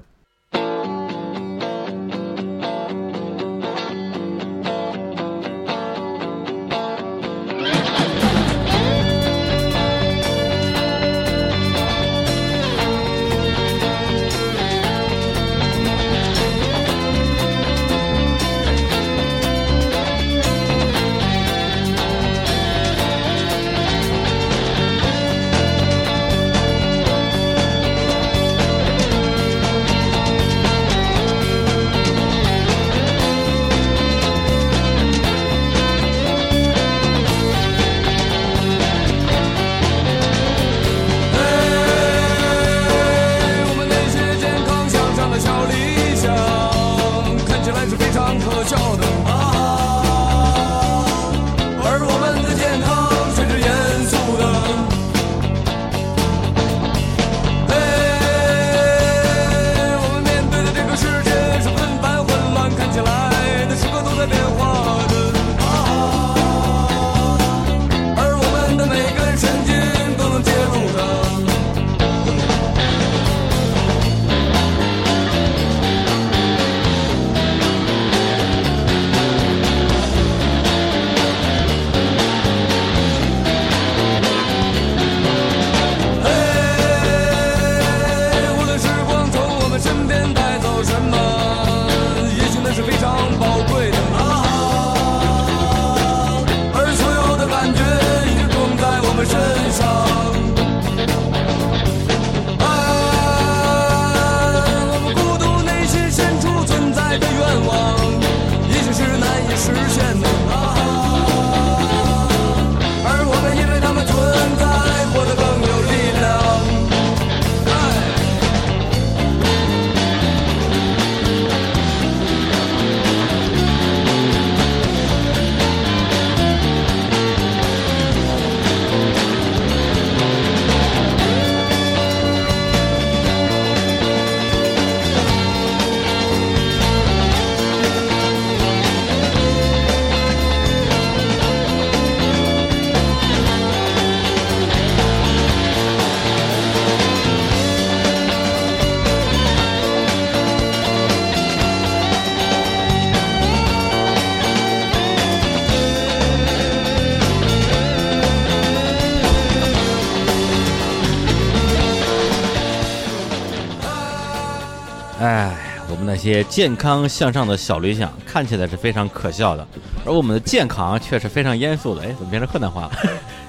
[166.43, 169.67] 健康向上的小理想看起来是非常可笑的，
[170.05, 172.01] 而我们的健康却是非常严肃的。
[172.03, 172.91] 哎，怎么变成河南话了？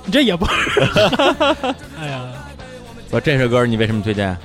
[0.04, 0.46] 你 这也不，
[1.98, 2.22] 哎呀，
[3.10, 4.36] 我，这首歌你为什么推荐？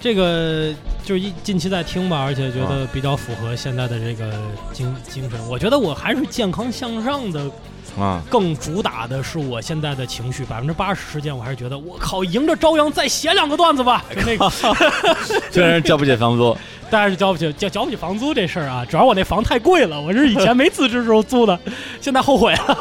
[0.00, 0.72] 这个
[1.04, 4.32] 就是一近期在听吧，而且觉得比较符合现在的这个
[4.72, 5.38] 精精神。
[5.48, 7.48] 我觉得我还是健康向上的
[7.96, 14.50] 啊，更主打的是我现在的情绪，百分之八十时间我还是觉得我靠，迎着朝阳再写两个段子吧，就那个。
[15.52, 16.56] 虽然交不起房租，
[16.92, 21.58] 但是交不起交交不起房租这事儿啊，主要我那房太贵了，我是以前没辞职时候租的，
[22.02, 22.78] 现在后悔了。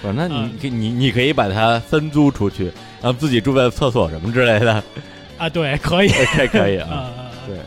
[0.00, 2.64] 不是，那你你你可以把它分租出去，
[3.02, 4.82] 然后自己住在厕所什么之类的。
[5.36, 7.10] 啊，对，可以， 这可以啊，
[7.46, 7.58] 对。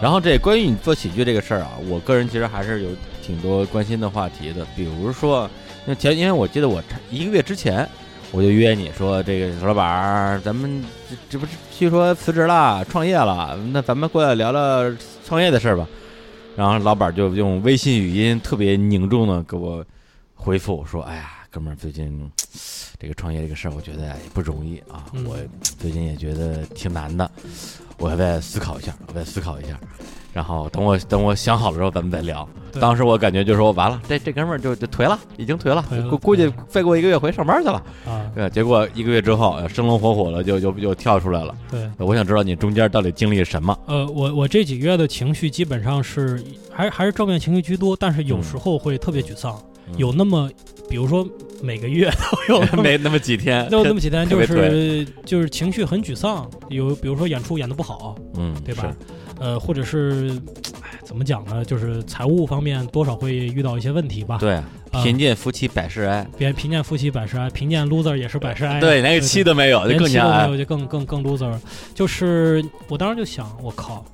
[0.00, 2.90] 然后这关于你做喜剧这个事儿啊，我个人其实还是有
[3.20, 4.64] 挺多关心的话题的。
[4.76, 5.50] 比如说，
[5.84, 6.80] 那前因为我记得我
[7.10, 7.88] 一个月之前
[8.32, 15.86] 我就约你说，这个老板，咱们这这不是据说辞职了，创业了，那咱们过来聊聊创业的事儿吧。
[16.56, 19.84] 然后老板就用微信语音特别凝重的给我
[20.34, 22.30] 回复说：“哎呀，哥们儿，最近。”
[23.00, 25.06] 这个创业这个事儿，我觉得也不容易啊。
[25.24, 25.34] 我
[25.78, 27.30] 最近也觉得挺难的，
[27.96, 29.80] 我再思考一下，我再思考一下。
[30.32, 32.48] 然后等我等我想好了之后，咱们再聊。
[32.80, 35.84] 当时我感觉就说完了，这这哥们儿就就颓了，已经颓了。
[36.08, 38.30] 估估计再过一个月回上班去了啊。
[38.32, 41.52] 对，结果一个月之后，生龙活虎的就就就跳出来了。
[41.68, 43.76] 对，我想知道你中间到底经历了什么。
[43.86, 49.60] 呃，我我这几个月的情绪基本上是还还是正面情绪居多，但是有时候会特别沮丧。
[49.96, 50.48] 有那么，
[50.88, 51.26] 比如说
[51.60, 52.08] 每个月
[52.48, 56.48] 都有 没那么几天，都有那么几天，就是就是情绪很沮丧。
[56.68, 58.94] 有比如说演出演的不好，嗯，对吧？
[59.40, 60.30] 呃，或者是，
[60.82, 61.64] 哎，怎么讲呢？
[61.64, 64.36] 就是财务方面多少会遇到一些问题吧。
[64.38, 64.60] 对，
[65.02, 68.78] 贫贱夫妻百事哀，别贫贱夫妻百事哀，贫贱 loser 也是百事哀。
[68.78, 71.52] 对，连个妻都没有，就更加没有，就更更更 loser。
[71.94, 74.04] 就是我当时就想，我靠，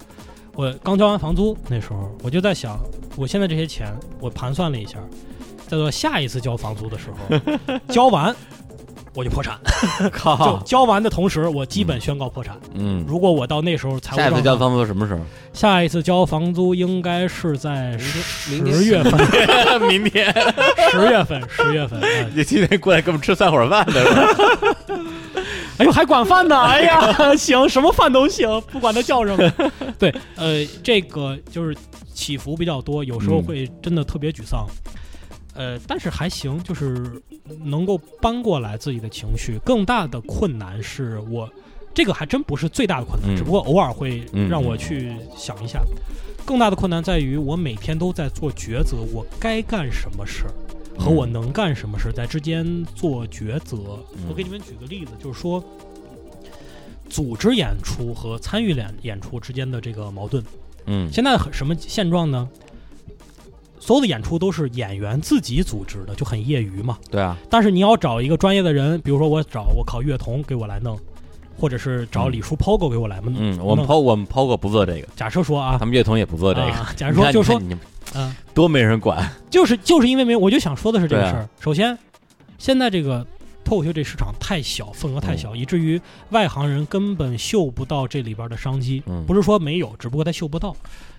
[0.55, 2.79] 我刚交完房租那时候，我就在想，
[3.16, 4.99] 我现在这些钱，我盘算了一下。
[5.68, 8.33] 在做下一次交房租的时候， 交完
[9.17, 9.59] 我就破产。
[10.12, 10.59] 靠！
[10.59, 12.57] 就交完的同时，我基本宣告破产。
[12.75, 15.21] 嗯，如果我到那时候财务下一次交房租什么时候？
[15.53, 18.21] 下一次交房租应该是在十
[18.71, 19.81] 十月份。
[19.89, 20.33] 明天
[20.93, 21.99] 十月份，十月份。
[22.35, 24.97] 你今天过来给我们吃散伙饭的是吧？
[25.79, 26.59] 哎呦，还管饭呢！
[26.62, 29.71] 哎呀，行，什么饭都行，不管它叫什么。
[29.99, 31.77] 对，呃，这个就是
[32.14, 34.67] 起伏比较多，有时候会真的特别沮丧。
[35.57, 37.23] 呃，但是还行，就是
[37.65, 39.59] 能够搬过来自己的情绪。
[39.65, 41.51] 更大的困难是我，
[41.95, 45.83] 这个还真不是最大的困难，只不过偶尔会让我去想一下。
[46.45, 50.53] 更大的困难在于我每天都在做抉择，我该干什么事儿
[50.97, 53.79] 和我能干什么事儿在之间做抉择。
[54.29, 55.65] 我给你们举个例子，就是说，
[57.09, 60.45] 组织演出和参与演演出之间的这个矛盾。
[60.87, 62.49] 嗯，现在什么现状呢？
[63.87, 66.99] 所有的演出都是演员自己组织的，就很业余嘛。
[67.09, 67.39] 对啊。
[67.49, 70.99] 但是你要找一个专业的人，比如说我找我考乐童给我来弄，
[71.57, 73.32] 或者是找李叔 POGO 给我来弄。
[73.39, 75.07] 嗯，我们 POGO 我们 POGO 不做这个。
[75.14, 76.72] 假设说啊，他们乐童也不做这个。
[76.97, 77.62] 假设说就说，
[78.16, 79.24] 嗯，多没人管。
[79.49, 81.49] 就是就是因为没，我就想说的是这个事儿。
[81.61, 81.97] 首先，
[82.59, 83.24] 现在这个。
[83.67, 86.01] 脱口秀这市场太小，份额太小，以至于
[86.31, 89.03] 外行人根本嗅不到这里边的商机。
[89.27, 90.75] 不是说没有，只不过他嗅不到。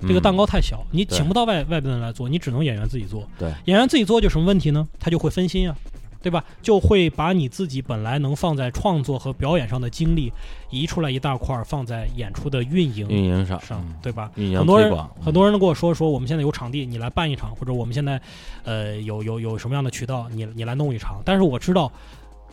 [0.08, 3.28] 这个蛋糕太小，你请不到外外边的人来做，你只能演员自己做。
[3.38, 4.88] 对，演员自己做就什么问题呢？
[4.98, 5.76] 他就会分心啊，
[6.22, 6.42] 对吧？
[6.62, 10.32] 就会把你自己本来能放在创作和表演上的精力
[10.70, 14.32] 移出来一大块，放在演出的运营运营上上，对吧？
[14.36, 18.22] 运营很多人很多人都跟我说说，我们现在有场地，你来办一场，或者我们现在
[18.64, 21.22] 呃有有有什么样的渠道，你你来弄一场。
[21.26, 21.92] 但是我知道。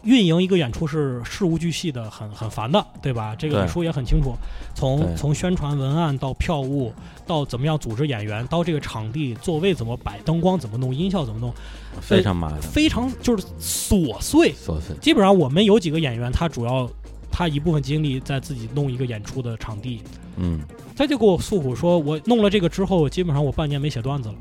[0.05, 3.35] 运营一个演出是事无巨细的，很很烦的，对吧？
[3.37, 4.35] 这个李叔也很清楚。
[4.75, 6.93] 从从宣传文案到票务，
[7.27, 11.53] 到怎么样组织演员，到这个场地座位怎么摆，灯光怎么弄，音效怎么弄，
[12.01, 14.53] 非常麻烦，非常就是琐碎。
[14.53, 14.95] 琐碎。
[15.01, 16.89] 基本上我们有几个演员，他主要
[17.31, 20.03] 他一部分精力在自己弄一个演出的场地。
[20.37, 20.61] 嗯。
[20.97, 24.35] 他就给我诉苦说，我弄了这个之后，基本上我半年没写段子了，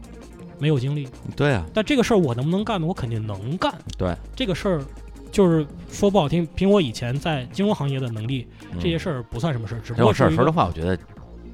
[0.59, 1.07] 没有精力。
[1.35, 1.65] 对啊。
[1.73, 2.85] 但这个事儿我能不能干呢？
[2.85, 3.73] 我肯定能干。
[3.97, 4.13] 对。
[4.35, 4.83] 这个事儿。
[5.33, 8.47] 就是说不好听，凭我以前在金融行业的能力，
[8.79, 9.81] 这些事儿不算什么事儿。
[9.83, 10.95] 只不过事儿，说实话，我觉得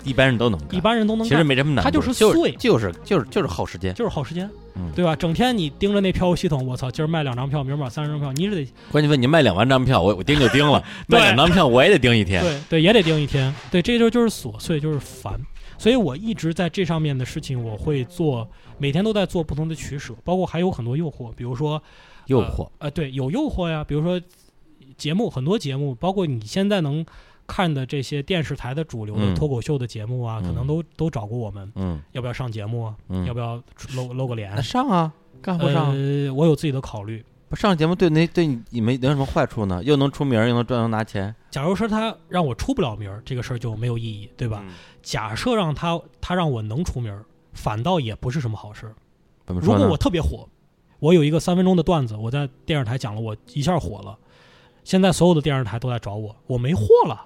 [0.04, 1.30] 一般人都能干，一般人都能干。
[1.30, 4.50] 其实没这么难，他就是碎，就是就是就是耗时间，就是耗时间，
[4.94, 5.16] 对吧？
[5.16, 15.40] 整天你盯着那票务系统，我操，今儿卖两张票，明儿卖三十张票，你是得关键问你卖两万张票，我我盯就盯了， 卖两张票我也得盯一天，对对，也得盯一天，对，这就就是琐碎，就是烦。
[15.80, 21.82] 所以我一直在这上面的事情，我会做，每天都在做不同的取舍，包括还有很多诱惑，比如说
[22.28, 24.22] 诱惑，呃，对，有诱惑呀，比如说。
[24.98, 27.06] 节目很多节目，包括你现在能
[27.48, 32.96] 看的这些电视台的主流的嗯脱口秀的节目啊，可能嗯都都找过我们，嗯要不要上节目啊？
[33.08, 33.64] 嗯，要不要
[33.96, 34.62] 露露个脸？
[34.62, 35.14] 上啊？
[35.42, 35.96] 干嘛不上？
[35.96, 37.24] 呃，我有自己的考虑。
[37.50, 39.84] 不上节目对那对你你没有什么坏处呢？
[39.84, 44.64] 又能出名，又能赚，又能拿钱，假如说他让我出不了名，这个事儿就没有意义，对吧？
[45.02, 47.12] 假设让他他让我能出名，
[47.54, 48.94] 反倒也不是什么好事。
[49.48, 49.74] 怎么说？
[49.74, 50.48] 如果我特别火，
[51.00, 54.16] 我有一个三分钟的段子，我在电视台讲了，我一下火了。
[54.84, 57.26] 现在所有的电视台都在找我，我没货了，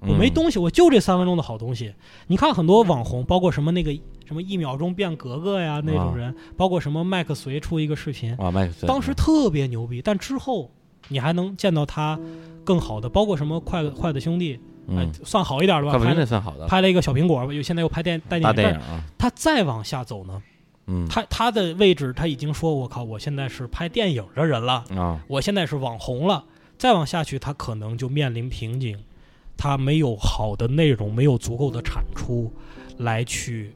[0.00, 0.34] 我没嗯。
[0.34, 1.94] 东西，我就这三分钟的好东西。
[2.26, 3.92] 你看很多网红，包括什么那个
[4.26, 8.36] 什么一秒钟变格格呀那种人，包括什么麦克随出一个视频，
[8.86, 10.70] 当时特别牛逼，但之后
[11.08, 12.18] 你还能见到他
[12.64, 14.58] 更好的，包括什么快筷子兄弟，
[15.24, 20.40] 算好一点的吧，拍算好的，拍了一个小苹果，又现在又拍电带大电影，电影啊，他再往下走呢，
[20.86, 21.06] 嗯。
[21.08, 26.44] 他他的位置他已经说，我靠，我现在是拍电影的人了，啊，我现在是网红了，
[26.78, 28.96] 再往下去，他可能就面临瓶颈，
[29.60, 32.50] 他没有好的内容，没有足够的产出
[32.96, 33.74] 来去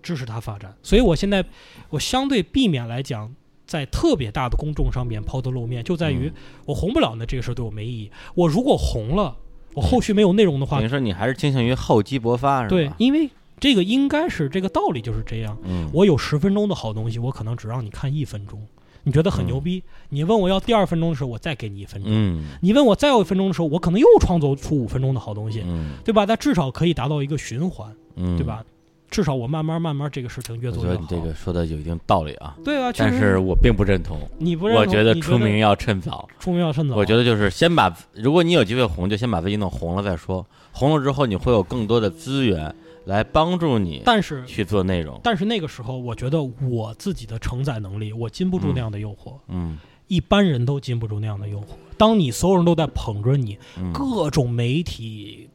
[0.00, 1.44] 支持他发展，所以我现在
[1.90, 3.34] 我相对避免来讲。
[3.66, 6.34] 在特别大的公众上面抛头露面，就在于嗯
[6.66, 8.10] 我红不了，那这个事儿对我没意义。
[8.36, 9.36] 我如果红了，
[9.74, 12.68] 我后续没有内容的话等于，说你还是倾向于厚积薄发是吧？
[12.68, 15.58] 对，因为这个应该是这个道理就是这样。
[15.64, 18.64] 嗯，我有十分钟的好东西，我可能只让你看一分钟，
[19.06, 19.80] 你觉得很牛逼。
[20.08, 22.10] 你问我要第二分钟的时候，我再给你一分钟。
[22.12, 26.26] 嗯你问我再要一分钟的时候，我可能又创作出五分钟的好东西，嗯对吧？
[26.26, 28.44] 但至少可以达到一个循环，嗯，对？
[28.44, 28.64] 吧？
[29.08, 30.96] 至少我慢慢慢慢这个事情越我做越好。
[30.96, 34.18] 觉得你这个说的有一定道理啊，对啊，确但实是我并不认同。
[34.36, 36.96] 你不认同我觉得出名要趁早，出名要趁早。
[36.96, 40.44] 我觉得就是先把，如果你有机会红，就先把自己弄红了再说。
[40.72, 42.74] 红了之后，你会有更多的资源
[43.06, 45.18] 来帮助你但是去做内容。
[45.24, 49.38] 但是那个时候，我觉得我自己的承载能力，我禁不住那样的诱惑。
[49.48, 49.78] 嗯
[50.08, 51.70] 一般人都禁不住那样的诱惑。
[51.98, 55.48] 当你所有人都在捧着你，嗯各种媒体、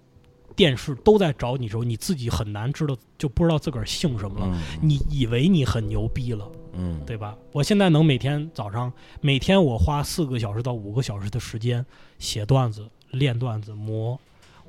[0.57, 4.47] 电视都在找你的时候，你自己很难知道，就不知道自个儿姓什么了。
[4.53, 7.37] 嗯你以为你很牛逼了，嗯对吧？
[7.53, 8.91] 我现在能每天早上，
[9.21, 11.85] 每天我花四个小时到五个小时的时间
[12.19, 14.19] 写段子、练段子、磨。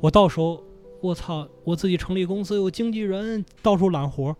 [0.01, 0.63] 我到时候，
[1.03, 4.37] 我操，我自己成立公司，有经纪人，到处揽活儿，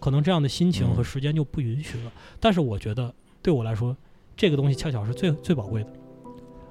[0.00, 2.12] 可能这样的心情和嗯时间就不允许了。
[2.40, 3.96] 但是我觉得，对我来说，
[4.36, 5.90] 这个东西恰巧是最最宝贵的。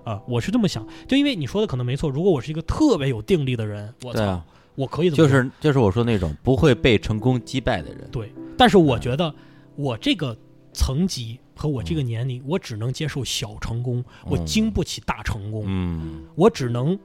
[0.04, 2.10] 啊，我是这么想，就因为你说的可能没错。
[2.10, 8.10] 如果我是一个特别有定力的人，我操，啊，我可以这么就是就是我说那种不会被成功击败的人。
[8.12, 9.34] 对，但是我觉得
[9.76, 10.36] 我这个
[10.74, 16.98] 层级和我这个年龄，我只能接受小成功，我嗯经不起大成功，嗯我只能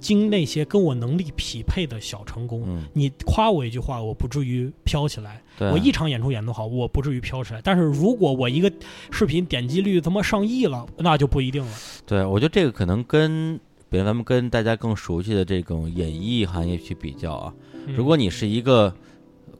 [0.00, 2.64] 经那些跟我能力匹配的小成功。
[2.66, 5.32] 嗯，你夸我一句话，我不至于飘起来；
[5.70, 7.60] 我一场演出演得好，我不至于飘起来。
[7.62, 8.72] 但是如果我一个
[9.10, 11.72] 视频点击率他妈上亿了，那就不一定了。
[12.06, 17.54] 对，我觉得这个可能跟，比如咱们跟大家更熟悉的这种演艺行业去比较啊，
[17.86, 18.94] 嗯如果你是一个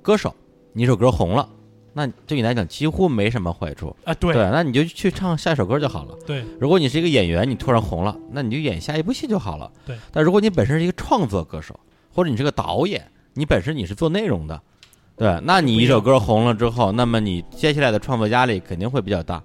[0.01, 0.35] 歌手，
[0.73, 1.47] 你一首歌红了，
[1.99, 3.95] 那对你来讲几乎没什么坏处。
[4.05, 6.15] 啊，对对，那你就去唱下一首歌就好了。
[6.25, 9.69] 对如果你是一个演员，你突然红了，那你就演下一部戏就好了。
[9.85, 9.97] 对。
[10.13, 11.79] 但如果你本身是一个创作歌手，
[12.15, 14.63] 或者你是个导演，你本身你是做内容的，
[15.17, 19.43] 对，那你一首歌红了之后，那么你接下来的创作压力肯定会比较大。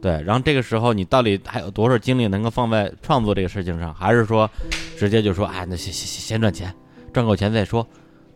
[0.00, 4.50] 对，然后这个时候你到底还有多少精力能够放在创作这个事情上，还是说
[4.98, 6.74] 直接就说，哎，那先先先先赚钱，
[7.12, 7.86] 赚够钱再说。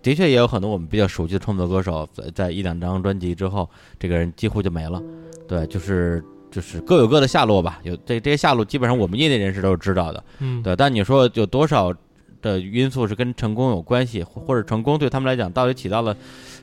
[0.04, 5.02] 的确也有很多我们比较熟悉的创作歌手，在在一两张专辑之后，这个人几乎就没了。
[5.48, 7.80] 对，就是就是各有各的下落吧。
[7.84, 10.22] 有这这些下落，基本上我们业内人士都是知道的。
[10.40, 11.90] 嗯，对，但你说有多少
[12.42, 16.14] 的因素是跟成功有关系，或或者成功对他们来讲到底起到了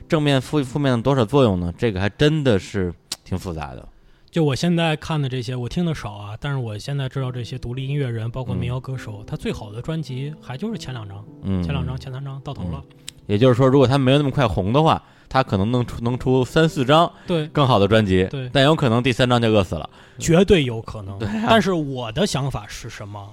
[0.08, 1.74] 正面、负负面的多少作用呢？
[1.76, 3.88] 这个还真的是挺复杂的。
[4.30, 12.82] 就我现在看的这些，我听的少啊，但是我现在知道这些独立音乐人，包括民谣歌手，他最好的专辑还就是前两张，嗯，前两张、前三张到头了。
[13.32, 19.88] 也就是说，如果他没有那么快红的话，他可能能出能出三四张对，更好的专辑，对但有可能第三张就饿死了。
[20.18, 21.18] 绝对有可能。
[21.18, 23.30] 对啊但是我的想法是什么？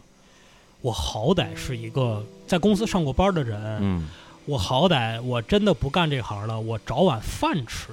[0.79, 4.07] 我好歹是一个在公司上过班的人，嗯
[4.45, 7.89] 我好歹我真的不干这行了，我找碗饭吃，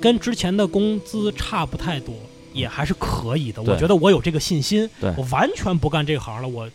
[0.00, 2.12] 跟之前的工资差不太多，
[2.52, 3.62] 也还是可以的。
[3.62, 6.68] 对我觉得我有这个信心，对我完全不干这行了，我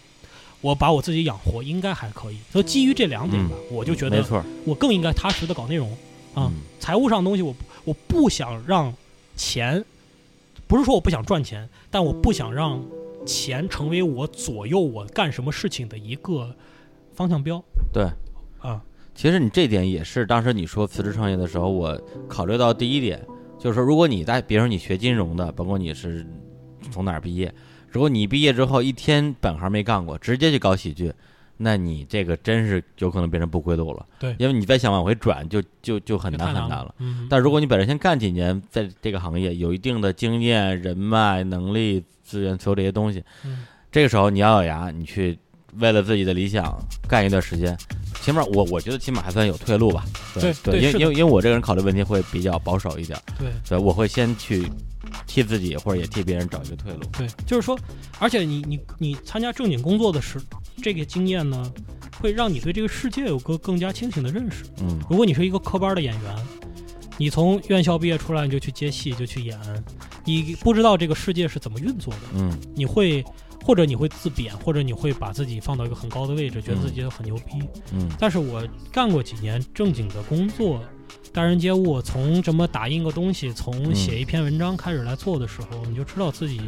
[0.62, 2.38] 我把我自己养活应该还可以。
[2.51, 5.89] 所以基于这两点吧，我就觉得嗯没错，我更应该踏实的搞内容。
[6.34, 8.93] 啊嗯财务上的东西我不我不想让
[9.36, 9.84] 钱，
[10.68, 12.82] 不是说我不想赚钱，但我不想让
[13.26, 16.55] 钱成为我左右我干什么事情的一个
[17.14, 18.03] 方向标对。
[18.60, 18.82] 啊。
[19.14, 23.20] 其实你这点也是当时你说辞职创业的时候，我考虑到第一点，
[23.58, 26.26] 就是说，如果你在，比如说你学金融的，包括你是
[26.91, 27.51] 从哪儿毕业，
[27.98, 31.12] 如果你毕业之后一天本行没干过，直接去搞喜剧，
[31.58, 34.06] 那你这个真是有可能变成不归路了。
[34.20, 36.93] 对因为你再想往回转，就就就很难难很难了。。
[37.00, 45.36] 嗯，但如果你本身先干几年，在这个行业有一定的经验、人脉、能力、资源，所有这些东西，嗯这个时候你咬咬牙，你去
[45.80, 46.78] 为了自己的理想
[47.10, 47.76] 干一段时间，
[48.22, 50.06] 起码我我觉得起码还算有退路吧。
[50.36, 54.70] 对对，因为因为因为我这个人考虑问题会比较保守一点，对对，我会先去
[55.26, 56.99] 替自己或者也替别人找一个退路。
[57.18, 57.78] 对，就是说，
[58.20, 60.39] 而且你你你参加正经工作的时，
[60.82, 61.72] 这个经验呢，
[62.22, 64.64] 会让你对这个世界有个更加清醒的认识。
[64.82, 66.36] 嗯如果你是一个科班的演员，
[67.18, 69.60] 你从院校毕业出来你就去接戏就去演，
[70.24, 73.24] 你不知道这个世界是怎么运作的，嗯你会
[73.66, 77.62] 或者你会自贬，或者你会把自己放到一个很高的位置，觉得自己很牛逼。
[77.91, 80.82] 嗯但是我干过几年正经的工作，
[81.38, 86.60] 待人接物，从什么打印个东西，从嗯写一篇文章开始来做的时候，你就知道自己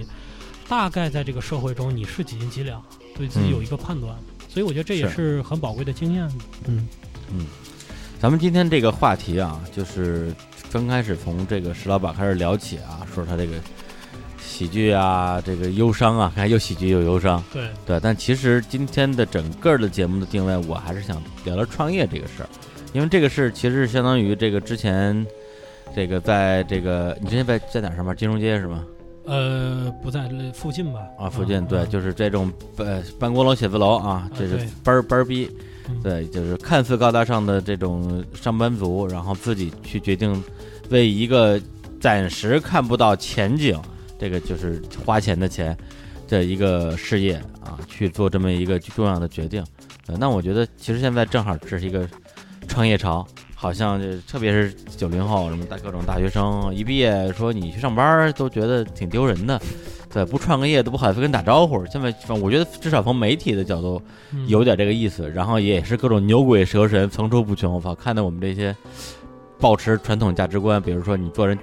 [0.68, 2.80] 大概在这个社会中你是几斤几两，
[3.18, 4.16] 对自己嗯有一个判断。
[4.48, 6.30] 所以我觉得这也是是很宝贵的经验。
[6.68, 6.88] 嗯，
[8.20, 10.32] 咱们今天这个话题啊，就是
[10.72, 13.54] 刚开始从这个石老板开始聊起啊，说他这个
[14.40, 18.00] 喜剧啊，这个忧伤啊，看又喜剧又忧伤，对，对。
[18.00, 22.50] 但其实今天的整个的节目的定位，我还是想聊聊创业这个事儿，
[22.94, 25.26] 因为这个事其实是相当于这个之前
[25.96, 28.16] 这个在这个你之前在在哪儿上班？
[28.16, 28.86] 金融街是吗？
[29.26, 31.02] 呃，不在附近吧？
[31.20, 35.48] 啊，附近对，嗯就是这种呃办公楼、写字楼啊，这是对班儿班儿逼，
[35.88, 40.44] 嗯对，就是看似高大上的这种上班族，然后自己去决定
[40.90, 41.62] 为一个
[42.00, 43.80] 暂时看不到前景，
[44.18, 45.78] 这个就是花钱的钱
[46.28, 49.64] 的一个事业啊，去做这么一个重要的决定。
[50.08, 52.10] 呃，那我觉得其实现在正好这是一个
[52.70, 59.60] 创业潮，好像就特别是九零后什么大各种大学生一毕业说你去上班都觉得挺丢人的，
[60.10, 61.86] 对，不创个业都不好意思跟人打招呼。
[61.88, 64.02] 现在我觉得至少从媒体的角度
[64.48, 67.74] 有点这个意思，然后也是各种牛鬼蛇神层出不穷。
[67.74, 68.74] 我操，看到我们这些
[69.60, 71.58] 保持传统价值观，比如说你做人。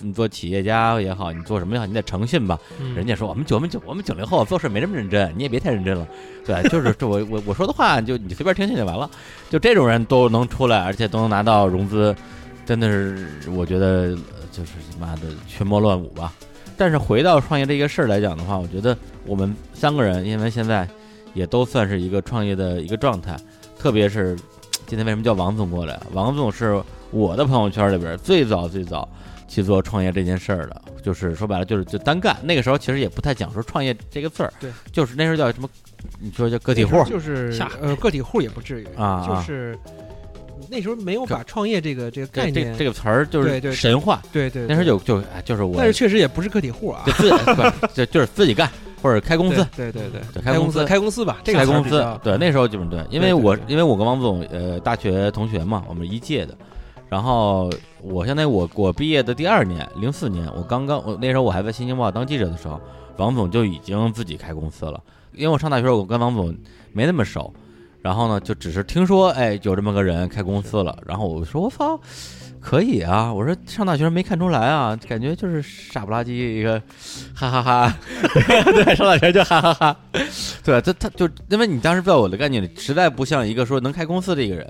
[0.00, 2.58] 你做企业家也好，你做什么也好，你得诚信吧。
[2.80, 6.06] 嗯人家说我们九我们九我们九零后做事没这么认真，你也别太认真了。
[6.44, 9.10] 对，就是这我我我说的话，就你随便听听就完了。
[9.50, 12.14] 就这种人都能出来，而且都能拿到融资，
[12.64, 16.32] 真的是我觉得呃就是妈的群魔乱舞吧。
[16.76, 20.86] 但是回到创业这个事儿来讲的话，我觉得我们三个人，因为现在
[21.32, 23.34] 也都算是一个创业的一个状态，
[23.78, 24.36] 特别是
[24.86, 25.98] 今天为什么叫王总过来？
[26.12, 29.08] 王总是我的朋友圈里边最早最早
[29.48, 32.36] 去做创业这件事儿的，就是说白了就是就单干。
[32.42, 35.68] 那个时候其实也不太讲说创业这个字儿，对，就是那时候叫什么？
[36.20, 39.76] 你说叫个体户就是下呃个体户也不至于啊啊就是
[40.70, 44.22] 那时候没有把创业这个这个概念，这这个词儿就是对对神话。
[44.32, 48.70] 对对，那时候，就就哎就是我但是确实也不是个体户啊就，自不就就是自己干
[49.02, 56.56] 或者开公司，对对对开公司开公司吧，这个开公司对，那时候基本对，因为对对对我因为我跟王总呃大学同学嘛，我们一届的，
[57.08, 57.70] 然后
[58.02, 62.80] 我相当于我我毕业的第二年，零四年，我刚刚我那时候我还在新京报当记者的时候，
[63.16, 65.02] 王总就已经自己开公司了，
[65.32, 66.56] 因为我上大学我跟王总
[66.92, 67.52] 没那么熟，
[68.02, 72.00] 然后呢就只是听说哎有这么个人开公司了，然后我说我操。
[72.58, 76.82] 可以啊，我说上大学没看出来啊，感觉就是傻不拉几一个，
[77.32, 77.96] 哈哈哈。
[78.34, 79.96] 对，上大学就哈哈哈。
[80.64, 84.68] 对他他就因为你当时在我的概念里，实在不像一个说能开公司的一个人，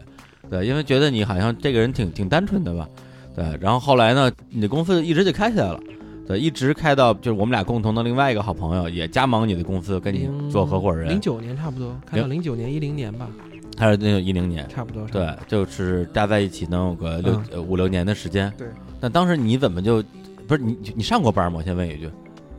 [0.48, 2.88] 对，因为觉得你好像这个人挺挺单纯的吧，
[3.34, 5.80] 对，然后后来呢，你的公司一直就开起来了，
[6.26, 13.28] 对，一直开到就是我们俩共同的另外一个好朋友也加盟你的公司，跟你做合伙人，零九年差不多，开到零九年一零年吧，
[13.76, 18.66] 还是那个一零年，差不多，对，就是加在一起能有个六、嗯呃五六年的时间，对。
[19.00, 20.02] 那当时你怎么就
[20.46, 21.58] 不是你你上过班吗？
[21.58, 22.08] 我先问一句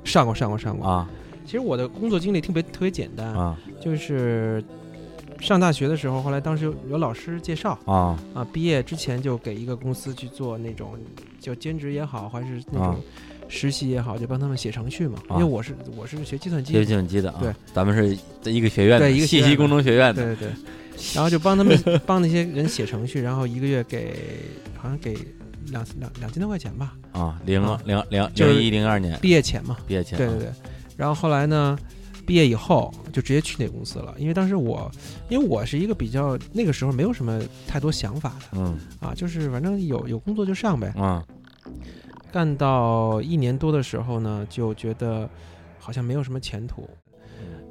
[0.04, 0.88] 上过上过上过。
[0.88, 1.10] 啊
[1.46, 4.62] 其实我的工作经历特别特别简单，啊就是
[5.40, 10.98] 上大学的时候，后来当时有有老师介绍啊啊，毕业之前就给一个公司去做那种
[11.40, 13.02] 就兼职也好，还是那啊种
[13.48, 15.20] 实习也好，就帮他们写程序嘛。
[15.28, 24.14] 啊因为我是我是学计算机学的，计算机的啊，对，咱们是在一个学院的，对一个信息工程学院的，对对对，然后就帮他们 帮那些人写程序，然后一个月给
[24.76, 25.14] 好像给
[25.72, 29.78] 两两两千多块钱吧，啊，零啊零零就是零一零二年毕业前嘛。
[29.88, 30.50] 毕业前，对对对，
[30.98, 31.78] 然后后来呢，
[32.28, 34.92] 毕业以后就直接去那公司了，因为当时我，
[35.30, 38.60] 因为我是一个比较那个时候没有什么太多想法的。
[38.60, 38.78] 嗯。
[39.00, 40.90] 啊，就是反正有有工作就上呗。
[40.98, 41.26] 啊。
[42.30, 45.28] 干到一年多的时候呢，就觉得
[45.80, 46.88] 好像没有什么前途，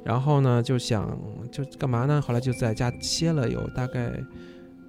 [0.03, 1.15] 然后呢就想
[1.51, 2.19] 就干嘛呢？
[2.19, 4.11] 后来就在家歇了有大概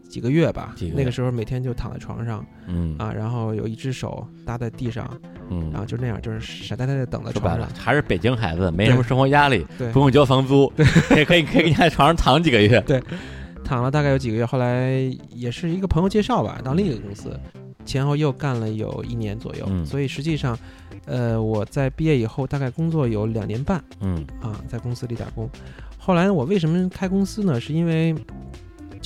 [0.08, 0.92] 几个月吧，月。
[0.94, 2.96] 那个时候每天就躺在床上嗯。
[2.98, 5.08] 啊，然后有一只手搭在地上，
[5.50, 5.70] 嗯。
[5.70, 7.56] 然后就那样，就是傻呆呆的等在床上。
[7.56, 10.72] 说白了还是北京孩子，没什么生活压力，对不用交房租，
[11.08, 12.80] 可以可以可以在床上躺几个月。
[12.86, 13.02] 对。
[13.64, 14.92] 躺了大概有几个月，后来
[15.28, 17.38] 也是一个朋友介绍吧，到另一个公司，
[17.84, 19.84] 前后又干了有一年左右，嗯。
[19.84, 20.58] 所以实际上，
[21.04, 24.26] 呃，我在毕业以后大概工作有两年半嗯。
[24.40, 25.46] 啊，在公司里打工。
[25.98, 27.60] 后来我为什么开公司呢？
[27.60, 28.14] 是因为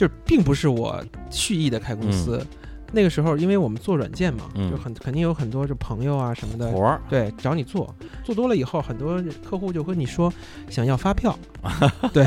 [0.03, 1.01] 就并不是我
[1.31, 2.45] 蓄意的开公司。
[2.93, 4.71] 那个时候，因为我们做软件嘛，嗯。
[4.71, 7.01] 就很肯定有很多就朋友啊什么的，活儿。
[7.09, 10.33] 对，找你做，做多了以后，很多客户就跟你说
[10.71, 11.37] 想要发票，
[12.13, 12.25] 对，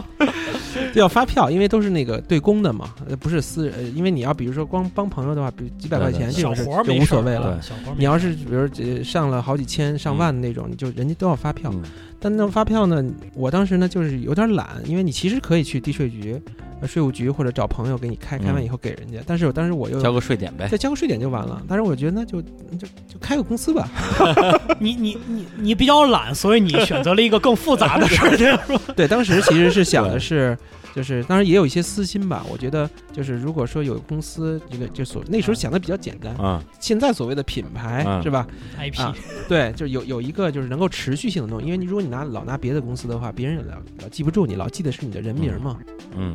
[0.94, 7.60] 要发票，因为都是那个对公的嘛，呃不是私人，呃因为你要比如说光帮朋友的话，比如几百块钱这种是就活儿没事儿无所谓了。
[7.62, 11.70] 小活儿你要是比如呃上了好几千、上万的那种，你就人家都要发票。
[11.72, 11.82] 嗯。
[12.18, 19.18] 但那发票呢，我当时呢就是有点懒，因为你其实可以去地税局、呃税务局或者找朋友给你开，开完以后给人家。
[19.26, 20.66] 但是我当时我又交个税点呗。
[20.68, 21.62] 再交个税点就完了。
[21.68, 23.88] 但是我觉得那就就就开个公司吧。
[24.80, 28.78] 你你你你比较懒，所以你选择了一个更复杂的事儿，这样说。
[28.96, 30.56] 对，当时其实是想的是，
[30.94, 32.44] 就是当然也有一些私心吧。
[32.50, 38.46] 我觉得就是如果说有公司，这个就所那时候想的比较简单，嗯现在所谓的品牌、嗯是吧
[38.78, 39.14] ？IP 啊
[39.48, 45.78] 对，就有有一个就是能够持续性的东西，因为你如果你拿老拿别的公司的话，别人也老老记不住你，老记得是你的人名嘛。
[46.18, 46.34] 嗯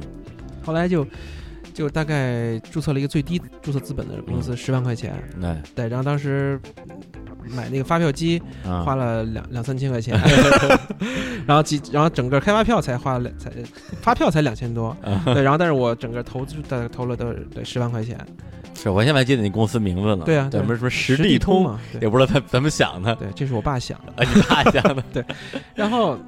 [0.64, 1.06] 后来就
[1.74, 5.14] 就大概注册了一个最低注册资本的公嗯司，十万块钱。
[5.40, 6.60] 对对，然后当时
[7.50, 10.20] 买那个发票机啊花了两两三千块钱，
[11.48, 13.52] 然后几然后整个开发票才花了才
[14.02, 18.18] 发票才两千多，啊对，然后但是我整个投资大概投了都得十万块钱，
[18.76, 20.24] 是我现在还记得你公司名字呢。
[20.26, 23.16] 对啊对什么什么实地地通，嘛，也不知道他怎么想的。
[23.16, 25.04] 对，这是我爸想的，啊，你爸想的。
[25.14, 25.26] 对
[25.74, 26.20] 然后。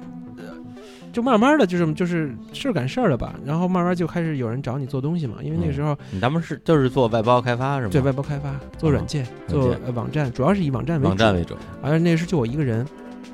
[1.14, 7.90] 呃就慢慢的就是就是事儿赶事儿了吧，然后慢慢就开始有人找你做东西嘛，因为那个时候你咱们是就是做外包开发是吗？
[7.92, 12.84] 对外包开发、做软件、软做呃网站，主要是以网站为主，网站为主而那时候就我一个人，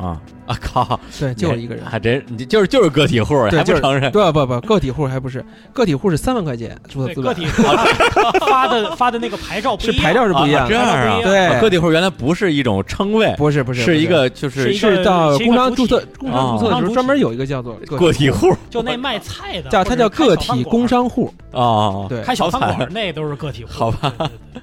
[0.00, 0.98] 啊啊靠！
[1.18, 4.10] 对，就是一个人，还真你就是就是个体户，对就是还不承认？
[4.10, 7.62] 不不不，个体户还不是个体户是三万块钱注册资本，个体户
[8.40, 11.20] 发的发的那个牌照是牌照是不一样这样啊？
[11.22, 21.32] 对啊个体户原来不是一种称谓，不是不是是一个就是是到工商注册工商注册的时哦候专门有一个叫做个体户就那卖菜的，叫他叫个体工商户。
[21.52, 22.06] 啊。
[22.08, 24.26] 对，开小餐馆那都是个体户，好吧对？
[24.26, 24.62] 对对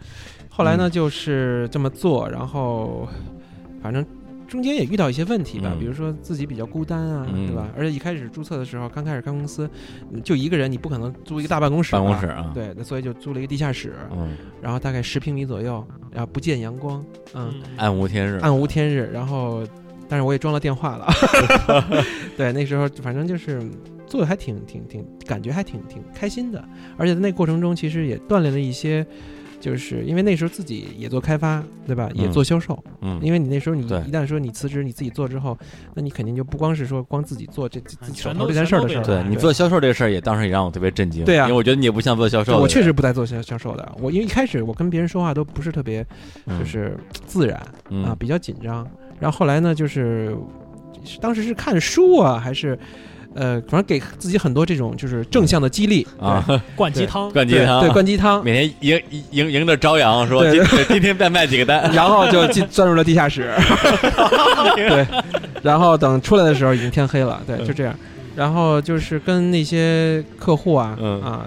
[0.49, 3.07] 后来呢就是这么做，然后
[3.83, 4.03] 反正
[4.47, 5.79] 中间也遇到一些问题吧，嗯。
[5.79, 7.47] 比如说自己比较孤单啊，嗯。
[7.47, 7.67] 对吧？
[7.77, 9.69] 而且一开始注册的时候，刚开始开公司
[10.11, 17.63] 嗯就一个人，你不可能租一个大办公室，办公室啊，对，那所以就租了一个地下室，嗯，然后大概十平米左右，然后不见阳光，嗯，嗯。
[17.77, 19.63] 暗无天日，暗无天日，然后
[20.07, 21.07] 但是我也装了电话了，
[22.37, 23.61] 对，那时候反正就是
[24.07, 26.63] 做的还挺挺挺，感觉还挺挺开心的，
[26.97, 29.05] 而且在那过程中其实也锻炼了一些。
[29.59, 32.09] 就是因为那时候自己也做开发，对吧？
[32.13, 35.57] 也嗯做销售，嗯，因为你那时候你一旦说你辞职，你自己做之后，
[35.93, 46.05] 那你肯定就不光是说光自己做这自己手头这件事儿的事儿对你做销售这个事儿也当时也让我特别震惊，对啊因为我觉得你也不像做销售的，我确实不在做销销售的，我因为一开始我跟别人说话都不是特别
[46.45, 46.95] 嗯就是
[47.25, 48.87] 自然，嗯啊，比较紧张。
[49.19, 50.37] 然后后来呢，就是
[51.03, 52.77] 是当时是看书啊，还是
[53.35, 56.43] 呃，反正给自己很多这种就是正向的激励啊，
[56.75, 59.01] 灌鸡汤，灌鸡汤，对，灌鸡汤， 每天迎
[59.31, 63.53] 迎迎着朝阳说对今今天再卖几个单， 然后就进钻入了地下室，
[64.75, 65.05] 对，
[65.61, 67.95] 然后等出来的时候已经天黑了，对，就这样。
[68.35, 71.45] 然后就是跟那些客户啊、嗯啊，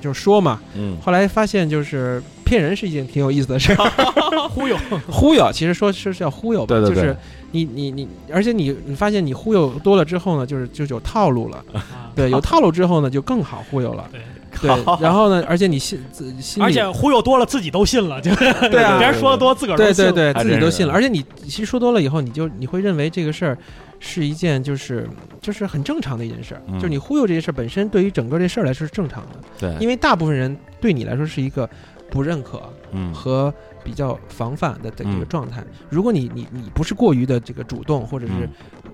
[0.00, 0.96] 就说嘛，嗯。
[1.02, 4.74] 后来发现就是骗人是一件挺有意思的事儿，忽悠，
[5.06, 7.16] 忽悠其实说是是要忽悠吧，对对对就是
[7.52, 12.10] 你你你，而且你你发现你忽悠多了之后呢，就是就是有套路了，啊。
[12.14, 14.20] 对，有套路之后呢就更好忽悠了，对，
[14.60, 20.12] 对，然后呢，而且你信自心里而且忽悠多了自己都信了，就对啊 别人说的多，自个儿都信了。
[20.12, 23.56] 对对对，自己都信了，而且你其实说多了以后，你就你会认为这个事儿
[24.00, 25.08] 是一件就是
[25.40, 26.74] 就是很正常的一件事儿，嗯。
[26.74, 31.68] 就是你忽悠这件事儿本身对于整个这事儿来说是正常的，对，因为大部分人对你来说是一个
[32.10, 32.60] 不认可
[32.92, 33.14] 嗯。
[33.14, 33.54] 和
[33.84, 35.28] 比较防范的这个嗯。
[35.28, 35.64] 状态。
[35.88, 38.50] 如果你你你不是过于的这个主动，或者是嗯。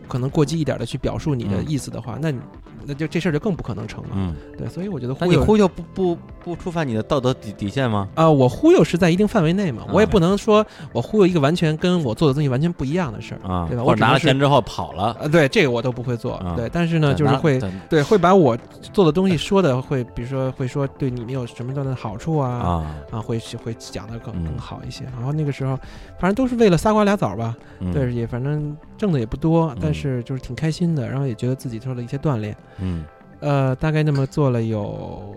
[0.08, 1.64] 可能过激一点的去表述你的嗯。
[1.68, 2.38] 意思的话，那你
[2.86, 4.10] 那就这事儿就更不可能成了。
[4.14, 8.08] 嗯，对，所以我觉得忽悠你忽悠不不不触犯你的道德底底线吗？
[8.14, 13.40] 啊、我忽悠是在一定范围内嘛，我也啊不能说我忽悠一个完全跟我做的东西完全不一样的事儿。
[13.50, 16.34] 啊，对吧我拿了钱之后跑了，呃，对，这个我都不会做。
[16.36, 18.56] 啊对，但是呢，就是会对对会把我
[18.92, 25.04] 做的东西说的会，比如说会说对你们有什么样的好处啊啊，啊，会会讲的更嗯更好一些。
[25.16, 25.76] 然后那个时候，
[26.18, 32.56] 反正都是为了仨瓜俩枣吧，嗯对，也反正挣的也不多，但嗯是就是挺开心的，然后也觉得自己做了一些锻炼。
[32.80, 33.04] 嗯。
[33.40, 35.36] 呃，大概那么做了有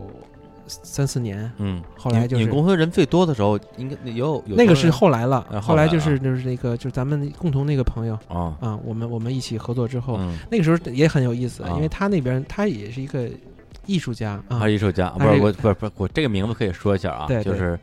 [0.67, 11.73] 三四年，嗯，后来就是你你公司人最多的时候，应该有有那个是后来了，呃后来就是就是那个就是咱们共同那个朋友啊，啊，我们我们一起合作之后，嗯，那个时候也很有意思，啊。
[11.75, 13.27] 因为他那边他也是一个
[13.85, 14.59] 艺术家啊。
[14.61, 17.51] 他，艺术家，不是这个我不是不是我这个名字可以说一下啊，对对。
[17.51, 17.77] 就是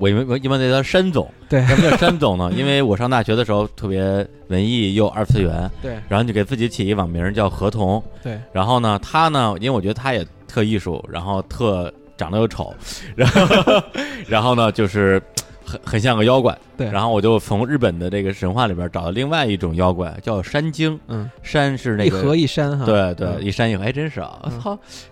[0.00, 2.50] 我因为我一般叫他山总，对什么叫山总呢？
[2.56, 12.74] 因为我上大学的时候特别文艺又二次元，对然后就给自己起一网名叫合同，对，然后呢，他呢，因为我觉得他也特艺术，然后特长得又丑，
[13.14, 13.82] 然后
[14.26, 15.22] 然后呢，就是
[15.64, 16.56] 很很像个妖怪。
[16.76, 20.98] 对然后我就从日本的这个神话里边找到另外一种妖怪，叫山精。
[21.08, 24.40] 嗯，山是那个一个河一山哈，对对，嗯一山一河，还真是啊！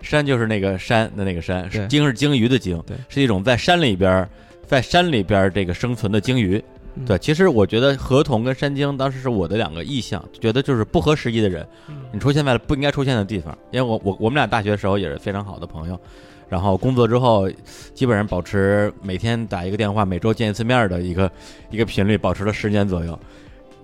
[0.01, 4.29] 山就是那个山的那个山，对鲸是鲸鱼的鲸，对是一种在山里边儿
[4.69, 6.63] 在山里边儿这个生存的鲸鱼。
[6.93, 13.57] 嗯对，其实我觉得河童跟山鲸当时是我的两个意向，觉得就是不合时宜的人，嗯你出现在了不应该出现的地方。
[13.71, 15.99] 因为我我我们俩大学的时候也是非常好的朋友，
[16.49, 17.49] 然后工作之后
[17.95, 21.31] 基本上保持每天打一个电话，每周见一次面儿的一个
[21.71, 23.17] 一个频率，保持了十年左右。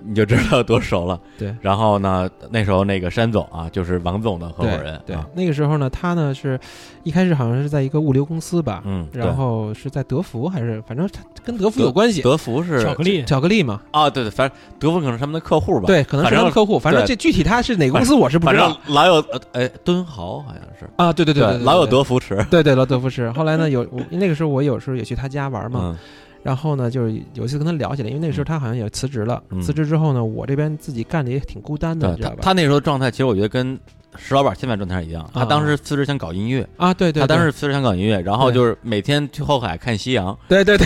[0.03, 1.19] 你就知道有多熟了。
[1.37, 4.99] 对然后呢，那时候那个山总啊，就是王总的合伙人。
[5.05, 6.59] 对啊，那个时候呢，他呢是
[7.03, 22.45] 一开始好像是在一个物流公司吧，嗯，然后是在德福还是反正他跟德福有关系，德福是巧克力巧克力嘛，啊，对对，反正德福可能是他们的客户吧。，对，可能是他们客户，反正这具体他是哪个公司我是不知道正老有呃哎敦豪好像是，啊，对对对对，对老有，德福池。
[22.49, 23.31] 对对老德福吃。
[23.31, 25.97] 后来呢，有我那个时候我有时候也去他家玩嘛，嗯
[26.45, 32.35] 然后呢，就是有一次跟他聊起来，因为那时候他好像也辞职了，嗯辞职之后呢，我这边自己干的也挺孤单的，你知道吧？
[32.39, 33.79] 他他那时候状态，其实我觉得跟
[34.15, 35.27] 石老板现在状态一样。
[35.33, 40.85] 他啊当时辞职想搞音乐，啊，对对，对他当时辞职想搞音乐，然后就是每天去后海看夕阳，对对对，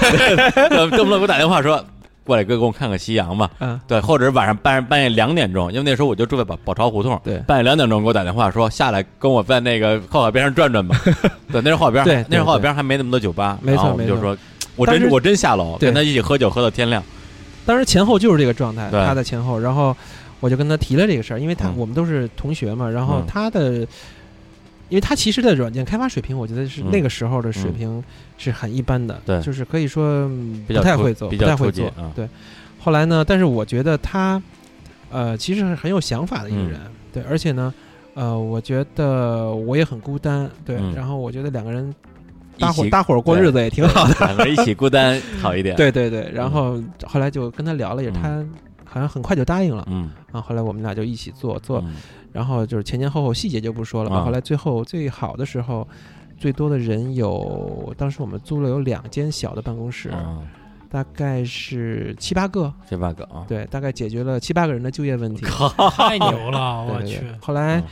[0.70, 1.84] 动 不动给我打电话说。
[2.26, 3.50] 过来哥，给我看看夕阳吧。
[3.58, 10.96] 嗯，对，或者是晚上半半夜两点钟，因为那时候我就住在宝宝钞胡同，对半夜两点钟给我打电话说下来跟我在那个后海边上转转吧。
[11.52, 14.38] 对，那是后海边对那是后海边还没那么多酒吧，没错然后我们就没错说，
[14.80, 15.88] 我真我真下楼对。
[15.88, 17.04] 跟他一起喝酒喝到天亮。
[17.66, 19.00] 当时前后就是这个状态，对。
[19.06, 19.96] 他在前后，然后
[20.40, 21.78] 我就跟他提了这个事儿，因为他、嗯。
[21.78, 23.26] 我们都是同学嘛，然后嗯。
[23.28, 23.86] 他的。
[24.90, 26.90] 因为他其实的软件开发水平，我觉得是嗯。
[26.92, 28.04] 那个时候的水平
[28.40, 29.40] 是很一般的，对。
[29.40, 30.28] 就是可以说
[30.66, 32.10] 不太会做，不太会做啊。
[32.16, 32.28] 对，
[32.80, 34.42] 后来呢，但是我觉得他，
[35.12, 36.70] 呃，其实是很有想法的一个嗯。
[36.72, 36.80] 人，
[37.14, 37.72] 对，而且呢，
[38.16, 40.92] 呃，我觉得我也很孤单，对，嗯。
[40.96, 41.94] 然后我觉得两个人
[42.60, 45.76] 搭伙搭伙过日子也挺好的，两个人一起孤单好一点。
[45.78, 48.46] 对对对，然后后来就跟他聊了，也嗯他
[48.92, 49.88] 好像很快就答应了。
[49.90, 51.96] 嗯，啊，后来我们俩就一起做做，嗯。
[52.32, 55.88] 然后就是前前后后细节就不说了后来最后最好的时候，
[56.38, 60.38] 最多的人有，当时我们租了有两间小的办公室，啊，
[60.92, 65.44] 大概是七八个，这 bug 啊，对，大概解决了七八个人的就业问题。
[65.92, 67.20] 太牛了， 我去。
[67.42, 67.84] 后来嗯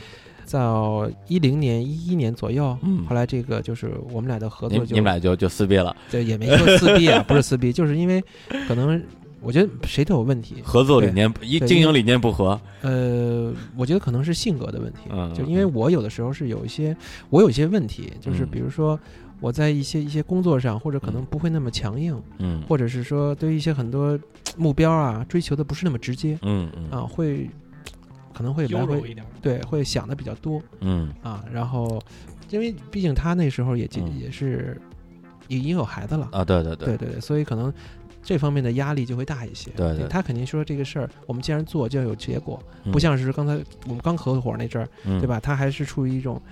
[0.52, 3.04] 到一零年、一一年左右，嗯。
[3.06, 8.22] 后来这个就是我们俩的合作就你们俩就就撕逼了，对也没说撕逼啊， 不是撕逼，就是因为
[8.66, 9.02] 可能
[9.40, 16.96] 我觉得谁都有问题，合作理念一经营理念不合，呃，我觉得可能是性格的问题，嗯就因为我有的时候是有一些，
[17.30, 18.48] 我有一些问题，就是嗯。
[18.50, 18.98] 比如说
[19.40, 22.60] 我在一些一些工作上，或者可能嗯不会那么强硬，嗯。
[22.62, 24.18] 或者是说对于一些很多
[24.56, 26.90] 目标啊追求的不是那么直接嗯嗯。
[26.90, 27.48] 啊，会
[28.38, 29.14] 可能会来回。
[29.42, 32.00] 对会想的比较多嗯啊，然后
[32.50, 34.80] 因为毕竟他那时候也也嗯也是
[35.48, 37.72] 已经有孩子了，啊，对对对对对，所以可能。
[38.20, 43.54] 这方面的压力就会大一些，对对他肯定说这个事儿，我们既然做就要有结果，嗯不像是刚才
[43.86, 45.40] 我们刚合伙那阵儿，嗯对吧？
[45.40, 46.42] 他还是处于一种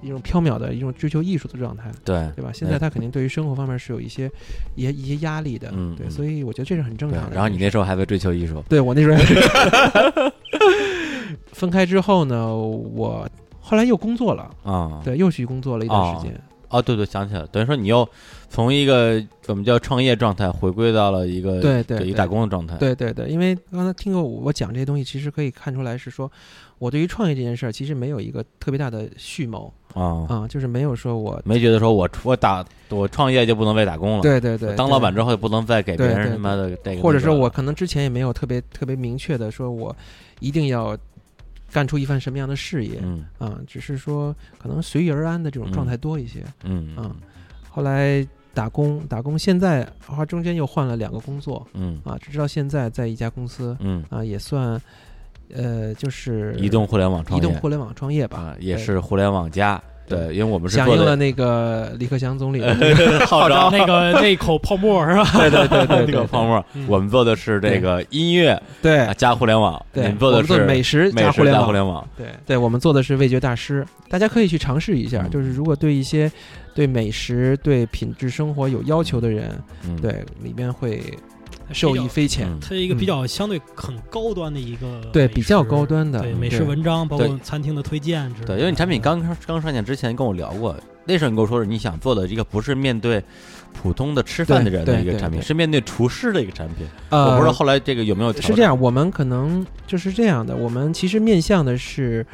[0.00, 2.52] 一种缥缈的一种追求艺术的状态，对对吧？
[2.54, 4.30] 现在他肯定对于生活方面是有一些
[4.76, 7.34] 一些一些压力的，对，嗯对所以我觉得这是很正常的。
[7.34, 9.18] 然后你那时候还在追求艺术，对我那时候
[11.52, 13.28] 分开之后呢，我
[13.60, 18.08] 后来又工作了，啊，对，又去工作了一段时间，哦，对对，想起来了，等于说你又
[18.48, 26.30] 从一个怎么叫创业状态回归到了一个对对对一打工的状态，对对对，因为刚才听过我讲这些东西，其实可以看出来是说，
[26.78, 29.72] 我对于创业这件事儿其实没有一个特别大的蓄谋。
[29.94, 34.74] 啊，啊，就是没有说我没觉得说我我打我创业就不能再打工了，对对对。
[34.74, 39.96] 当老板之后也不能再给别人他妈的这个，或者说我可能之前也没有特别特别明确的说我
[40.40, 40.98] 一定要
[41.74, 43.26] 干出一番什么样的事业嗯。
[43.38, 46.44] 啊，只是说可能随遇而安的这种状态多一些。
[46.62, 47.10] 嗯啊
[47.68, 48.24] 后来
[48.54, 52.00] 打工打工，现在啊中间又换了两个工作嗯。
[52.04, 54.80] 啊，直到现在在一家公司嗯，啊，也算
[55.52, 57.44] 呃就是移动互联网创业。
[57.44, 62.74] 移动互联网创业吧啊，也是互联网加，对，因为我们是响应了那个李克强总理的
[63.26, 65.24] 号召，那个那口泡沫是吧？
[65.38, 72.06] 对对对对 那对个泡沫嗯，我们做的是这个音乐对啊加互联网，你对，们做的我们做是美食美食加互联网。
[72.16, 75.22] 对对，我们做的是味觉大师，大家可以去尝试一下。
[75.24, 76.30] 嗯就是如果对一些
[76.74, 79.50] 对美食、对品质生活有要求的人，
[79.86, 81.02] 嗯，对里面会
[81.72, 82.48] 受益匪浅。
[82.48, 88.46] 嗯它是一个比较相对很高端的一个对比较高端的美食文章，包括餐厅的推荐之类的。
[88.46, 93.22] 对，因为你产品刚刚刚上线之前跟我聊过，那时候你跟我说是你想做的一个不是面对
[93.72, 96.86] 普通的吃饭的人的一个产品，是面对厨师的一个产品。
[97.10, 102.24] 呃，我不知道后来这个有没有是这样，我们可能就是这样的，我们其实面向的是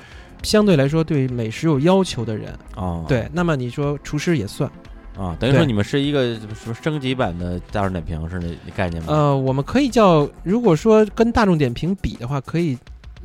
[0.42, 2.52] 相对来说对美食有要求的人。
[2.74, 3.04] 啊？
[3.08, 4.70] 对，那么你说厨师也算。
[5.18, 9.12] 啊，等于说你们是一个什么升级版的大众点评是那那概念吗？
[9.12, 12.78] 呃，我们可以叫，如果说跟大众点评比的话，可以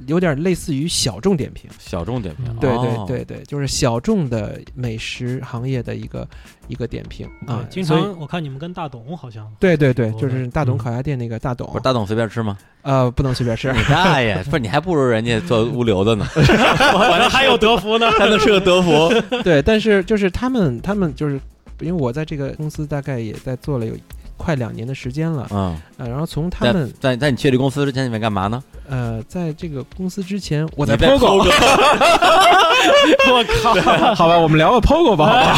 [0.08, 1.70] 有点类似于小众点评。
[1.80, 6.28] 小众点评嗯，对哦对对对，就是小众的美食行业的一个
[6.68, 7.64] 一个点评啊。
[7.70, 12.58] 经常我看你们跟大董好像对对对，就是大董嗯烤鸭店那个大董不是，大董随便吃吗？
[12.82, 13.72] 呃，不能随便吃。
[13.72, 14.36] 你大爷！
[14.44, 18.12] 不是你还不如人家做物流的呢， 我这还有德芙呢。
[18.20, 19.10] 还能吃个德芙。
[19.44, 21.40] 对，但是就是他们，他们就是
[21.80, 23.94] 因为我在这个公司大概也在做了有
[24.38, 28.62] 快两年的时间了，嗯，呃，然后从他们在在你去这公司之前，你们干嘛呢？
[28.88, 31.38] 呃，在这个公司之前，我在在 POGO，
[33.32, 33.74] 我靠！
[34.14, 35.58] 好吧，我们聊个 POGO 吧，好吧？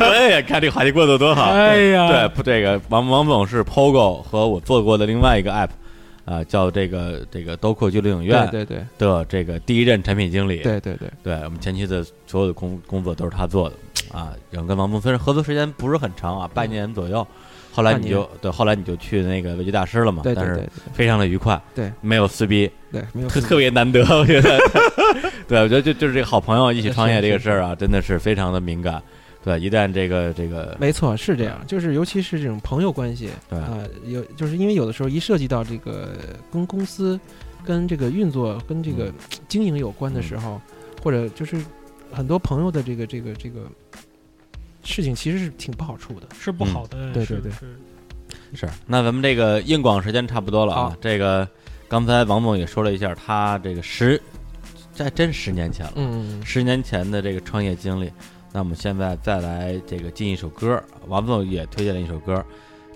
[0.00, 1.44] 哎呀，看这个话题过得多好。
[1.44, 5.68] 哎呀，对，不这个王王总是 POGO 和我做过的另外一个 app，
[6.28, 10.58] 啊、叫这个这个刀阔俱乐影院对对的这个第一任产品经理。
[10.58, 13.76] 对对对对我们前期的所有的工工作都是他做的
[14.12, 14.34] 啊。
[14.50, 17.26] 然后跟王峰虽然合作时间不是很长啊，半年左右。
[17.70, 24.58] 后来你就对，后来你就去那个味觉大师了嘛，对对对但是非常的愉快，对，没有撕逼，对，没有 特特别难得，我觉得。
[25.46, 29.00] 对，我觉得就就是这个好朋友一起创业这个事儿啊，真的是非常的敏感。
[29.48, 36.18] 对，一旦这个这个，没错，是这样，就是尤其是这种朋友关系对啊、有就是因为有的时候一涉及到这个
[36.52, 37.18] 跟公司、
[37.64, 39.14] 跟这个运作、跟这个嗯
[39.48, 40.60] 经营有关的时候，
[41.02, 41.64] 或者就是
[42.12, 43.60] 很多朋友的这个这个这个
[44.84, 46.28] 事情，其实是挺不好处的。
[46.38, 47.76] 是不好的，是对对对是
[48.52, 50.94] 是，那咱们这个硬广时间差不多了啊。
[51.00, 51.48] 这个
[51.88, 54.20] 刚才王总也说了一下，他这个十，
[54.94, 58.12] 这还真十年前了，嗯，十年前的这个创业经历。
[58.58, 62.44] 那我们现在再来这个进一首歌，王总也推荐了一首歌，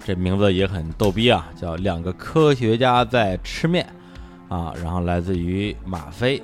[0.05, 3.89] 这名字也很逗逼啊，叫《两个科学家在吃面》
[4.53, 6.43] 啊，然后来自于马飞。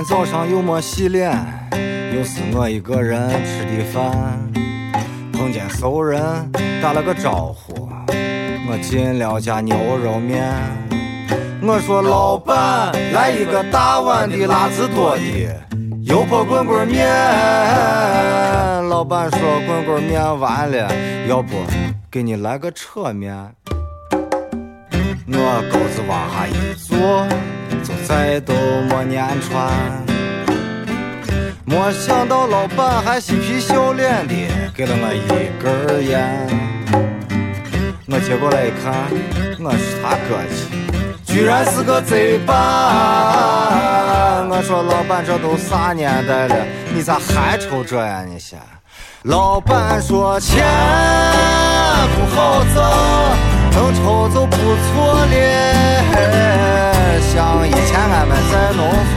[0.00, 1.30] 天早上又没洗脸，
[2.16, 4.10] 又是我一个人吃的饭。
[5.30, 6.22] 碰见熟人
[6.80, 7.86] 打了个招呼，
[8.66, 10.50] 我进了家牛肉面。
[11.60, 15.22] 我说老板，来一个大碗的辣子多的
[16.00, 17.06] 油泼滚滚面。
[18.88, 20.90] 老板说滚滚面完了，
[21.28, 21.58] 要不
[22.10, 23.54] 给你来个扯面。
[25.32, 27.26] 我钩子往下一坐，
[27.82, 28.52] 就再都
[28.88, 29.70] 没粘穿。
[31.64, 34.34] 没想到老板还嬉皮笑脸的
[34.74, 36.46] 给了我一根烟。
[38.08, 38.92] 我接过来一看，
[39.60, 40.66] 我是他哥去，
[41.24, 42.50] 居然是个贼吧！
[44.50, 46.56] 我说老板，这都啥年代了，
[46.92, 48.24] 你咋还抽这呀？
[48.28, 48.58] 你先。
[49.22, 50.66] 老板说钱
[52.16, 52.82] 不好挣，
[53.72, 55.34] 能抽就不错了。
[57.32, 58.80] 像以前俺们在农
[59.10, 59.14] 村，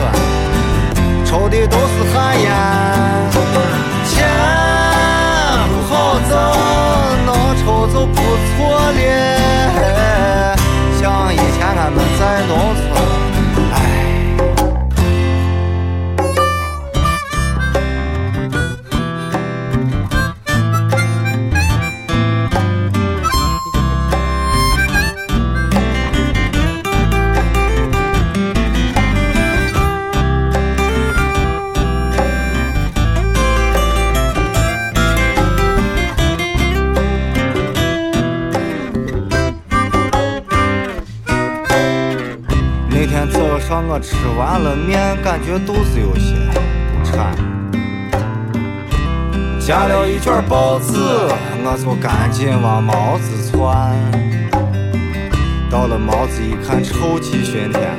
[1.25, 2.45] 抽的都是旱烟。
[4.05, 4.15] 钱
[5.69, 5.91] 不好
[6.29, 6.31] 挣，
[7.25, 7.29] 能
[7.63, 8.53] 抽就不错
[8.91, 8.99] 了。
[10.99, 11.01] 像
[11.33, 12.92] 以前俺们在农村，
[43.73, 46.35] 天早上我吃完了面，感觉肚子有些
[47.03, 47.35] 馋。
[49.59, 53.97] 夹了一卷报纸，我就赶紧往毛子窜。
[55.71, 57.97] 到了毛子一看，臭气熏天，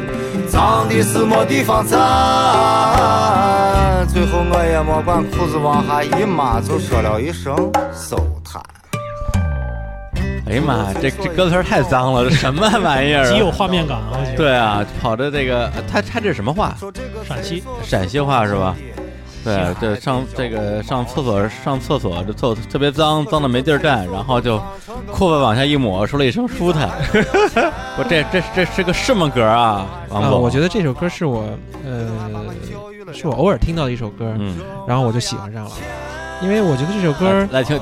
[0.48, 1.98] 脏的是没地方站。
[4.06, 7.52] 最后我也没管裤子往下一抹，就说了一声
[7.92, 8.62] 收摊。
[10.46, 13.30] 哎呀妈，这这歌词儿太脏了，这什么玩意儿、啊？
[13.32, 14.18] 极有画面感啊！
[14.36, 16.74] 对啊，跑着这个，他他这是什么话？
[17.26, 18.76] 陕西陕西话是吧？
[19.42, 24.58] 对，这上这个上厕所上厕所，这厕特别脏，脏的没地儿站，然后就
[25.12, 26.88] 裤子往下一抹，说了一声舒坦。
[27.96, 29.86] 我这这这是个什么歌啊？
[30.08, 31.44] 王啊，总，我觉得这首歌是我
[31.84, 34.56] 呃，是我偶尔听到的一首歌，嗯，
[34.88, 35.70] 然后我就喜欢上了，
[36.42, 37.78] 因为我觉得这首歌，来听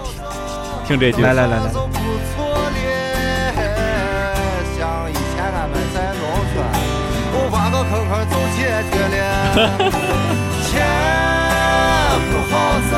[0.86, 1.72] 听听这句，来来来来，
[10.70, 10.80] 钱
[12.30, 12.92] 不好挣，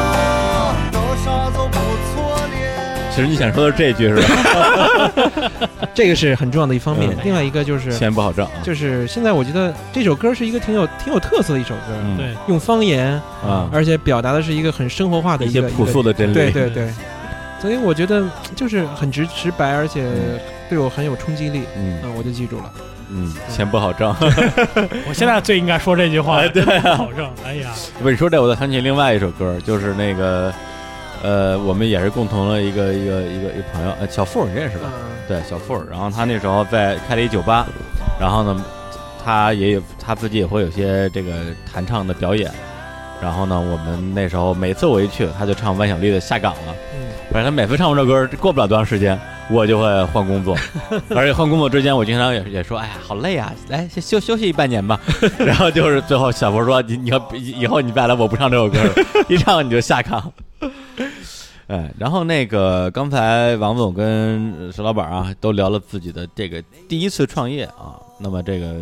[0.92, 1.78] 能上就不
[2.12, 3.10] 错了。
[3.10, 5.10] 其实你想说的是这句是吧？
[5.94, 7.16] 这个是很重要的一方面嗯。
[7.24, 13.12] 另外一个就是，钱不好挣啊，就是现在我觉得这首歌是一个挺有挺有特色的一首歌，嗯对，用方言，
[13.44, 16.88] 啊，而且表达的是一个很生活化的一些朴素的真理，对对对，
[17.60, 18.24] 所以我觉得
[18.54, 20.04] 就是很直直白，而且
[20.68, 21.62] 对我很有冲击力。
[21.76, 22.72] 嗯嗯，我就记住了。
[23.10, 24.14] 嗯，钱不好挣。
[25.08, 27.30] 我现在最应该说这句话，对，好挣。
[27.44, 27.70] 哎呀，
[28.02, 30.52] 不你说这，我再想起另外一首歌，就是那个，
[31.22, 34.90] 呃，我们也是共同的一个一个一个一个朋友，呃，小付你认识吧？
[35.28, 35.86] 对，小付儿。
[35.90, 37.66] 然后他那时候在开了一酒吧，
[38.20, 38.64] 然后呢，
[39.24, 41.32] 他也有他自己也会有些这个
[41.72, 42.50] 弹唱的表演。
[43.22, 46.72] 然后呢，我们那时候每次我一去，他就唱万晓利的《下岗了》。
[46.94, 49.18] 嗯，反正他每次唱完这歌，过不了多长时间，
[49.50, 50.56] 我就会换工作。
[51.14, 54.98] 而且换工作之间，我经常也也说，哎呀，好累啊，来先休休息半年吧。
[55.38, 58.94] 然后就是最后小佛说，你你要以后你再来，我不唱这首歌了，
[59.28, 60.32] 一唱你就下岗。
[61.66, 68.74] 哎，然后那个刚才王总跟石老板啊都聊了自己的这个第一次创业啊，那么这个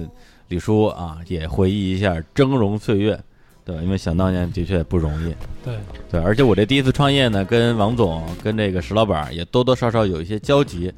[0.49, 3.19] 李叔啊也回忆一下峥嵘岁月，
[3.65, 3.77] 对？
[3.77, 5.35] 因为想当年的确不容易，
[5.65, 5.75] 对，
[6.11, 10.93] 对，而且我这第一次创业呢，跟王总跟这个石老板也多多少少有一些交集，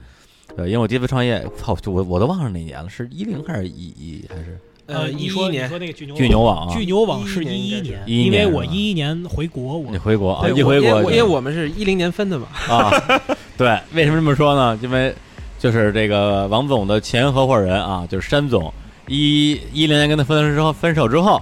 [0.57, 6.75] 对，因为我第一次创业，操，就我我都忘了哪年了，是一零还是一一还是呃，一一年说那个巨牛巨牛网啊？
[6.75, 10.47] 巨牛网是11一年年，11因为我一一年回国，我你回国啊？
[10.47, 12.49] 一回国因为因为我们是一零年分的嘛。
[12.69, 12.91] 啊，
[13.57, 14.79] 对，为什么这么说呢？
[14.83, 15.15] 因为
[15.59, 18.71] 就是这个王总的前合伙人啊，就是山总，
[19.09, 21.41] 一一零年跟他分手之后，分手之后，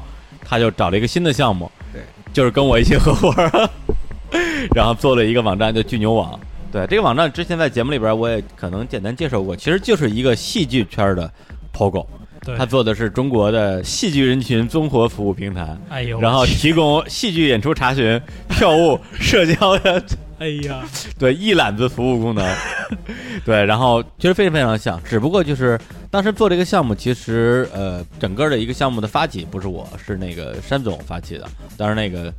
[0.53, 3.35] 他就找了一个新的项目，对，就是跟我一起合伙，
[4.77, 6.39] 然后做了一个网站叫巨牛网。
[6.71, 11.33] 对，这个网站之前在节目里边我也可能简单介绍过，其实就是一个戏剧圈的
[11.73, 12.05] POGO，
[12.45, 12.55] 对。
[12.59, 18.21] 他做的是中国的戏剧人群综合服务平台，哎呦，然后提供戏剧演出查询、
[18.51, 20.05] 票务、社交的
[20.43, 20.85] 哎呀，
[21.21, 22.45] 对一揽子服务功能，
[23.47, 32.35] 对，然后其实非常非常像，只不过就是当时做这个项目，其实呃整个的一个项目的发起不是我，是那个山总发起的，当时那个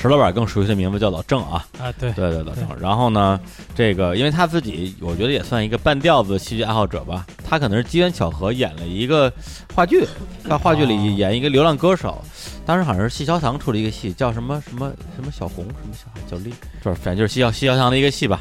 [0.00, 2.64] 石老板更熟悉的名字叫老郑啊，啊，对，对对老郑。
[2.78, 3.40] 然后呢，
[3.74, 9.32] 这个因为他自己我觉得也算一个半吊子戏剧爱好者吧，他可能是机缘巧合演了一个
[9.74, 10.06] 话剧，
[10.48, 12.22] 在话剧里演一个流浪歌手。
[12.64, 18.40] 当时好像是戏小堂出了一个戏，叫什么什么什么小红，什么小小丽，就是反正就是戏小戏小堂的一个戏吧。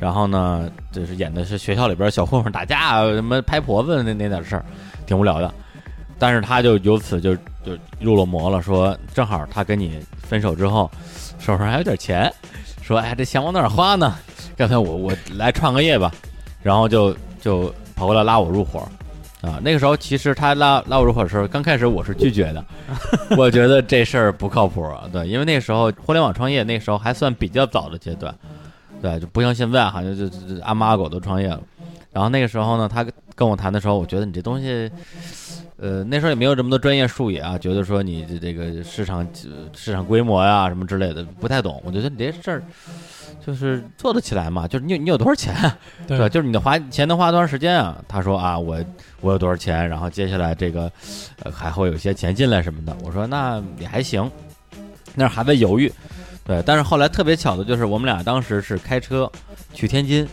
[0.00, 4.64] 然后呢，就是演的是学校里边小混混打架啊，什么拍婆子那那点事儿，
[5.04, 5.52] 挺无聊的。
[6.18, 10.90] 但是他就由此就就入了魔了，说正好他跟你分手之后，
[11.38, 12.32] 手上还有点钱，
[12.82, 14.14] 说哎这钱往哪儿花呢？
[14.56, 16.12] 干脆我我来创个业吧，
[16.62, 18.86] 然后就就跑过来拉我入伙。
[19.40, 22.64] 啊，那个时候其实他拉拉我入伙的时候，刚开始我是拒绝的，
[23.36, 24.90] 我觉得这事儿不靠谱。
[25.12, 28.34] 对，因为那时候互联网创业，那时候还算比较早的阶段，
[29.02, 31.60] 对，就不像现在好像就就阿猫阿狗都创业了。
[32.10, 33.04] 然后那个时候呢，他
[33.34, 34.90] 跟我谈的时候，我觉得你这东西，
[35.76, 41.82] 呃，那时候也没有这么多专业术语啊，觉得说你这这个市场呃市场规模呀、什么之类的不太懂。
[41.84, 42.62] 我觉得你这事儿
[43.44, 45.76] 就是做得起来嘛，就是你有 你有多少钱啊，
[46.06, 46.28] 对吧？
[46.28, 48.00] 就是你的花钱能花多长时间啊？
[48.06, 48.78] 他说啊，我
[49.20, 50.90] 我有多少钱，然后接下来这个
[51.42, 52.96] 呃还会有些钱进来什么的。
[53.02, 54.30] 我说那也还行，
[55.16, 55.92] 那还在犹豫。
[56.44, 59.30] 对，但是后来特别巧的就是我们俩当时是开车
[59.72, 60.24] 去天津，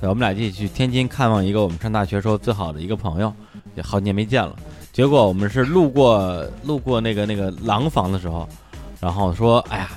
[0.00, 3.32] 对，我们俩一起去天津看望一个我们上大学时候最好的一个朋友，
[3.76, 4.56] 也好几年没见了。
[4.98, 8.48] 结果我们是路过路过那个那个廊坊的时候，
[8.98, 9.90] 然后说，哎呀，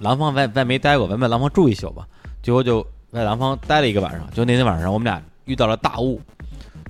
[0.00, 2.04] 廊坊咱咱没待过，咱在廊坊住一宿吧。
[2.42, 6.20] 结果就在廊坊待了一个晚上，就那天晚上我们俩遇到了大雾，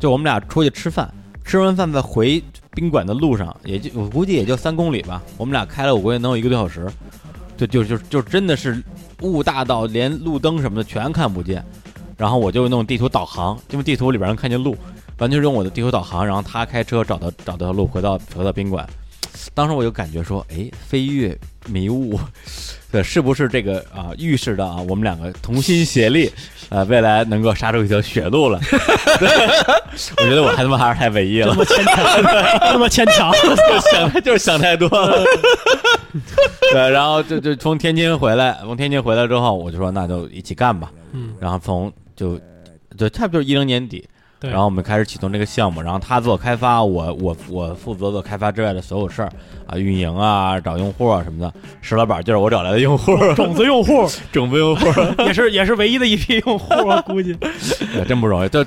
[0.00, 1.06] 就我们俩出去吃饭，
[1.44, 6.90] 吃完饭在回宾馆的路上，也就我估计也就三公里吧，我们俩开了我估计能有一个多小时，
[7.58, 8.82] 就就就就真的是
[9.20, 11.62] 雾大到连路灯什么的全看不见。
[12.16, 14.74] 然后我就弄地图导航，因为地图里边能看见路，
[15.18, 16.26] 完全是用我的地图导航。
[16.26, 18.88] 然后他开车找到找到路，回到回到宾馆。
[19.52, 21.36] 当时我就感觉说，哎，飞跃
[21.66, 22.18] 迷雾，
[22.90, 24.10] 对，是不是这个啊？
[24.16, 26.32] 预示着啊，我们两个同心协力，
[26.68, 28.60] 呃，未来能够杀出一条血路了。
[30.18, 32.22] 我觉得我还他妈还是太文艺了，这么牵强，
[32.72, 33.32] 这么牵强，
[33.92, 35.24] 想就是想太多了。
[36.72, 40.92] 对，然后就就从天津回来，从天津回来之后，我就说那就一起干吧。
[41.12, 42.40] 嗯，然后从就
[42.96, 44.08] 就差不多一零年底，
[44.44, 49.32] 对，然后我们开始启动这个项目，然后他做开发，我我我负责做开发之外的所有事儿
[49.66, 51.52] 啊，运营啊，找用户啊什么的。
[51.80, 54.86] 石老板就是我找来的用户， 种子用户， 种子用户
[55.24, 57.36] 也是也是唯一的一批用户，啊估计
[57.94, 58.48] 也真不容易。
[58.48, 58.64] 就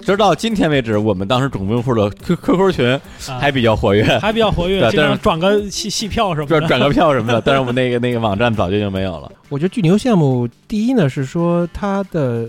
[0.00, 3.00] 直到今天为止，我们当时种子用户的 Q QQ 群
[3.38, 6.60] 还比较活跃，还比较活跃，但是经常转个戏戏票什么的。
[6.60, 9.30] 转转个票什么的，但是我们那个那个网站早就已经没有了。
[9.50, 12.48] 我觉得巨牛项目第一呢是说它的，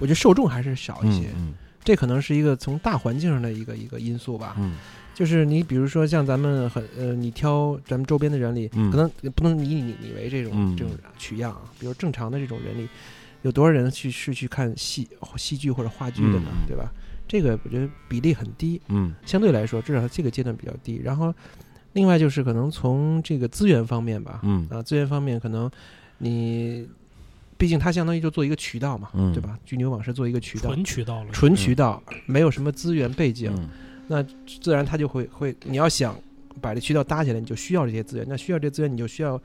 [0.00, 1.54] 我觉得受众还是少一些，嗯
[1.84, 4.54] 这可能是一个从大环境上的一个一个因素吧。
[4.58, 4.76] 嗯
[5.14, 11.62] 就是你比如说像咱们很呃，你挑咱们周边的人里，嗯可能不能以你你为这种、嗯这种取样啊。
[11.80, 12.88] 比如正常的这种人里，
[13.42, 16.46] 有多少人去是去看戏戏剧或者话剧的呢？
[16.52, 16.88] 嗯对吧？
[17.26, 21.00] 这个我觉得比例很低，嗯相对来说，至少这个阶段比较低。
[21.02, 21.34] 然后，
[21.94, 25.68] 另外就是可能从这个资源方面吧，嗯啊，资源方面可能
[26.18, 26.86] 你，
[27.58, 29.58] 毕竟它相当于就做一个渠道嘛，嗯对吧？
[29.64, 33.68] 巨牛网是做一个渠道，纯渠道了，纯渠道，没有什么资源背景，嗯
[34.06, 34.22] 那
[34.62, 36.16] 自然它就会会，你要想
[36.62, 38.24] 把这渠道搭起来，你就需要这些资源。
[38.26, 39.38] 那需要这些资源，你就需要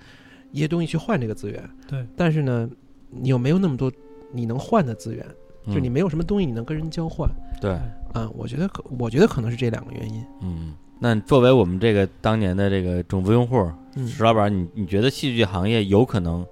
[0.52, 1.70] 一些东西去换这个资源。
[1.86, 2.70] 对，但是呢，
[3.10, 3.92] 你又没有那么多
[4.32, 5.26] 你能换的资源，
[5.68, 7.30] 就你嗯没有什么东西你能跟人交换。
[7.60, 7.72] 对，
[8.14, 10.24] 啊，我觉得可，我觉得可能是这两个原因。
[10.42, 10.74] 嗯。
[11.00, 16.46] 那作为我们这个当年的这个种子用户，嗯，石老板，你你觉得戏剧行业有可能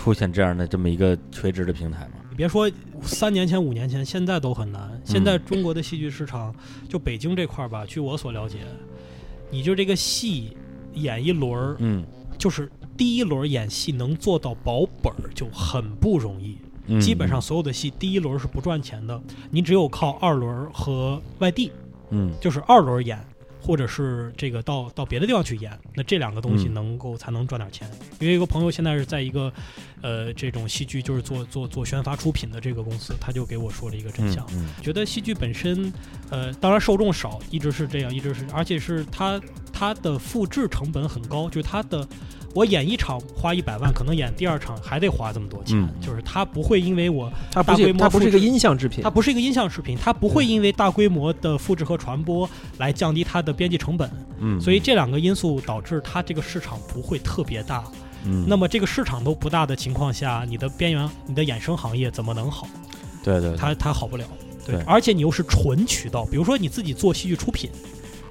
[0.00, 2.12] 出现这样的这么一个垂直的平台吗？
[2.30, 2.70] 你别说
[3.02, 4.98] 三年前、五年前，现在都很难。
[5.04, 6.54] 现在中国的戏剧市场，
[6.88, 8.60] 就北京这块儿吧，据我所了解，
[9.50, 10.56] 你就这个戏
[10.94, 12.02] 演一轮儿，嗯
[12.38, 16.56] 就是第一轮演戏能做到保本儿就很不容易。
[16.86, 19.20] 嗯，基本上所有的戏第一轮是不赚钱的，
[19.50, 21.70] 你只有靠二轮和外地，
[22.08, 23.22] 嗯就是二轮演，
[23.60, 27.86] 或者是这个到到别的地方去演，那这两个东西嗯能够才能赚点钱。
[28.18, 29.52] 因为一个朋友现在是在一个
[30.02, 34.46] 呃这种戏剧就是做做做宣发出品的这个公司，他就给我说了一个真相。
[34.52, 35.92] 嗯觉得戏剧本身，
[36.30, 39.40] 呃，当然受众少，一直是这样，一直是，而且是它
[39.72, 42.06] 它的复制成本很高，就是它的，
[42.54, 52.48] 我演一场花一百万，可能演第二场还得花这么多钱，嗯就是它不会因为我它不大规是模它不是一个音像制品它，不是一个音像视频，它不会因为大规模的复制和传播
[52.78, 57.84] 来降低它的编辑成本，嗯，所以这两个因素导致它这个市场不会特别大。
[58.24, 62.68] 嗯，那么这个市场都不大的情况下，你的边缘、你的衍生行业怎么能好？
[63.22, 64.24] 对对，它它好不了。
[64.66, 67.70] 对，对而且你又是纯渠道，比如说你自己做戏剧出品，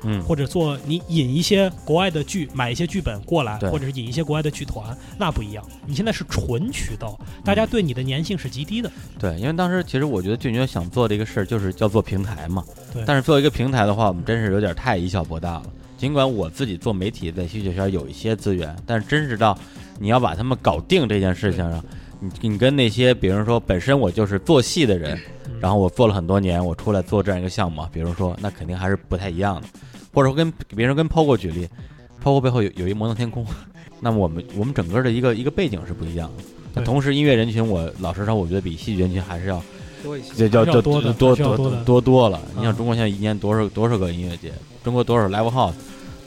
[0.04, 5.64] 嗯或者做你引一些国外的剧，买一些剧本过来，或者是引一些国外的剧团，那不一样。
[5.86, 8.92] 你现在是纯渠道，大家对你的粘性是极低的。
[9.20, 12.64] 对，因为当时其实我觉得俊牛想做的一个事儿就是叫做平台嘛，
[12.94, 15.64] 对但是做一个平台的话，我们真是有点太以小博大了。
[16.00, 19.56] 尽管我自己做媒体在戏剧圈有一些资源，但是真是到
[20.00, 21.84] 你要把他们搞定这件事情上，
[22.22, 29.68] 你你跟那些比如说本身我就是做戏的人，嗯然后我做了很多年，我出来做这样一个项目，比如说那肯定还是不太一样的，
[30.14, 31.68] 或者说跟比如说跟 POGO 举例
[32.24, 33.46] ，POGO 背后有有一摩登天空，
[34.00, 36.44] 那么我们我们整个的一个一个背景是不一样的。
[36.76, 39.62] 那同时音乐人群，我老实说，我觉得比戏剧人群还是要
[40.02, 40.34] 多一些。
[40.38, 42.42] 这叫就还是要多多多多多多了。
[42.56, 44.54] 你想嗯中国现在一年多少多少个音乐节？
[44.82, 45.74] 中国多少 live house？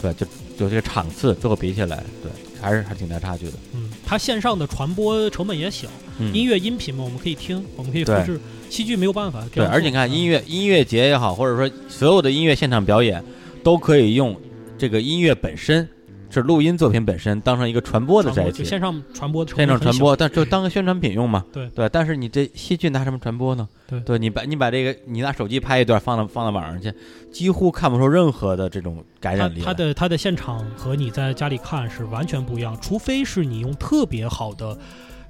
[0.03, 0.27] 对，就
[0.59, 2.31] 就这个场次最后比起来，对，
[2.61, 3.53] 还是还挺大差距的。
[3.73, 5.87] 嗯，它线上的传播成本也小，
[6.19, 8.41] 嗯，音乐音频嘛，我们可以听，我们可以复对制。
[8.69, 13.23] 戏剧没有办法这对，而且你看嗯音乐音乐节也好，或者说所有的音乐现场表演，
[13.63, 14.35] 都可以用
[14.77, 15.89] 这个音乐本身
[16.33, 21.45] 是录音作品本身当成一个传播的载体，线上传播的线上传播，但就当个宣传品用嘛。
[21.53, 21.69] 对。
[21.71, 23.69] 对，但是你这戏剧拿什么传播呢？
[23.87, 24.01] 对。
[24.01, 26.93] 对，你把你把这个你拿手机拍一段放到放到网上去，
[27.31, 29.65] 几乎看不出任何的这种感染力来。
[29.65, 34.77] 它的它的现场和你在家里看是完全不一样，除非是你用特别好的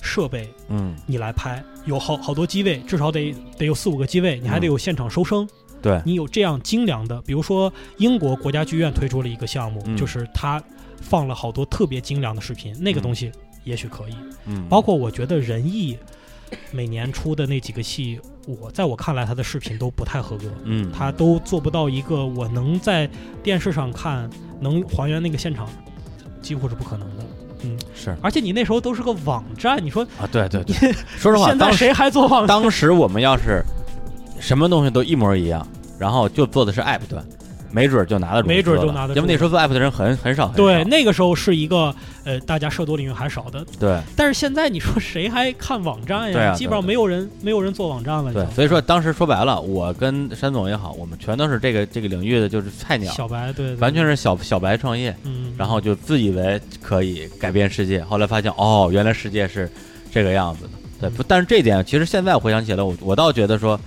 [0.00, 5.48] 设备嗯，你来拍，有好好多机位，至少得得有四五个机位，你还得有现场收声，
[5.80, 9.96] 对，你有这样精良的，比如说英国国家剧院推出了一个项目，嗯。
[9.96, 10.60] 就是它
[11.02, 13.02] 放了好多特别精良的视频，那个嗯。
[13.02, 13.30] 东西
[13.64, 14.14] 也许可以。
[14.46, 15.98] 嗯，包括我觉得仁义
[16.70, 23.08] 每年出的那几个戏，我在我看来他的视频都不太合格，嗯，他都做不到一个我能在
[23.42, 24.28] 电视上看
[24.60, 25.68] 能还原那个现场，
[26.40, 27.24] 几乎是不可能的。
[27.64, 28.16] 嗯，是。
[28.20, 32.48] 而且你那时候都是个网站，你说啊，对对对，说实话，现在谁还做网站？
[32.48, 33.62] 当时我们要是
[34.40, 35.64] 什么东西都一模一样，
[35.98, 37.24] 然后就做的是 App 端，
[37.72, 41.94] 没准儿就拿得住，没准儿就拿得住因为那时候做 App 的人很很少，很对，那个时候是一个
[42.24, 43.98] 呃，大家涉足领域还少的，对。
[44.14, 46.32] 但是现在你说谁还看网站呀？
[46.32, 53.76] 对啊基本上没有人没有人做网站了，对，所以说当时说白了，我跟山总也好，我们全都是这个这个领域的就是菜鸟，小白对，对。
[53.76, 59.70] 完全是小小白创业，嗯，然后就自以为可以改变世界，后来发现哦，原来世界是
[60.12, 60.70] 这个样子的。
[61.00, 61.12] 对，嗯。
[61.14, 63.80] 不，但是这点其实现在回想起来，我我倒觉得说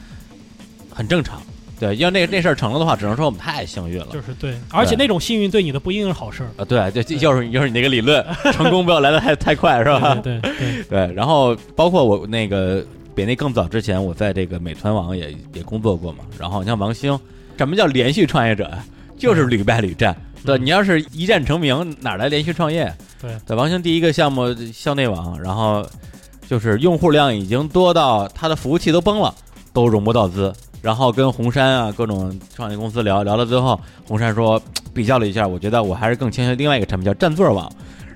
[0.89, 1.39] 很正常。
[1.79, 4.07] 对，要那那事儿成了的话，只能说我们太幸运了。
[4.11, 10.15] 就是对，而且那种幸运对你的不一定是好事儿，啊，对，就就又是就是你那个理论， 成功不要来的太太快，是吧？
[10.15, 16.19] 对对对，对，然后包括我那个比那更早之前，我在这个美团网也也工作过嘛。
[16.39, 17.17] 然后你像王兴，
[17.57, 18.83] 什么叫连续创业者呀？
[19.17, 20.15] 就是屡败屡战。
[20.45, 22.93] 对你要是一战成名，哪来连续创业？
[23.19, 25.83] 对对，王兴第一个项目校内网，然后
[26.47, 29.33] 就是用户量已经多到他的服务器都崩了，
[29.73, 30.53] 都融不到资。
[30.85, 34.61] 然后跟红杉啊各种创业公司聊聊到最后，红杉说
[34.93, 37.67] 比较了一下，我觉得我还是更倾向于另外一个产品叫占座网，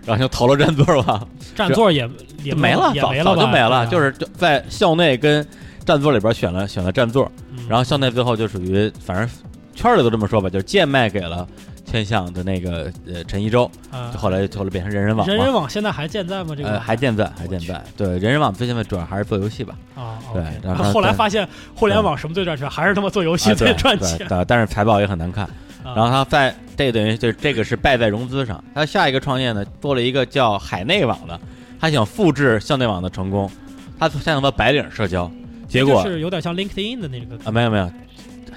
[0.06, 1.28] 然后就投了占座网。
[1.56, 2.08] 占座也
[2.44, 3.86] 也没了，早早就没了，啊。
[3.88, 5.44] 就是在校内跟
[5.84, 7.58] 占座里边选了选了占座，嗯。
[7.68, 9.28] 然后校内最后就属于反正
[9.74, 11.48] 圈里都这么说吧，就是贱卖给了
[11.90, 16.54] 千象的那个呃陈一舟，啊就后来后来变成人人网嘛，人人网现在还健在吗？
[16.56, 24.28] 这个呃还健在还健在，对人人网最近的主要还是做游戏吧，啊，对 OK 然后后来发现互联网什么最赚钱，还是他妈做游戏啊对最赚对钱。
[24.28, 25.46] 对但是财报也很难看。
[25.46, 31.40] 啊然后他在这等于就是这个是败在融资上，他下一个创业呢做了一个叫海内网的，
[31.80, 33.50] 他想复制校内网的成功，
[33.98, 35.32] 他想做白领社交，
[35.68, 37.90] 结果就是有点像 LinkedIn 的那个啊没有没有，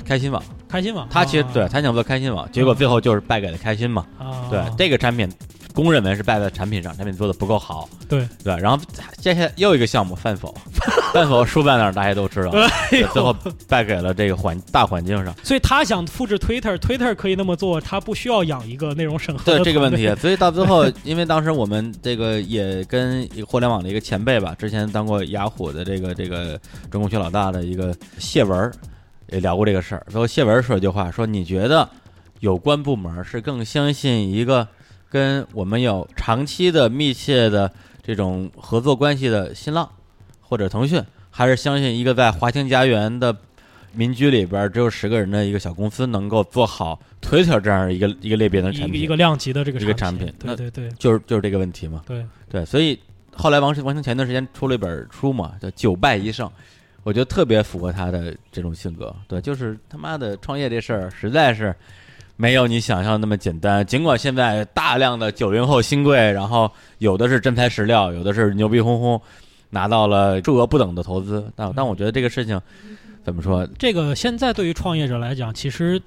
[0.04, 0.42] 开心网。
[0.72, 1.50] 开心网，他其实啊。
[1.52, 4.06] 对他想做开心网，结果最后就是败给了开心嘛。
[4.18, 5.30] 啊，对，这个产品，
[5.74, 7.86] 公认为是败在产品上，产品做的不够好。
[8.08, 8.26] 对。
[8.42, 8.82] 对，然后
[9.18, 10.54] 接下来又一个项目饭否，
[11.12, 12.52] 饭否输在哪儿大家都知道，
[12.90, 13.36] 最后
[13.68, 15.34] 败给了这个环大环境上。
[15.44, 26.58] 所以他想复制 Twitter，Twitter 可以那么做，他不需要养一个内容审核对这个问题，所以到最后，因为当时我们这个也跟一个互联网的一个前辈吧，之前当过雅虎的这个这个
[26.90, 28.72] 中国区老大的一个谢文儿
[29.32, 30.06] 也聊过这个事儿。
[30.08, 31.88] 最后谢文儿说一句话，说你觉得
[32.40, 34.68] 有关部门是更相信一个
[35.08, 37.72] 跟我们有长期的密切的
[38.02, 39.88] 这种合作关系的新浪
[40.40, 43.34] 或者腾讯，还是相信一个在华清家园的
[43.92, 49.00] 民居里边儿只有十个人的一个小公司能够做好 Twitter 这样一个一个类别的产品？
[49.00, 52.02] 一个量级的这个一个产产品那对对对就是就是这个问题嘛。
[52.06, 52.98] 对，对，所以
[53.34, 56.48] 后来王王兴前段时间出了一本书嘛，叫《九败一胜》，
[57.04, 59.14] 我觉得特别符合他的这种性格。
[59.26, 61.74] 对，就是他妈的创业这事儿实在是
[62.36, 63.84] 没有你想象那么简单。
[63.84, 69.20] 尽管现在大量的九零后新贵，然后有的是真材实料，有的是牛逼哄哄，
[69.70, 72.60] 拿到了数额不等的投资，但但我觉得这个事情
[73.24, 73.66] 怎么说？
[73.78, 76.00] 这个现在对于创业者来讲，其实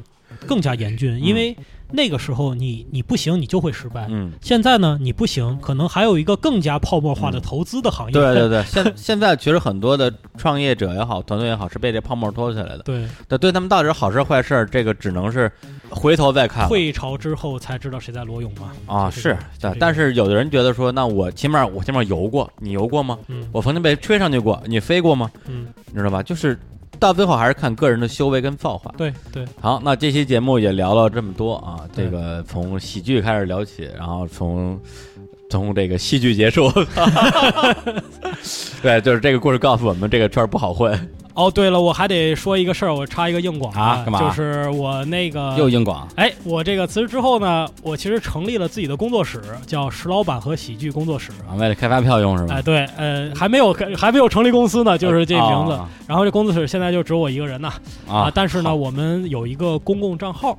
[0.47, 1.55] 更加严峻，因为
[1.91, 4.07] 那个时候你你不行，你就会失败。
[4.09, 8.13] 嗯，现在呢，你不行，可能还有一个更加泡沫化的投资的行业。
[8.13, 12.79] 对对对， 现现在其实很多的创业者也好，团队也好，是被这泡沫拖起来的。
[12.79, 15.51] 对，对，对他们到底是好事坏事，这个只能是
[15.89, 16.67] 回头再看。
[16.67, 18.71] 退潮之后才知道谁在裸泳嘛。
[18.87, 23.17] 啊，是就这个但是有的人觉得说，那我起码我起码游过，你游过吗？
[23.27, 25.29] 嗯我曾经被吹上去过，你飞过吗？
[25.47, 26.21] 嗯，你知道吧？
[26.23, 26.57] 就是
[26.99, 28.93] 到最后还是看个人的修为跟造化。
[28.97, 34.79] 对对，好，那这期节目也聊了这么多啊，这个从喜剧开始聊起，然后从
[35.49, 36.71] 从这个戏剧结束。
[38.81, 40.97] 对，就是这个故事告诉我们，这个圈儿不好混。
[41.35, 51.31] 哦，对了，我还得说一个事儿，我插一个硬广啊干嘛就是我那个又硬广哎，我这个辞职之后呢，我其实成立了自己的工作室，叫石老板和喜剧工作室。
[51.47, 52.55] 啊，为了开发票用是吧？
[52.55, 55.73] 哎，对，呃，还没有还没有成立公司呢，就是这名字。
[55.73, 57.73] 啊然后这工作室现在就只有我一个人呐
[58.07, 60.57] 啊但是呢，我们有一个公共账号。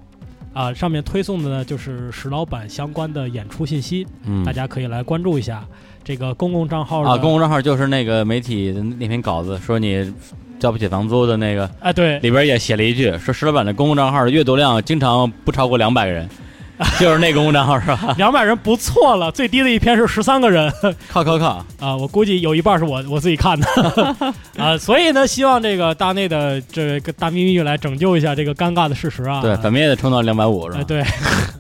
[0.53, 5.63] 啊，上面推送的呢就是石老板相关的演出信息，嗯大家可以来关注一下。
[6.03, 10.11] 这个公共账号啊，公共账号就是那个媒体的那篇稿子，说你
[10.59, 16.29] 交不起房租的那个，哎，对，里边也写了一句，说石老板的公共账号的阅读量经常不超过两百个人，
[16.99, 18.15] 就是那公共账号是吧？
[18.17, 20.73] 两百人不错了，最低的一篇是十三个人
[21.09, 21.65] 靠靠靠！
[21.79, 23.67] 啊，我估计有一半是我我自己看的
[24.57, 29.41] 啊，所以呢，希望这个大内的这个大咪咪来拯救一下这个尴尬的事实啊。
[29.41, 30.81] 对，咱们也得冲到两百五是吧？
[30.81, 31.05] 哎，对，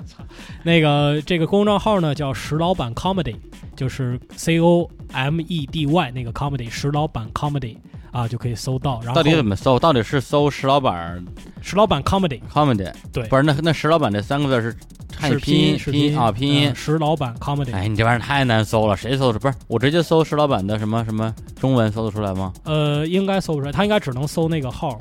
[0.64, 3.36] 那个这个公众账号呢叫石老板 comedy，
[3.76, 7.76] 就是 C O M E D Y 那个 comedy，石老板 comedy
[8.16, 8.98] 啊就可以搜到。
[9.02, 9.78] 然后到底怎么搜？
[9.78, 11.22] 到底是搜石老板
[11.60, 12.90] 石老板 comedy，comedy？
[13.12, 14.76] 对不是那那石老板这三个字是
[15.18, 16.74] 汉语是拼是拼音啊，拼音嗯。
[16.74, 19.38] 石老板 comedy，哎，你这玩意儿太难搜了，谁搜的？
[19.38, 22.52] 不是我直接搜石老板的什么什么中文搜得出来吗？
[22.64, 24.98] 呃，应该搜不出来，他应该只能搜那个号。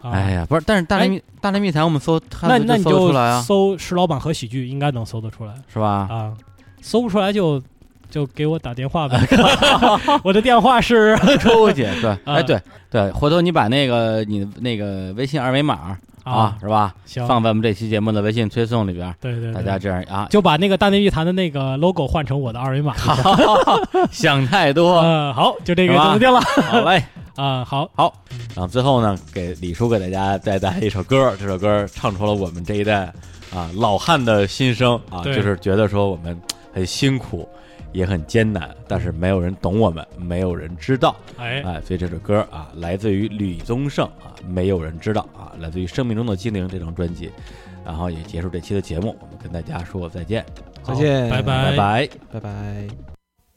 [0.00, 3.12] 啊、哎呀，不是，但是大内密大内密谈我们搜那那你就
[3.42, 6.06] 搜石老板和喜剧，应该能搜得出来是吧？
[6.08, 6.32] 啊。
[6.80, 7.60] 搜不出来就
[8.10, 9.18] 就给我打电话呗，
[10.24, 12.60] 我的电话是 出去，对，哎啊对
[12.90, 16.94] 对，回头你把那个你的那个微信二维码啊，是吧？
[17.06, 22.94] 行，放在我们这期节目的微信推送里边，对对对，大家这样啊，就把那个大内密谈的那个 logo 换成我的二维码。
[24.10, 26.04] 想太多，嗯，好，就这个是吧？
[26.04, 26.40] 怎么定了。
[26.40, 27.02] 好嘞。
[27.36, 27.64] 啊？
[27.64, 28.12] 好，好。
[28.54, 33.12] 然后最后呢，给李叔给大家再带来一首歌，这首歌唱出了我们这一代
[33.54, 36.36] 啊老汉的心声啊，就是觉得说我们
[36.74, 37.48] 很辛苦，
[37.92, 47.30] 也很艰难，但是没有人懂我们，没有人知道，哎，哎，所以这首歌啊，来自于吕宗盛啊，没有人知道啊，来自于《生命中的精灵》这张专辑，
[47.84, 50.44] 然后也结束这期的节目，我们跟大家说再见，
[50.82, 52.08] 再见，拜拜拜。
[52.32, 52.88] 拜拜。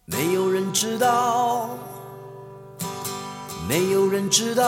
[0.06, 1.70] 没有人知道，
[3.70, 4.64] 没有人知道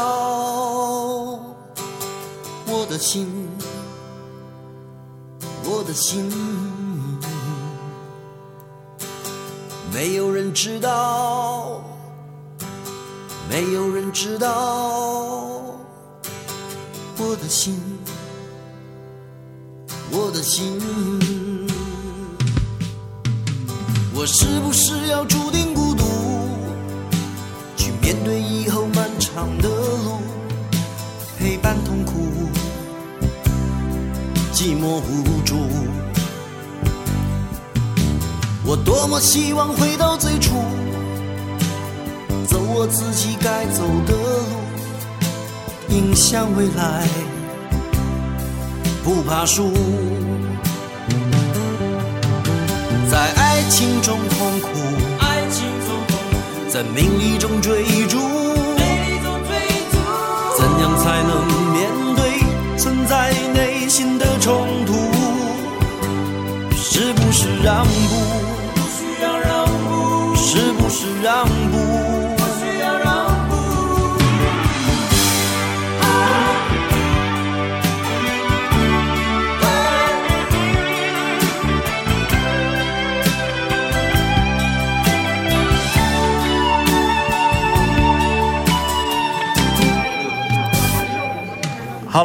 [2.65, 3.27] 我的心，
[5.65, 6.82] 我的心。
[9.93, 11.83] 没有人知道，
[13.47, 14.49] 没有人知道
[17.17, 17.79] 我的心，
[20.11, 20.81] 我的心。
[24.15, 26.03] 我是不是要注定孤独，
[27.77, 30.21] 去面对以后漫长的路，
[31.37, 32.13] 陪伴痛苦，
[34.53, 35.72] 寂寞无助。
[38.65, 40.56] 我多么希望回到最初，
[42.48, 44.45] 走我自己该走的路，
[45.90, 47.06] 迎向未来，
[49.03, 49.69] 不怕输。
[53.11, 54.69] 在爱情中痛苦，
[55.19, 59.52] 爱情中痛苦，在名利中追逐，名利中追
[59.91, 59.99] 逐，
[60.57, 64.94] 怎样才能面对存在内心的冲突？
[66.76, 68.22] 是不是让步？
[71.03, 72.32] 是让步。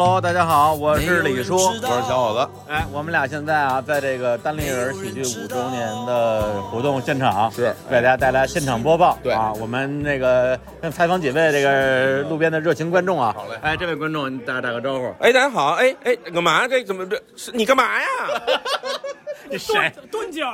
[0.00, 2.72] Hello，大家好，我是李叔，我是小伙子。
[2.72, 9.18] 哎，我们俩现在啊，在这个单立人喜剧五周年的活动现场，是给大家带来现场播报。
[9.24, 13.34] 对啊，我们那个先采访几位这个路边的热情观众啊。
[13.36, 15.12] 好嘞哎，这位观众，你大家打个招呼。
[15.18, 16.68] 哎，大家好，哎哎，干嘛？
[16.68, 18.06] 这怎么这是你干嘛呀？
[19.50, 19.92] 你谁？
[20.10, 20.46] 蹲脚，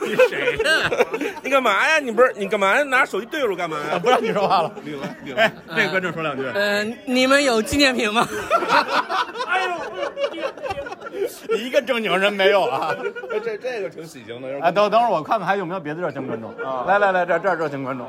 [0.00, 1.30] 你谁呢？
[1.42, 1.98] 你干嘛呀？
[1.98, 3.98] 你不是你干嘛呀拿手机对着我干嘛呀？
[3.98, 4.72] 不让你说话了。
[4.84, 6.44] 领了领哎，这个观众说两句。
[6.54, 8.26] 呃，你们有纪念品吗？
[9.48, 12.94] 哎呦，一个正经人没有啊！
[13.30, 14.48] 哎这这个挺喜庆的。
[14.60, 16.54] 哎，等等会儿我看看还有没有别的热情观众。
[16.86, 18.06] 来来来，这这儿热情观众，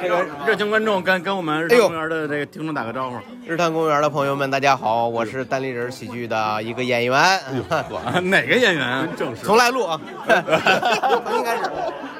[0.00, 3.16] 这个热情观众跟跟我们日坛公园的这个听众打个招呼。
[3.46, 9.08] 日坛公园的朋友们，大家好，我是单立人喜剧的一个演员，啊哪个演员？
[9.16, 11.62] 正式重来录啊， 重新开始，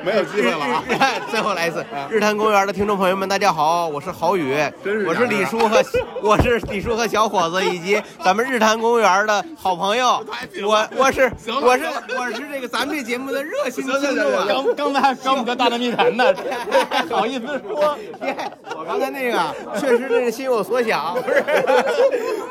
[0.05, 0.83] 没有机会了啊！
[1.31, 1.85] 最后来一次。
[2.11, 5.83] 日坛公园的听众朋友们，大家好，我是郝宇是，我是李叔和
[6.23, 10.25] 我是李叔和小伙子以及咱们日坛公园的好朋友，
[10.65, 11.31] 我我是
[11.63, 11.85] 我是
[12.19, 14.45] 我是这个咱们这节目的热心听众啊。
[14.49, 16.35] 刚刚才还刚我们跟大内密谈呢，
[17.11, 17.97] 好意思说？
[18.27, 18.37] 耶
[18.77, 19.39] 我刚才那个
[19.79, 21.45] 确实是心有所想，不 是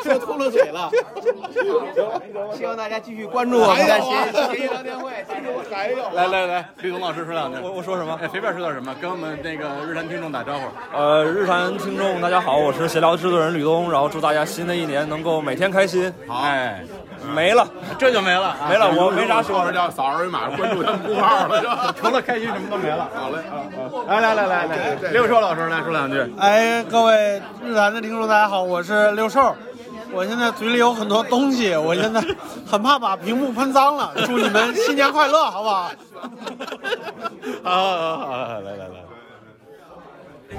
[0.03, 0.90] 说秃噜嘴了。
[2.53, 5.12] 希望大家继续关注我们的闲闲鱼聊天会。
[5.72, 7.58] 还有来来来，吕总老师说两句。
[7.62, 8.18] 我我说什么？
[8.22, 10.68] 哎，随便说点什么，跟我们那个日坛听众打招呼。
[10.95, 16.14] 呃，日坛听众大家好，我是闲聊制作人吕东，然后祝大家新的一年能够每天开心。
[16.30, 16.84] 哎，
[17.35, 17.68] 没了，
[17.98, 21.95] 这就没了， 没了，我没啥说叫扫二维码关注他们公号了， 是吧？
[21.95, 23.07] 除了开心什么都没了。
[23.14, 23.38] 好嘞！
[24.07, 26.19] 来来来来来，六兽老师来说两句。
[26.39, 29.56] 哎，各位日坛的听众，大家好，我是六兽。
[30.14, 32.22] 我现在嘴里有很多东西，我现在
[32.69, 34.11] 很怕把屏幕喷脏了。
[34.26, 35.91] 祝你们新年快乐，好不好？
[37.64, 38.95] 好好好，来来来。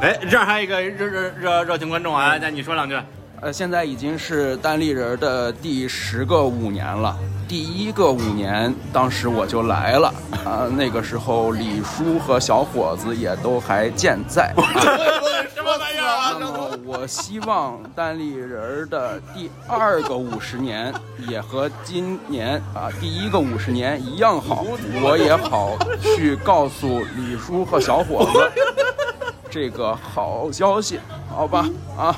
[0.01, 2.99] 哎，这儿还有一个热热热热情观众啊，那你说两句。
[3.43, 7.19] 呃，现在已经是单立人的第十个五年了。
[7.49, 10.15] 第一个五年，当时我就来了
[10.45, 14.55] 啊、那个时候李叔和小伙子也都还健在。
[15.53, 16.39] 什么玩意儿啊？
[16.87, 20.95] 我希望单立人儿的第二个五十年
[21.27, 24.65] 也和今年啊第一个五十年一样好，
[25.03, 28.53] 我也好去告诉李叔和小伙子
[29.51, 31.69] 这个好消息，好吧？
[31.99, 32.17] 啊，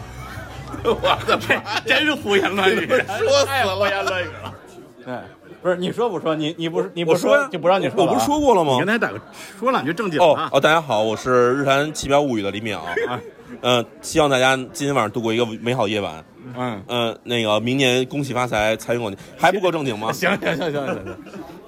[0.92, 4.54] 我的妈，真是胡言乱语，说死了胡言乱语了。
[5.04, 5.14] 对，
[5.62, 6.34] 不是你说不说？
[6.34, 9.20] 你你不是你不我说就不让你说我不是说过了吗你刚才打个
[9.58, 10.24] 说两句正经的。
[10.24, 12.78] 哦哦，大家好，我是日坛奇妙物语的李淼。
[13.62, 16.22] 嗯、希望大家今天晚上度过一个美好夜晚。
[16.56, 20.12] 嗯嗯、那个明年恭喜发财，财源广进，还不够正经吗？
[20.12, 21.16] 行行行行行行，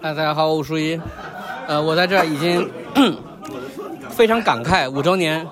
[0.02, 1.00] 哎，大家好，我舒一，
[1.66, 2.68] 呃，我在这儿已经
[4.10, 5.46] 非常感慨，五周年，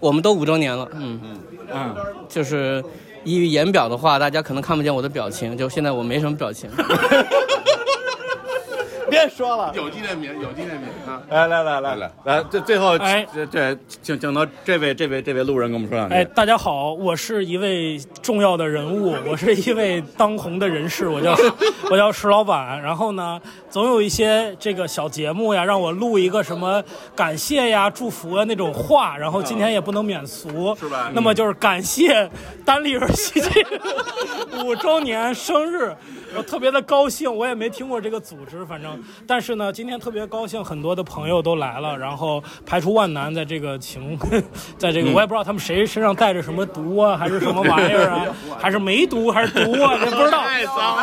[0.00, 1.38] 我们都五周年了，嗯嗯，
[1.72, 1.94] 嗯
[2.28, 2.82] 就是
[3.24, 6.68] 以言表的话，大家可能看不见我的表情，就现在我没什么表情。
[9.12, 11.20] 别说了，有纪念品，有纪念品啊！
[11.28, 16.14] 来来来来来来，这最后哎这这请请到这位这位这位路人跟我们说两句。
[16.14, 21.36] 哎，大家好，我是一位重要的人物， 我是一位当红的人士，我叫
[21.92, 22.80] 我叫石老板。
[22.80, 26.82] 然后呢，总有一些这个小节目呀，让我录一个什么
[27.14, 29.14] 感谢呀、祝福啊那种话。
[29.18, 32.30] 然后今天也不能免俗， 是吧那么就是感谢
[32.64, 33.66] 单立人喜剧
[34.64, 35.94] 五周年生日，
[36.34, 37.30] 我特别的高兴。
[37.32, 44.18] 我也没听过这个组织，反正，但是呢，今天特别高兴，很多的朋友都来了，然后排除万难，在这个情，
[44.78, 48.26] 在这个嗯我也不知道他们谁身上带着什么毒啊，还是什么玩意儿啊，
[48.58, 51.02] 还是没毒还是毒啊，这不知道，太脏了，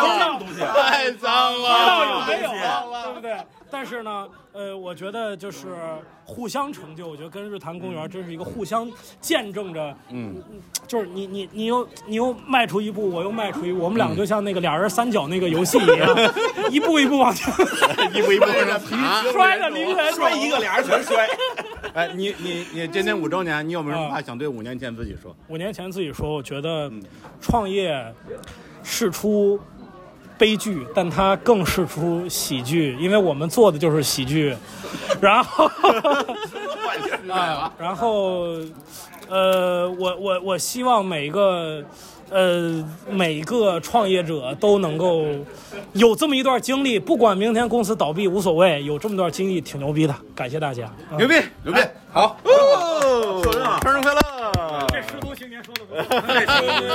[0.84, 3.38] 太脏不知道有了，没有，对不对？
[3.72, 5.68] 但是呢，呃，我觉得就是
[6.26, 8.90] 互相成就，我觉得跟日坛公园真是一个互相
[9.22, 10.36] 见证着，嗯，
[10.88, 16.34] 就是你你你又你又迈出一步，我又迈出一步，我们两个就像那个俩人三角那个游戏一样，
[16.72, 17.54] 一步一步往前，
[18.14, 21.28] 一步一步往前 爬，摔的离远摔一个俩人全摔。
[21.94, 25.36] 哎，你你你今年五周年，你有没有什么话想对五年前自己说？
[25.48, 26.92] 五年前自己说，我觉得
[27.42, 28.14] 创业
[28.84, 29.60] 事出
[30.40, 34.56] 悲剧，但它更是出喜剧，因为我们做的就是喜剧。
[35.22, 35.70] 然后
[37.30, 38.56] 啊，然后
[39.28, 41.84] 呃，我我我希望每个。
[42.32, 45.26] 呃，每个创业者都能够
[45.94, 50.16] 有这么一段经历，不管明天公司倒闭无所谓，有这么段经历挺牛逼的。
[50.36, 51.34] 感谢大家，啊牛逼
[51.64, 51.82] 牛逼，
[52.14, 53.42] 好，哦，
[53.82, 54.22] 生日快乐！
[54.90, 55.82] 这十足青年说的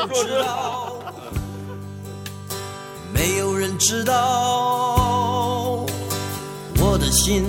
[0.06, 1.02] 不错。
[3.14, 5.86] 没有人知道
[6.80, 7.44] 我的心，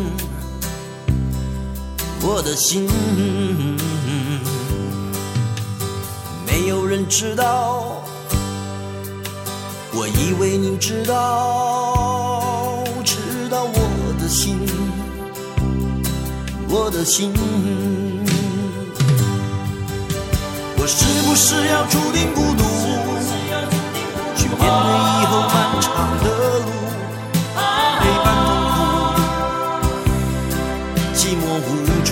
[2.21, 2.87] 我的心。
[6.45, 8.03] 没有人知道，
[9.91, 14.59] 我以为你知道，知道我的心，
[16.69, 17.33] 我的心。
[20.77, 22.94] 我是不是要注定孤独？
[24.65, 25.87] 去面对以后漫长
[26.23, 26.25] 的
[26.65, 26.67] 路，
[28.01, 28.49] 陪伴痛
[29.13, 29.17] 苦，
[31.13, 31.69] 寂寞无
[32.03, 32.09] 助。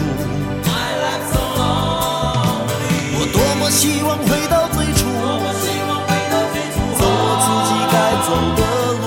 [3.16, 5.02] 我多么希望回到最初，
[7.00, 8.62] 走我自己该走的
[9.02, 9.04] 路，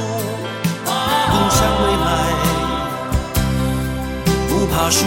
[1.31, 2.07] 奔向未来，
[4.49, 4.99] 不怕输。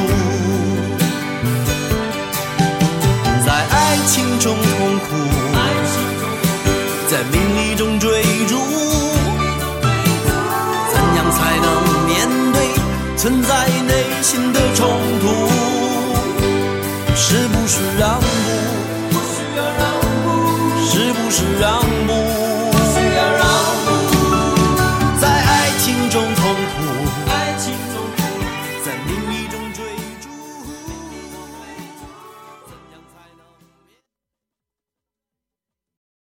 [3.45, 3.75] 在爱
[4.07, 4.63] 情中痛
[5.09, 5.09] 苦，
[13.19, 14.87] 存在内心的冲
[15.19, 15.25] 突？
[17.17, 18.25] 是不是让步？
[20.89, 21.98] 是不是让步？